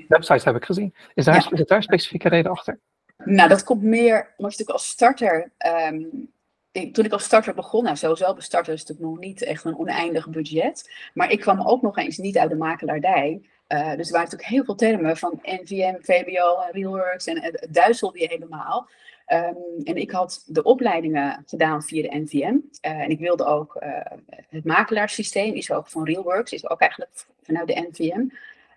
websites 0.08 0.44
heb 0.44 0.56
ik 0.56 0.64
gezien. 0.64 0.94
Is 1.14 1.24
daar, 1.24 1.48
is 1.52 1.66
daar 1.66 1.76
een 1.76 1.82
specifieke 1.82 2.28
reden 2.28 2.50
achter? 2.50 2.78
Nou, 3.24 3.48
dat 3.48 3.64
komt 3.64 3.82
meer, 3.82 4.16
omdat 4.16 4.36
je 4.36 4.42
natuurlijk 4.42 4.70
als 4.70 4.88
starter 4.88 5.50
ehm, 5.56 6.02
toen 6.86 7.04
ik 7.04 7.12
als 7.12 7.24
starter 7.24 7.54
begon, 7.54 7.84
nou 7.84 7.96
sowieso 7.96 8.34
starter 8.38 8.72
is 8.72 8.80
natuurlijk 8.80 9.08
nog 9.08 9.18
niet 9.18 9.42
echt 9.42 9.64
een 9.64 9.78
oneindig 9.78 10.28
budget. 10.28 10.90
Maar 11.14 11.30
ik 11.30 11.40
kwam 11.40 11.60
ook 11.60 11.82
nog 11.82 11.96
eens 11.96 12.18
niet 12.18 12.38
uit 12.38 12.50
de 12.50 12.56
makelaardij. 12.56 13.40
Uh, 13.68 13.78
dus 13.78 14.06
er 14.06 14.12
waren 14.12 14.30
natuurlijk 14.30 14.50
heel 14.50 14.64
veel 14.64 14.74
termen 14.74 15.16
van 15.16 15.38
NVM, 15.42 15.94
VBO 16.00 16.60
en 16.60 16.72
Realworks 16.72 17.26
en 17.26 17.42
het 17.42 17.66
duizelde 17.70 18.18
je 18.20 18.26
helemaal. 18.26 18.88
Um, 19.32 19.84
en 19.84 19.96
ik 19.96 20.10
had 20.10 20.44
de 20.46 20.62
opleidingen 20.62 21.42
gedaan 21.46 21.82
via 21.82 22.02
de 22.02 22.18
NVM. 22.18 22.56
Eh, 22.80 23.00
en 23.00 23.10
ik 23.10 23.18
wilde 23.18 23.44
ook 23.44 23.78
uh, 23.82 23.90
het 24.48 24.64
makelaarssysteem, 24.64 25.54
is 25.54 25.70
ook 25.70 25.88
van 25.88 26.04
Realworks, 26.04 26.52
is 26.52 26.70
ook 26.70 26.80
eigenlijk 26.80 27.10
vanuit 27.42 27.66
de 27.66 27.88
NVM. 27.90 28.26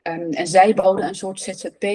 Ehm, 0.02 0.32
en 0.32 0.48
zij 0.48 0.74
boden 0.74 1.08
een 1.08 1.16
soort 1.16 1.40
ZZP 1.40 1.86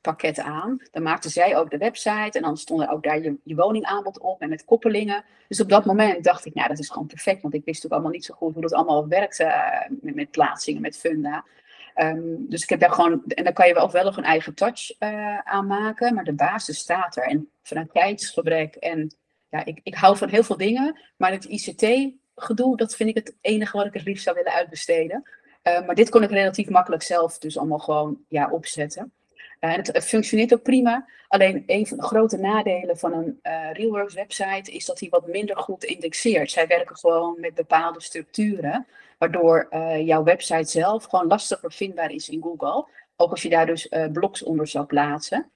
pakket 0.00 0.38
aan. 0.38 0.80
Dan 0.90 1.02
maakten 1.02 1.30
zij 1.30 1.56
ook 1.56 1.70
de 1.70 1.78
website 1.78 2.30
en 2.32 2.42
dan 2.42 2.56
stond 2.56 2.82
er 2.82 2.90
ook 2.90 3.02
daar 3.02 3.22
je, 3.22 3.36
je 3.42 3.54
woningaanbod 3.54 4.18
op 4.18 4.40
en 4.40 4.48
met 4.48 4.64
koppelingen. 4.64 5.24
Dus 5.48 5.60
op 5.60 5.68
dat 5.68 5.84
moment 5.84 6.24
dacht 6.24 6.46
ik, 6.46 6.54
nou 6.54 6.68
dat 6.68 6.78
is 6.78 6.90
gewoon 6.90 7.06
perfect, 7.06 7.42
want 7.42 7.54
ik 7.54 7.64
wist 7.64 7.82
natuurlijk 7.82 7.92
allemaal 7.92 8.12
niet 8.12 8.24
zo 8.24 8.34
goed 8.34 8.52
hoe 8.52 8.62
dat 8.62 8.72
allemaal 8.72 9.08
werkte 9.08 9.54
met, 10.00 10.14
met, 10.14 10.30
plaatsingen, 10.30 10.82
met 10.82 10.98
funda. 10.98 11.44
Um, 11.96 12.46
dus 12.48 12.62
ik 12.62 12.68
heb 12.68 12.80
daar 12.80 12.92
gewoon, 12.92 13.22
en 13.26 13.44
dan 13.44 13.52
kan 13.52 13.66
je 13.66 13.74
wel 13.74 13.90
wel 13.90 14.04
nog 14.04 14.16
een 14.16 14.24
eigen 14.24 14.54
touch 14.54 15.00
uh, 15.00 15.38
aan 15.38 15.66
maken, 15.66 16.14
maar 16.14 16.24
de 16.24 16.32
basis 16.32 16.78
staat 16.78 17.16
er. 17.16 17.22
En 17.22 17.50
vanuit 17.62 17.92
tijdsgebrek 17.92 18.74
en 18.74 19.16
ja, 19.50 19.64
ik, 19.64 19.80
ik 19.82 19.94
hou 19.94 20.16
van 20.16 20.28
heel 20.28 20.42
veel 20.42 20.56
dingen, 20.56 21.00
maar 21.16 21.32
het 21.32 21.44
ICT-gedoe, 21.44 22.76
dat 22.76 22.96
vind 22.96 23.08
ik 23.08 23.14
het 23.14 23.36
enige 23.40 23.76
wat 23.76 23.86
ik 23.86 23.92
het 23.92 24.04
liefst 24.04 24.24
zou 24.24 24.36
willen 24.36 24.52
uitbesteden. 24.52 25.22
Uh, 25.62 25.86
maar 25.86 25.94
dit 25.94 26.08
kon 26.08 26.22
ik 26.22 26.30
relatief 26.30 26.68
makkelijk 26.68 27.02
zelf 27.02 27.38
dus 27.38 27.58
allemaal 27.58 27.78
gewoon 27.78 28.18
ja, 28.28 28.50
opzetten. 28.50 29.12
Uh, 29.60 29.74
het, 29.74 29.86
het, 29.86 30.04
functioneert 30.04 30.54
ook 30.54 30.62
prima. 30.62 31.06
Alleen 31.28 31.62
een 31.66 31.86
van 31.86 31.96
de 31.96 32.02
grote 32.02 32.36
nadelen 32.36 32.98
van 32.98 33.12
een 33.12 33.40
uh, 33.42 33.72
Realworks 33.72 34.14
website 34.14 34.70
is 34.70 34.84
dat 34.84 35.00
hij 35.00 35.08
wat 35.08 35.26
minder 35.26 35.56
goed 35.56 35.84
indexeert. 35.84 36.50
Zij 36.50 36.66
werken 36.66 36.96
gewoon 36.96 37.36
met 37.40 37.54
bepaalde 37.54 38.00
structuren, 38.00 38.86
waardoor 39.22 39.66
uh, 39.70 40.06
jouw 40.06 40.22
website 40.22 40.70
zelf 40.70 41.04
gewoon 41.04 41.26
lastiger 41.26 41.72
vindbaar 41.72 42.10
is 42.10 42.28
in 42.28 42.42
Google. 42.42 42.86
Ook 43.16 43.30
als 43.30 43.42
je 43.42 43.48
daar 43.48 43.66
dus 43.66 43.88
blogs 44.12 44.42
onder 44.42 44.66
zou 44.66 44.86
plaatsen. 44.86 45.50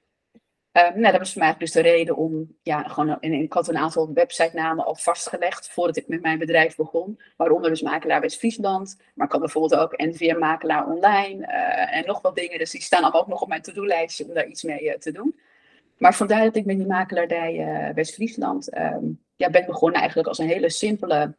Uh, 0.73 0.83
nou, 0.83 1.13
dat 1.13 1.19
was 1.19 1.33
voor 1.33 1.43
mij 1.43 1.55
dus 1.59 1.73
de 1.73 1.81
reden 1.81 2.17
om, 2.17 2.57
ja, 2.63 2.83
gewoon, 2.83 3.21
en 3.21 3.33
ik 3.33 3.53
had 3.53 3.69
een 3.69 3.77
aantal 3.77 4.13
websitenamen 4.13 4.85
al 4.85 4.95
vastgelegd 4.95 5.71
voordat 5.71 5.97
ik 5.97 6.09
met 6.09 6.23
mijn 6.23 6.39
bedrijf 6.39 6.77
begon. 6.77 7.21
Waaronder 7.37 7.71
dus 7.71 7.83
Makelaar 7.83 8.21
West-Friesland, 8.21 9.01
maar 9.15 9.27
ik 9.27 9.33
had 9.33 9.41
bijvoorbeeld 9.41 9.81
ook 9.81 9.97
NVM 9.97 10.39
Makelaar 10.39 10.87
Online 10.87 11.47
uh, 11.47 11.97
en 11.97 12.07
nog 12.07 12.21
wat 12.21 12.37
dingen. 12.37 12.59
Dus 12.59 12.71
die 12.71 12.83
staan 12.83 13.15
ook 13.15 13.27
nog 13.27 13.43
op 13.43 13.49
mijn 13.49 13.63
to-do-lijstje 13.63 14.25
om 14.29 14.35
daar 14.35 14.47
iets 14.47 14.63
mee 14.63 14.83
uh, 14.83 14.95
te 14.95 15.13
doen. 15.13 15.41
Maar 15.99 16.15
vandaar 16.15 16.45
dat 16.45 16.57
ik 16.57 16.65
met 16.65 16.77
die 16.77 16.87
makelaardij 16.87 17.93
West-Friesland 17.95 18.71
ehm, 18.71 19.05
ja, 19.37 19.51
ben 19.51 19.67
begonnen 19.67 19.99
eigenlijk 19.99 20.29
als 20.29 20.39
een 20.39 20.49
hele 20.49 20.71
simpele, 20.71 21.35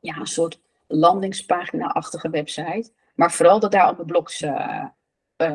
ja, 0.00 0.24
soort 0.24 0.60
landingspagina-achtige 0.90 2.30
website. 2.30 2.90
Maar 3.14 3.32
vooral 3.32 3.60
dat 3.60 3.72
daar 3.72 3.82
allemaal 3.82 4.04
blogs 4.04 4.44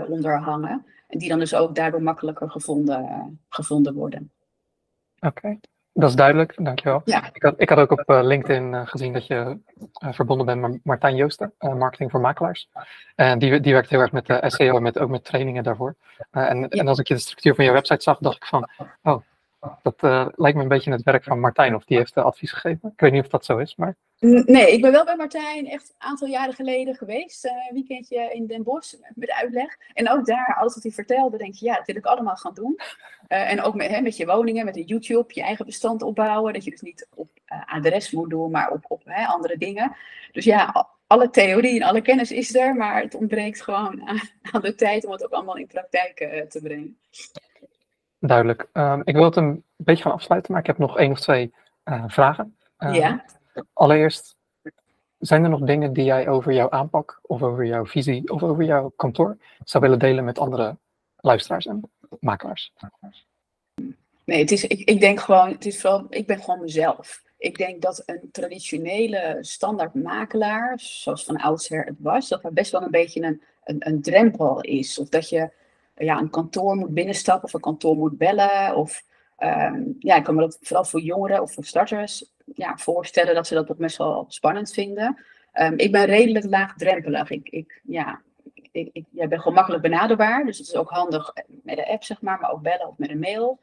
onder 0.08 0.40
hangen. 0.40 0.86
En 1.08 1.20
die 1.20 1.30
dan 1.30 1.40
dus 1.40 1.56
ook 1.56 1.76
daardoor 1.76 2.02
makkelijker 2.02 2.50
gevonden, 2.50 3.40
gevonden 3.50 3.94
worden. 3.94 4.32
Oké, 5.20 5.60
dat 5.94 6.10
is 6.10 6.16
duidelijk, 6.16 6.54
dankjewel. 6.64 7.02
Ja. 7.06 7.30
Ik, 7.34 7.44
had, 7.44 7.54
ik 7.58 7.70
had 7.70 7.78
ook 7.78 7.92
op 7.92 8.04
uh, 8.10 8.20
LinkedIn 8.24 8.88
gezien 8.88 9.14
dat 9.14 9.28
je 9.28 9.60
verbonden 10.00 10.46
bent 10.46 10.62
met 10.62 10.80
Martijn 10.84 11.16
Joosten, 11.16 11.54
marketing 11.60 12.12
voor 12.12 12.20
makelaars. 12.20 12.70
En 13.16 13.40
die, 13.40 13.60
die 13.60 13.74
werkt 13.74 13.90
heel 13.90 14.00
erg 14.00 14.12
met 14.12 14.38
SEO 14.48 14.76
en 14.76 14.82
met, 14.82 15.00
ook 15.00 15.10
met 15.10 15.24
trainingen 15.24 15.64
daarvoor. 15.64 15.96
en, 16.32 16.60
ja. 16.60 16.68
en 16.68 16.88
als 16.88 17.00
ik 17.00 17.08
je 17.08 17.14
de 17.14 17.20
structuur 17.20 17.56
van 17.56 17.66
je 17.66 17.72
website 17.72 18.04
zag, 18.04 18.18
dacht 18.18 18.36
ik 18.36 18.46
van, 18.46 18.70
oh, 19.04 19.22
dat 19.82 20.04
uh, 20.04 20.28
lijkt 20.36 20.58
me 20.58 20.64
een 20.64 20.70
beetje 20.70 20.92
het 20.92 21.04
werk 21.04 21.24
van 21.24 21.40
Martijn, 21.40 21.76
of 21.76 21.84
die 21.84 21.98
heeft 21.98 22.18
advies 22.18 22.52
gegeven. 22.52 22.90
Ik 22.94 23.00
weet 23.00 23.12
niet 23.12 23.24
of 23.24 23.30
dat 23.30 23.46
zo 23.46 23.58
is, 23.58 23.76
maar... 23.76 23.96
Nee, 24.20 24.72
ik 24.72 24.82
ben 24.82 24.92
wel 24.92 25.06
bij 25.06 25.16
Martijn 25.16 25.68
echt 25.68 25.90
een 25.90 26.08
aantal 26.08 26.28
jaren 26.28 26.54
geleden 26.54 26.96
geweest. 26.96 27.46
Uh, 27.46 27.52
een 27.52 27.74
weekendje 27.74 28.34
in 28.34 28.48
Den 28.48 28.64
Bosch 28.64 28.94
met 29.16 29.32
uitleg. 29.32 29.78
En 29.94 30.10
ook 30.10 30.26
daar, 30.26 30.56
alles 30.60 30.74
wat 30.74 30.84
hij 30.84 30.92
vertelde, 30.92 31.38
denk 31.38 31.54
je, 31.54 31.66
ja, 31.66 31.76
dat 31.76 31.86
wil 31.86 31.96
ik 31.96 32.06
allemaal 32.06 32.36
gaan 32.36 32.54
doen. 32.54 32.80
En 33.28 33.62
ook 33.62 33.76
met, 33.76 33.90
hè, 33.90 34.02
met 34.02 34.18
je 34.18 34.26
woningen, 34.26 34.66
met 34.66 34.74
de 34.74 34.84
YouTube, 34.84 35.34
je 35.34 35.42
eigen 35.42 35.66
bestand 35.66 36.02
opbouwen. 36.02 36.54
Dat 36.54 36.64
je 36.64 36.72
dus 36.72 36.82
niet 36.82 37.08
op 37.16 37.30
adres 37.66 38.12
moet 38.12 38.30
doen, 38.30 38.52
maar 38.52 38.72
op, 38.72 38.86
op 38.88 39.02
hè, 39.06 39.26
andere 39.26 39.58
dingen. 39.58 39.96
Dus 40.32 40.46
ja, 40.46 40.88
alle 41.08 41.30
theorie 41.30 41.82
en 41.82 41.88
alle 41.88 42.02
kennis 42.02 42.32
is 42.32 42.56
er, 42.56 42.76
maar 42.76 43.02
het 43.02 43.16
ontbreekt 43.16 43.62
gewoon 43.62 44.22
aan 44.52 44.62
de 44.62 44.76
tijd 44.76 45.06
om 45.06 45.12
het 45.12 45.26
ook 45.26 45.32
allemaal 45.32 45.58
in 45.58 45.68
praktijk 45.68 46.16
te 46.50 46.60
brengen. 46.64 46.98
Duidelijk. 48.28 48.68
Um, 48.74 49.02
ik 49.04 49.16
wil 49.16 49.24
het 49.24 49.36
een 49.36 49.64
beetje 49.76 50.04
gaan 50.04 50.12
afsluiten, 50.12 50.52
maar 50.52 50.62
ik 50.62 50.68
heb 50.68 50.78
nog 50.78 50.98
één 50.98 51.12
of 51.12 51.20
twee 51.20 51.54
uh, 51.86 52.04
vragen. 52.08 52.56
Um, 52.78 52.94
ja. 52.94 53.26
Allereerst, 53.74 54.36
zijn 55.20 55.44
er 55.44 55.50
nog 55.50 55.60
dingen 55.60 55.94
die 55.94 56.04
jij 56.04 56.28
over 56.28 56.54
jouw 56.54 56.70
aanpak, 56.70 57.20
of 57.22 57.44
over 57.44 57.66
jouw 57.66 57.86
visie, 57.86 58.32
of 58.32 58.44
over 58.44 58.64
jouw 58.64 58.94
kantoor 58.96 59.38
zou 59.64 59.84
willen 59.84 60.00
delen 60.00 60.24
met 60.24 60.40
andere 60.40 60.78
luisteraars 61.18 61.66
en 61.66 61.82
makelaars? 62.20 62.74
Nee, 64.24 64.40
het 64.40 64.52
is, 64.52 64.66
ik, 64.66 64.80
ik 64.90 65.00
denk 65.00 65.20
gewoon, 65.20 65.50
het 65.50 65.66
is 65.66 65.82
vooral, 65.82 66.06
ik 66.10 66.28
ben 66.28 66.42
gewoon 66.42 66.62
mezelf. 66.62 67.24
Ik 67.38 67.58
denk 67.58 67.82
dat 67.82 68.04
een 68.06 68.30
traditionele 68.32 69.38
standaard 69.42 69.94
makelaar, 69.94 70.74
zoals 70.80 71.24
van 71.24 71.38
oudsher 71.38 71.86
het 71.86 71.98
was, 72.00 72.28
dat 72.28 72.44
er 72.44 72.54
best 72.54 72.72
wel 72.72 72.82
een 72.82 72.92
beetje 72.92 73.22
een, 73.22 73.42
een, 73.64 73.88
een 73.88 74.02
drempel 74.02 74.62
is. 74.62 75.00
Of 75.00 75.10
dat 75.10 75.30
je 75.30 75.52
ja, 75.96 76.18
een 76.18 76.30
kantoor 76.30 76.76
moet 76.76 76.94
binnenstappen 76.94 77.44
of 77.44 77.54
een 77.54 77.60
kantoor 77.60 77.96
moet 77.96 78.18
bellen. 78.18 78.76
Of 78.76 79.04
um, 79.40 79.96
ja, 80.00 80.16
ik 80.16 80.24
kan 80.24 80.36
me 80.36 80.42
dat 80.42 80.58
vooral 80.62 80.86
voor 80.86 81.02
jongeren 81.02 81.42
of 81.42 81.54
voor 81.54 81.66
starters 81.66 82.34
ja, 82.54 82.78
voorstellen 82.78 83.36
dat 83.36 83.48
ze 83.48 83.54
dat 83.54 83.70
ook 83.72 83.78
best 83.78 83.98
wel 83.98 84.26
spannend 84.28 84.74
vinden. 84.74 85.18
Um, 85.54 85.78
ik 85.78 85.92
ben 85.92 86.06
redelijk 86.06 86.46
laagdrempelig. 86.46 87.30
Ik, 87.30 87.50
ik, 87.50 87.82
ja, 87.84 88.22
ik, 88.72 88.90
ik 88.94 89.06
ja, 89.12 89.28
ben 89.28 89.40
gewoon 89.40 89.54
makkelijk 89.54 89.84
benaderbaar. 89.84 90.46
Dus 90.46 90.58
het 90.58 90.68
is 90.68 90.76
ook 90.76 90.90
handig 90.90 91.34
met 91.48 91.76
de 91.76 91.88
app, 91.88 92.04
zeg 92.04 92.22
maar, 92.22 92.40
maar 92.40 92.52
ook 92.52 92.62
bellen 92.62 92.88
of 92.88 92.98
met 92.98 93.10
een 93.10 93.20
mail. 93.20 93.60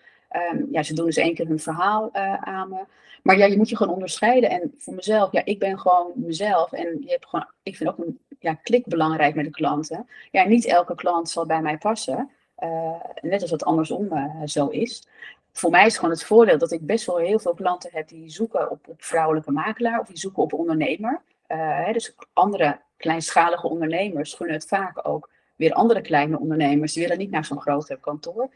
Um, 0.52 0.68
ja, 0.70 0.82
ze 0.82 0.94
doen 0.94 1.06
dus 1.06 1.16
één 1.16 1.34
keer 1.34 1.46
hun 1.46 1.60
verhaal 1.60 2.10
uh, 2.12 2.34
aan 2.34 2.68
me. 2.68 2.84
Maar 3.22 3.36
ja, 3.36 3.46
je 3.46 3.56
moet 3.56 3.68
je 3.68 3.76
gewoon 3.76 3.94
onderscheiden. 3.94 4.50
En 4.50 4.74
voor 4.78 4.94
mezelf, 4.94 5.32
ja, 5.32 5.44
ik 5.44 5.58
ben 5.58 5.78
gewoon 5.78 6.12
mezelf. 6.14 6.72
En 6.72 6.98
je 7.00 7.10
hebt 7.10 7.26
gewoon, 7.26 7.46
ik 7.62 7.76
vind 7.76 7.90
ook 7.90 7.98
een 7.98 8.18
ja, 8.38 8.54
klik 8.54 8.86
belangrijk 8.86 9.34
met 9.34 9.44
de 9.44 9.50
klanten. 9.50 10.06
Ja, 10.30 10.44
niet 10.44 10.66
elke 10.66 10.94
klant 10.94 11.30
zal 11.30 11.46
bij 11.46 11.62
mij 11.62 11.78
passen. 11.78 12.30
Uh, 12.58 13.00
net 13.20 13.42
als 13.42 13.50
het 13.50 13.64
andersom 13.64 14.08
uh, 14.12 14.34
zo 14.44 14.68
is. 14.68 15.06
Voor 15.52 15.70
mij 15.70 15.86
is 15.86 15.96
gewoon 15.96 16.10
het 16.10 16.24
voordeel 16.24 16.58
dat 16.58 16.72
ik 16.72 16.86
best 16.86 17.06
wel 17.06 17.16
heel 17.16 17.38
veel 17.38 17.54
klanten 17.54 17.90
heb 17.92 18.08
die 18.08 18.30
zoeken 18.30 18.70
op, 18.70 18.88
op 18.88 19.02
vrouwelijke 19.02 19.52
makelaar 19.52 20.00
of 20.00 20.06
die 20.06 20.18
zoeken 20.18 20.42
op 20.42 20.52
ondernemer. 20.52 21.22
Hè, 21.46 21.92
dus 21.92 22.14
andere 22.32 22.80
kleinschalige 22.96 23.68
ondernemers 23.68 24.34
gunnen 24.34 24.56
het 24.56 24.66
vaak 24.68 25.08
ook 25.08 25.30
weer 25.56 25.72
andere 25.72 26.00
kleine 26.00 26.38
ondernemers. 26.38 26.92
Die 26.92 27.02
willen 27.02 27.18
niet 27.18 27.30
naar 27.30 27.44
zo'n 27.44 27.60
groot 27.60 27.96
kantoor. 28.00 28.50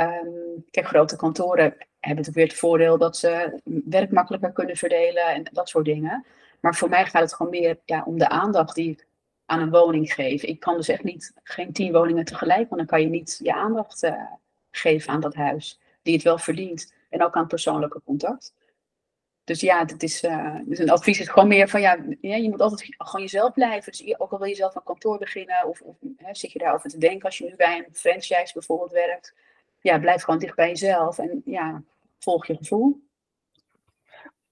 Um, 0.00 0.64
kijk, 0.70 0.86
grote 0.86 1.16
kantoren 1.16 1.62
hebben 1.62 1.78
natuurlijk 2.00 2.36
weer 2.36 2.46
het 2.46 2.56
voordeel 2.56 2.98
dat 2.98 3.16
ze 3.16 3.60
werk 3.84 4.10
makkelijker 4.10 4.52
kunnen 4.52 4.76
verdelen 4.76 5.26
en 5.26 5.44
dat 5.52 5.68
soort 5.68 5.84
dingen. 5.84 6.24
Maar 6.60 6.74
voor 6.74 6.88
mij 6.88 7.06
gaat 7.06 7.22
het 7.22 7.34
gewoon 7.34 7.52
meer 7.52 7.78
om 8.04 8.18
de 8.18 8.28
aandacht 8.28 8.74
die 8.74 8.90
ik 8.90 9.06
aan 9.46 9.60
een 9.60 9.70
woning 9.70 10.14
geef. 10.14 10.42
Ik 10.42 10.60
kan 10.60 10.76
dus 10.76 10.88
echt 10.88 11.02
niet, 11.02 11.32
geen 11.42 11.72
tien 11.72 11.92
woningen 11.92 12.24
tegelijk, 12.24 12.68
want 12.68 12.76
dan 12.76 12.86
kan 12.86 13.00
je 13.00 13.08
niet 13.08 13.40
je 13.42 13.54
aandacht 13.54 14.02
uh, 14.02 14.22
geven 14.70 15.12
aan 15.12 15.20
dat 15.20 15.34
huis, 15.34 15.80
die 16.02 16.14
het 16.14 16.22
wel 16.22 16.38
verdient. 16.38 16.94
En 17.08 17.22
ook 17.22 17.34
aan 17.34 17.46
persoonlijke 17.46 18.00
contact. 18.04 18.54
Dus 19.44 19.60
ja, 19.60 19.86
het 19.86 20.02
is, 20.02 20.22
uh, 20.24 20.56
dus 20.64 20.78
een 20.78 20.90
advies 20.90 21.20
is 21.20 21.28
gewoon 21.28 21.48
meer 21.48 21.68
van 21.68 21.80
ja, 21.80 21.98
ja, 22.20 22.36
je 22.36 22.50
moet 22.50 22.60
altijd 22.60 22.94
gewoon 22.98 23.22
jezelf 23.22 23.52
blijven. 23.52 23.92
Dus 23.92 24.18
ook 24.18 24.32
al 24.32 24.38
wil 24.38 24.48
je 24.48 24.54
zelf 24.54 24.74
een 24.74 24.82
kantoor 24.82 25.18
beginnen 25.18 25.66
of, 25.66 25.80
of 25.80 25.96
hè, 26.16 26.34
zit 26.34 26.52
je 26.52 26.58
daarover 26.58 26.90
te 26.90 26.98
denken 26.98 27.24
als 27.24 27.38
je 27.38 27.44
nu 27.44 27.56
bij 27.56 27.78
een 27.78 27.94
franchise 27.94 28.52
bijvoorbeeld 28.52 28.92
werkt 28.92 29.34
ja, 29.80 29.98
blijf 29.98 30.22
gewoon 30.22 30.40
dicht 30.40 30.56
bij 30.56 30.68
jezelf 30.68 31.18
en 31.18 31.42
ja, 31.44 31.82
volg 32.18 32.46
je 32.46 32.56
gevoel. 32.56 33.00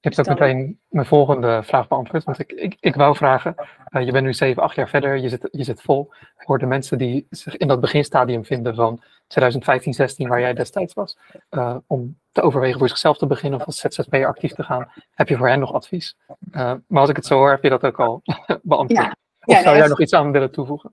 Je 0.00 0.08
hebt 0.08 0.18
ook 0.18 0.38
meteen 0.38 0.80
mijn 0.88 1.06
volgende 1.06 1.62
vraag 1.62 1.88
beantwoord. 1.88 2.24
Want 2.24 2.38
ik, 2.38 2.52
ik, 2.52 2.76
ik 2.80 2.94
wou 2.94 3.16
vragen, 3.16 3.54
uh, 3.90 4.04
je 4.04 4.12
bent 4.12 4.24
nu 4.24 4.34
7, 4.34 4.62
8 4.62 4.76
jaar 4.76 4.88
verder, 4.88 5.18
je 5.18 5.28
zit, 5.28 5.48
je 5.50 5.64
zit 5.64 5.82
vol. 5.82 6.10
Voor 6.36 6.58
de 6.58 6.66
mensen 6.66 6.98
die 6.98 7.26
zich 7.30 7.56
in 7.56 7.68
dat 7.68 7.80
beginstadium 7.80 8.44
vinden 8.44 8.74
van 8.74 9.02
2015, 9.26 9.94
16, 9.94 10.28
waar 10.28 10.40
jij 10.40 10.54
destijds 10.54 10.94
was, 10.94 11.18
uh, 11.50 11.76
om 11.86 12.18
te 12.32 12.42
overwegen 12.42 12.78
voor 12.78 12.88
zichzelf 12.88 13.18
te 13.18 13.26
beginnen 13.26 13.60
of 13.60 13.66
als 13.66 13.78
ZZP'er 13.78 14.26
actief 14.26 14.52
te 14.52 14.62
gaan, 14.62 14.92
heb 15.10 15.28
je 15.28 15.36
voor 15.36 15.48
hen 15.48 15.60
nog 15.60 15.72
advies? 15.72 16.16
Uh, 16.50 16.74
maar 16.86 17.00
als 17.00 17.10
ik 17.10 17.16
het 17.16 17.26
zo 17.26 17.36
hoor, 17.36 17.50
heb 17.50 17.62
je 17.62 17.68
dat 17.68 17.84
ook 17.84 18.00
al 18.00 18.22
beantwoord. 18.62 19.04
Ja. 19.04 19.16
Of 19.44 19.54
ja, 19.54 19.62
zou 19.62 19.76
jij 19.76 19.88
nog 19.88 20.00
iets 20.00 20.12
aan 20.12 20.32
willen 20.32 20.50
toevoegen? 20.50 20.90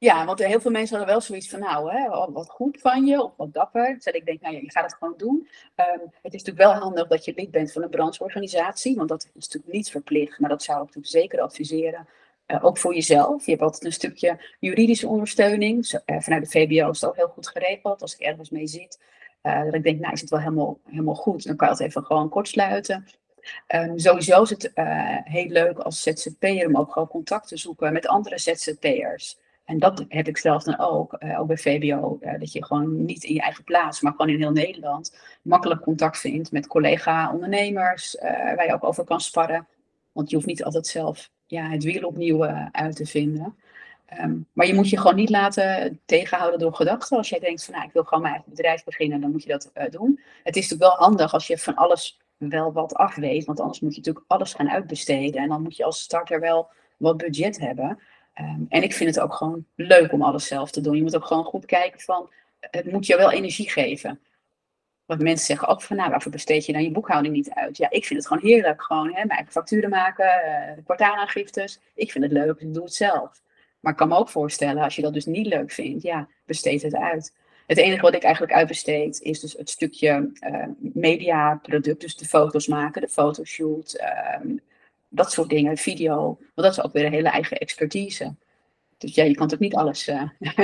Ja, 0.00 0.24
want 0.24 0.38
heel 0.38 0.60
veel 0.60 0.70
mensen 0.70 0.96
hadden 0.96 1.14
wel 1.14 1.24
zoiets 1.24 1.48
van, 1.48 1.60
nou, 1.60 1.92
hè, 1.92 2.08
wat 2.32 2.50
goed 2.50 2.80
van 2.80 3.06
je, 3.06 3.22
of 3.22 3.32
wat 3.36 3.52
dapper. 3.52 3.94
Dus 3.94 4.04
ik 4.04 4.26
denk, 4.26 4.40
nou 4.40 4.54
ja, 4.54 4.60
je 4.60 4.70
gaat 4.70 4.84
het 4.84 4.94
gewoon 4.94 5.14
doen. 5.16 5.48
Ehm, 5.74 5.98
het 6.22 6.34
is 6.34 6.42
natuurlijk 6.42 6.58
wel 6.58 6.72
handig 6.72 7.08
dat 7.08 7.24
je 7.24 7.32
lid 7.36 7.50
bent 7.50 7.72
van 7.72 7.82
een 7.82 7.90
brancheorganisatie, 7.90 8.96
want 8.96 9.08
dat 9.08 9.22
is 9.22 9.44
natuurlijk 9.44 9.72
niet 9.72 9.90
verplicht, 9.90 10.38
maar 10.38 10.50
dat 10.50 10.62
zou 10.62 10.78
ik 10.78 10.84
natuurlijk 10.84 11.12
zeker 11.12 11.40
adviseren. 11.40 12.08
Uh, 12.46 12.64
ook 12.64 12.78
voor 12.78 12.94
jezelf. 12.94 13.44
Je 13.44 13.50
hebt 13.50 13.62
altijd 13.62 13.84
een 13.84 13.92
stukje 13.92 14.40
juridische 14.60 15.08
ondersteuning. 15.08 16.00
Uh, 16.06 16.20
vanuit 16.20 16.42
de 16.42 16.50
VBO 16.50 16.90
is 16.90 17.04
ook 17.04 17.16
heel 17.16 17.28
goed 17.28 17.48
geregeld. 17.48 18.02
Als 18.02 18.14
ik 18.14 18.20
ergens 18.20 18.50
mee 18.50 18.66
zit, 18.66 19.00
uh, 19.42 19.64
dat 19.64 19.74
ik 19.74 19.82
denk, 19.82 20.00
nou 20.00 20.12
is 20.12 20.20
het 20.20 20.30
wel 20.30 20.40
helemaal, 20.40 20.78
helemaal 20.84 21.14
goed. 21.14 21.46
Dan 21.46 21.56
kan 21.56 21.68
je 21.68 21.74
het 21.74 21.82
even 21.82 22.04
gewoon 22.04 22.28
kort 22.28 22.48
sluiten. 22.48 23.06
Um, 23.74 23.98
sowieso 23.98 24.42
is 24.42 24.50
het 24.50 24.70
heel 25.24 25.48
leuk 25.48 25.78
als 25.78 26.02
ZZP'er 26.02 26.66
om 26.66 26.76
ook 26.76 26.92
gewoon 26.92 27.08
contact 27.08 27.48
te 27.48 27.56
zoeken 27.56 27.92
met 27.92 28.06
andere 28.06 28.38
ZZP'ers. 28.38 29.38
En 29.70 29.78
dat 29.78 30.04
heb 30.08 30.28
ik 30.28 30.38
zelf 30.38 30.62
dan 30.62 30.78
ook, 30.78 31.16
uh, 31.18 31.40
ook 31.40 31.46
bij 31.46 31.56
VBO, 31.56 32.18
uh, 32.20 32.38
dat 32.38 32.52
je 32.52 32.64
gewoon 32.64 33.04
niet 33.04 33.24
in 33.24 33.34
je 33.34 33.40
eigen 33.40 33.64
plaats, 33.64 34.00
maar 34.00 34.12
gewoon 34.12 34.28
in 34.28 34.38
heel 34.38 34.50
Nederland 34.50 35.16
makkelijk 35.42 35.80
contact 35.80 36.18
vindt 36.18 36.52
met 36.52 36.66
collega-ondernemers, 36.66 38.14
uh, 38.14 38.22
waar 38.30 38.66
je 38.66 38.72
ook 38.72 38.84
over 38.84 39.04
kan 39.04 39.20
sparren. 39.20 39.66
Want 40.12 40.30
je 40.30 40.36
hoeft 40.36 40.48
niet 40.48 40.64
altijd 40.64 40.86
zelf 40.86 41.30
ja, 41.46 41.68
het 41.68 41.84
wiel 41.84 42.06
opnieuw 42.06 42.44
uit 42.72 42.96
te 42.96 43.06
vinden. 43.06 43.56
Um, 44.20 44.46
maar 44.52 44.66
je 44.66 44.74
moet 44.74 44.88
je 44.88 44.98
gewoon 44.98 45.16
niet 45.16 45.30
laten 45.30 46.00
tegenhouden 46.04 46.58
door 46.58 46.74
gedachten. 46.74 47.16
Als 47.16 47.28
jij 47.28 47.38
denkt 47.38 47.64
van 47.64 47.74
nou, 47.74 47.86
ik 47.86 47.92
wil 47.92 48.04
gewoon 48.04 48.22
mijn 48.22 48.34
eigen 48.34 48.52
bedrijf 48.52 48.84
beginnen, 48.84 49.20
dan 49.20 49.30
moet 49.30 49.42
je 49.42 49.48
dat 49.48 49.70
doen. 49.90 50.20
Het 50.42 50.56
is 50.56 50.62
natuurlijk 50.62 50.90
wel 50.90 51.06
handig 51.06 51.32
als 51.32 51.46
je 51.46 51.58
van 51.58 51.74
alles 51.74 52.20
wel 52.36 52.72
wat 52.72 52.94
af 52.94 53.14
weet, 53.14 53.44
want 53.44 53.60
anders 53.60 53.80
moet 53.80 53.94
je 53.94 53.98
natuurlijk 53.98 54.24
alles 54.28 54.54
gaan 54.54 54.70
uitbesteden. 54.70 55.42
En 55.42 55.48
dan 55.48 55.62
moet 55.62 55.76
je 55.76 55.84
als 55.84 56.00
starter 56.00 56.40
wel 56.40 56.68
wat 56.96 57.16
budget 57.16 57.58
hebben. 57.58 57.98
Um, 58.40 58.66
en 58.68 58.82
ik 58.82 58.92
vind 58.92 59.14
het 59.14 59.24
ook 59.24 59.34
gewoon 59.34 59.66
leuk 59.74 60.12
om 60.12 60.22
alles 60.22 60.46
zelf 60.46 60.70
te 60.70 60.80
doen. 60.80 60.96
Je 60.96 61.02
moet 61.02 61.16
ook 61.16 61.24
gewoon 61.24 61.44
goed 61.44 61.66
kijken 61.66 62.00
van, 62.00 62.30
het 62.60 62.92
moet 62.92 63.06
je 63.06 63.16
wel 63.16 63.32
energie 63.32 63.70
geven. 63.70 64.20
Want 65.06 65.22
mensen 65.22 65.46
zeggen 65.46 65.68
ook 65.68 65.82
van, 65.82 65.96
nou, 65.96 66.10
waarvoor 66.10 66.32
besteed 66.32 66.66
je 66.66 66.72
dan 66.72 66.82
je 66.82 66.90
boekhouding 66.90 67.34
niet 67.34 67.50
uit? 67.50 67.76
Ja, 67.76 67.90
ik 67.90 68.04
vind 68.04 68.18
het 68.18 68.28
gewoon 68.28 68.42
heerlijk. 68.42 68.82
Gewoon 68.82 69.14
hè, 69.14 69.24
mijn 69.24 69.46
facturen 69.50 69.90
maken, 69.90 70.26
uh, 70.26 70.84
kwartaalaangiftes. 70.84 71.80
Ik 71.94 72.12
vind 72.12 72.24
het 72.24 72.32
leuk, 72.32 72.60
ik 72.60 72.74
doe 72.74 72.84
het 72.84 72.94
zelf. 72.94 73.42
Maar 73.80 73.92
ik 73.92 73.98
kan 73.98 74.08
me 74.08 74.16
ook 74.16 74.28
voorstellen, 74.28 74.82
als 74.82 74.96
je 74.96 75.02
dat 75.02 75.14
dus 75.14 75.26
niet 75.26 75.46
leuk 75.46 75.70
vindt, 75.70 76.02
ja, 76.02 76.28
besteed 76.44 76.82
het 76.82 76.94
uit. 76.94 77.34
Het 77.66 77.78
enige 77.78 78.02
wat 78.02 78.14
ik 78.14 78.22
eigenlijk 78.22 78.54
uitbesteed 78.54 79.20
is 79.20 79.40
dus 79.40 79.52
het 79.52 79.70
stukje 79.70 80.30
uh, 80.40 80.66
mediaproduct, 80.78 82.00
dus 82.00 82.16
de 82.16 82.24
foto's 82.24 82.66
maken, 82.66 83.00
de 83.00 83.08
fotoshoot, 83.08 84.00
uh, 84.00 84.54
dat 85.10 85.32
soort 85.32 85.48
dingen, 85.48 85.76
video. 85.76 86.16
Want 86.16 86.40
dat 86.54 86.70
is 86.70 86.82
ook 86.82 86.92
weer 86.92 87.04
een 87.04 87.12
hele 87.12 87.28
eigen 87.28 87.58
expertise. 87.58 88.34
Dus 88.98 89.14
ja, 89.14 89.24
je 89.24 89.34
kan 89.34 89.48
toch 89.48 89.58
niet 89.58 89.74
alles 89.74 90.08
uh, 90.08 90.22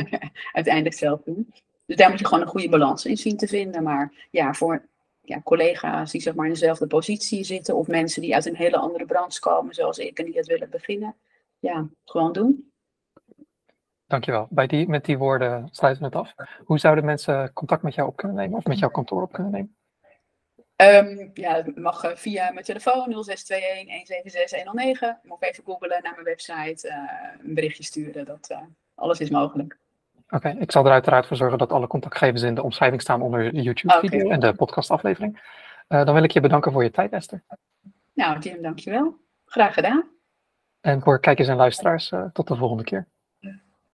uiteindelijk 0.53 0.94
zelf 0.94 1.22
doen. 1.22 1.53
Dus 1.86 1.97
daar 1.97 2.11
moet 2.11 2.18
je 2.18 2.26
gewoon 2.26 2.42
een 2.42 2.49
goede 2.49 2.68
balans 2.68 3.05
in 3.05 3.16
zien 3.16 3.36
te 3.36 3.47
vinden. 3.47 3.82
Maar 3.82 4.28
ja, 4.30 4.55
voor 4.55 4.88
ja, 5.22 5.40
collega's 5.40 6.11
die 6.11 6.20
zeg 6.20 6.34
maar 6.34 6.47
in 6.47 6.53
dezelfde 6.53 6.86
positie 6.86 7.44
zitten, 7.44 7.76
of 7.76 7.86
mensen 7.86 8.22
die 8.22 8.34
uit 8.34 8.47
een 8.47 8.57
hele 8.57 8.76
andere 8.76 9.07
branche 9.07 9.40
komen, 9.40 9.74
zoals 9.74 9.99
ik, 9.99 10.18
en 10.18 10.24
die 10.24 10.36
het 10.36 10.47
willen 10.47 10.70
beginnen, 10.70 11.14
ja, 11.59 11.88
gewoon 12.05 12.32
doen. 12.32 12.70
Dankjewel. 14.07 14.47
Bij 14.51 14.66
die, 14.66 14.88
met 14.88 15.05
die 15.05 15.18
woorden 15.18 15.68
sluiten 15.70 16.03
we 16.03 16.09
het 16.09 16.26
af. 16.26 16.34
Hoe 16.64 16.78
zouden 16.78 17.05
mensen 17.05 17.53
contact 17.53 17.82
met 17.82 17.94
jou 17.94 18.09
op 18.09 18.16
kunnen 18.16 18.36
nemen 18.36 18.59
of 18.59 18.64
met 18.64 18.78
jouw 18.78 18.90
kantoor 18.90 19.22
op 19.22 19.32
kunnen 19.32 19.53
nemen? 19.53 19.76
Um, 20.77 21.31
ja, 21.35 21.62
dat 21.62 21.77
mag 21.77 22.05
eh, 22.05 22.16
via 22.16 22.51
mijn 22.53 22.64
telefoon 22.64 23.24
0621 23.24 23.95
176 23.95 24.59
109. 24.59 25.18
Mag 25.22 25.41
even 25.41 25.64
googlen 25.64 26.03
naar 26.03 26.12
mijn 26.12 26.24
website, 26.24 26.89
uh, 26.89 27.47
een 27.47 27.55
berichtje 27.55 27.85
sturen. 27.85 28.24
Dat, 28.24 28.49
uh, 28.53 28.59
alles 28.95 29.20
is 29.20 29.31
mogelijk. 29.31 29.79
Oké, 30.24 30.37
okay, 30.37 30.57
ik 30.59 30.72
zal 30.72 30.85
er 30.85 30.93
uiteraard 30.93 31.27
voor 31.27 31.37
zorgen 31.37 31.59
dat 31.59 31.72
alle 31.72 31.87
contactgevers 31.87 32.43
in 32.43 32.55
de 32.55 32.62
omschrijving 32.62 33.03
staan 33.03 33.22
onder 33.22 33.53
de 33.53 33.62
YouTube-video 33.62 34.20
okay. 34.20 34.33
en 34.33 34.41
de 34.41 34.55
podcastaflevering. 34.55 35.41
dan 35.89 36.14
wil 36.14 36.22
ik 36.22 36.31
je 36.31 36.41
bedanken 36.41 36.72
voor 36.72 36.83
je 36.83 36.91
tijd, 36.91 37.12
Esther. 37.12 37.43
Nou, 38.12 38.39
Jim, 38.39 38.62
dankjewel. 38.62 39.16
Graag 39.45 39.74
gedaan. 39.74 40.05
En 40.81 41.03
voor 41.03 41.20
kijkers 41.20 41.49
en 41.49 41.57
luisteraars, 41.57 42.12
tot 42.33 42.49
de 42.49 42.57
volgende 42.57 42.85
keer. 42.85 43.07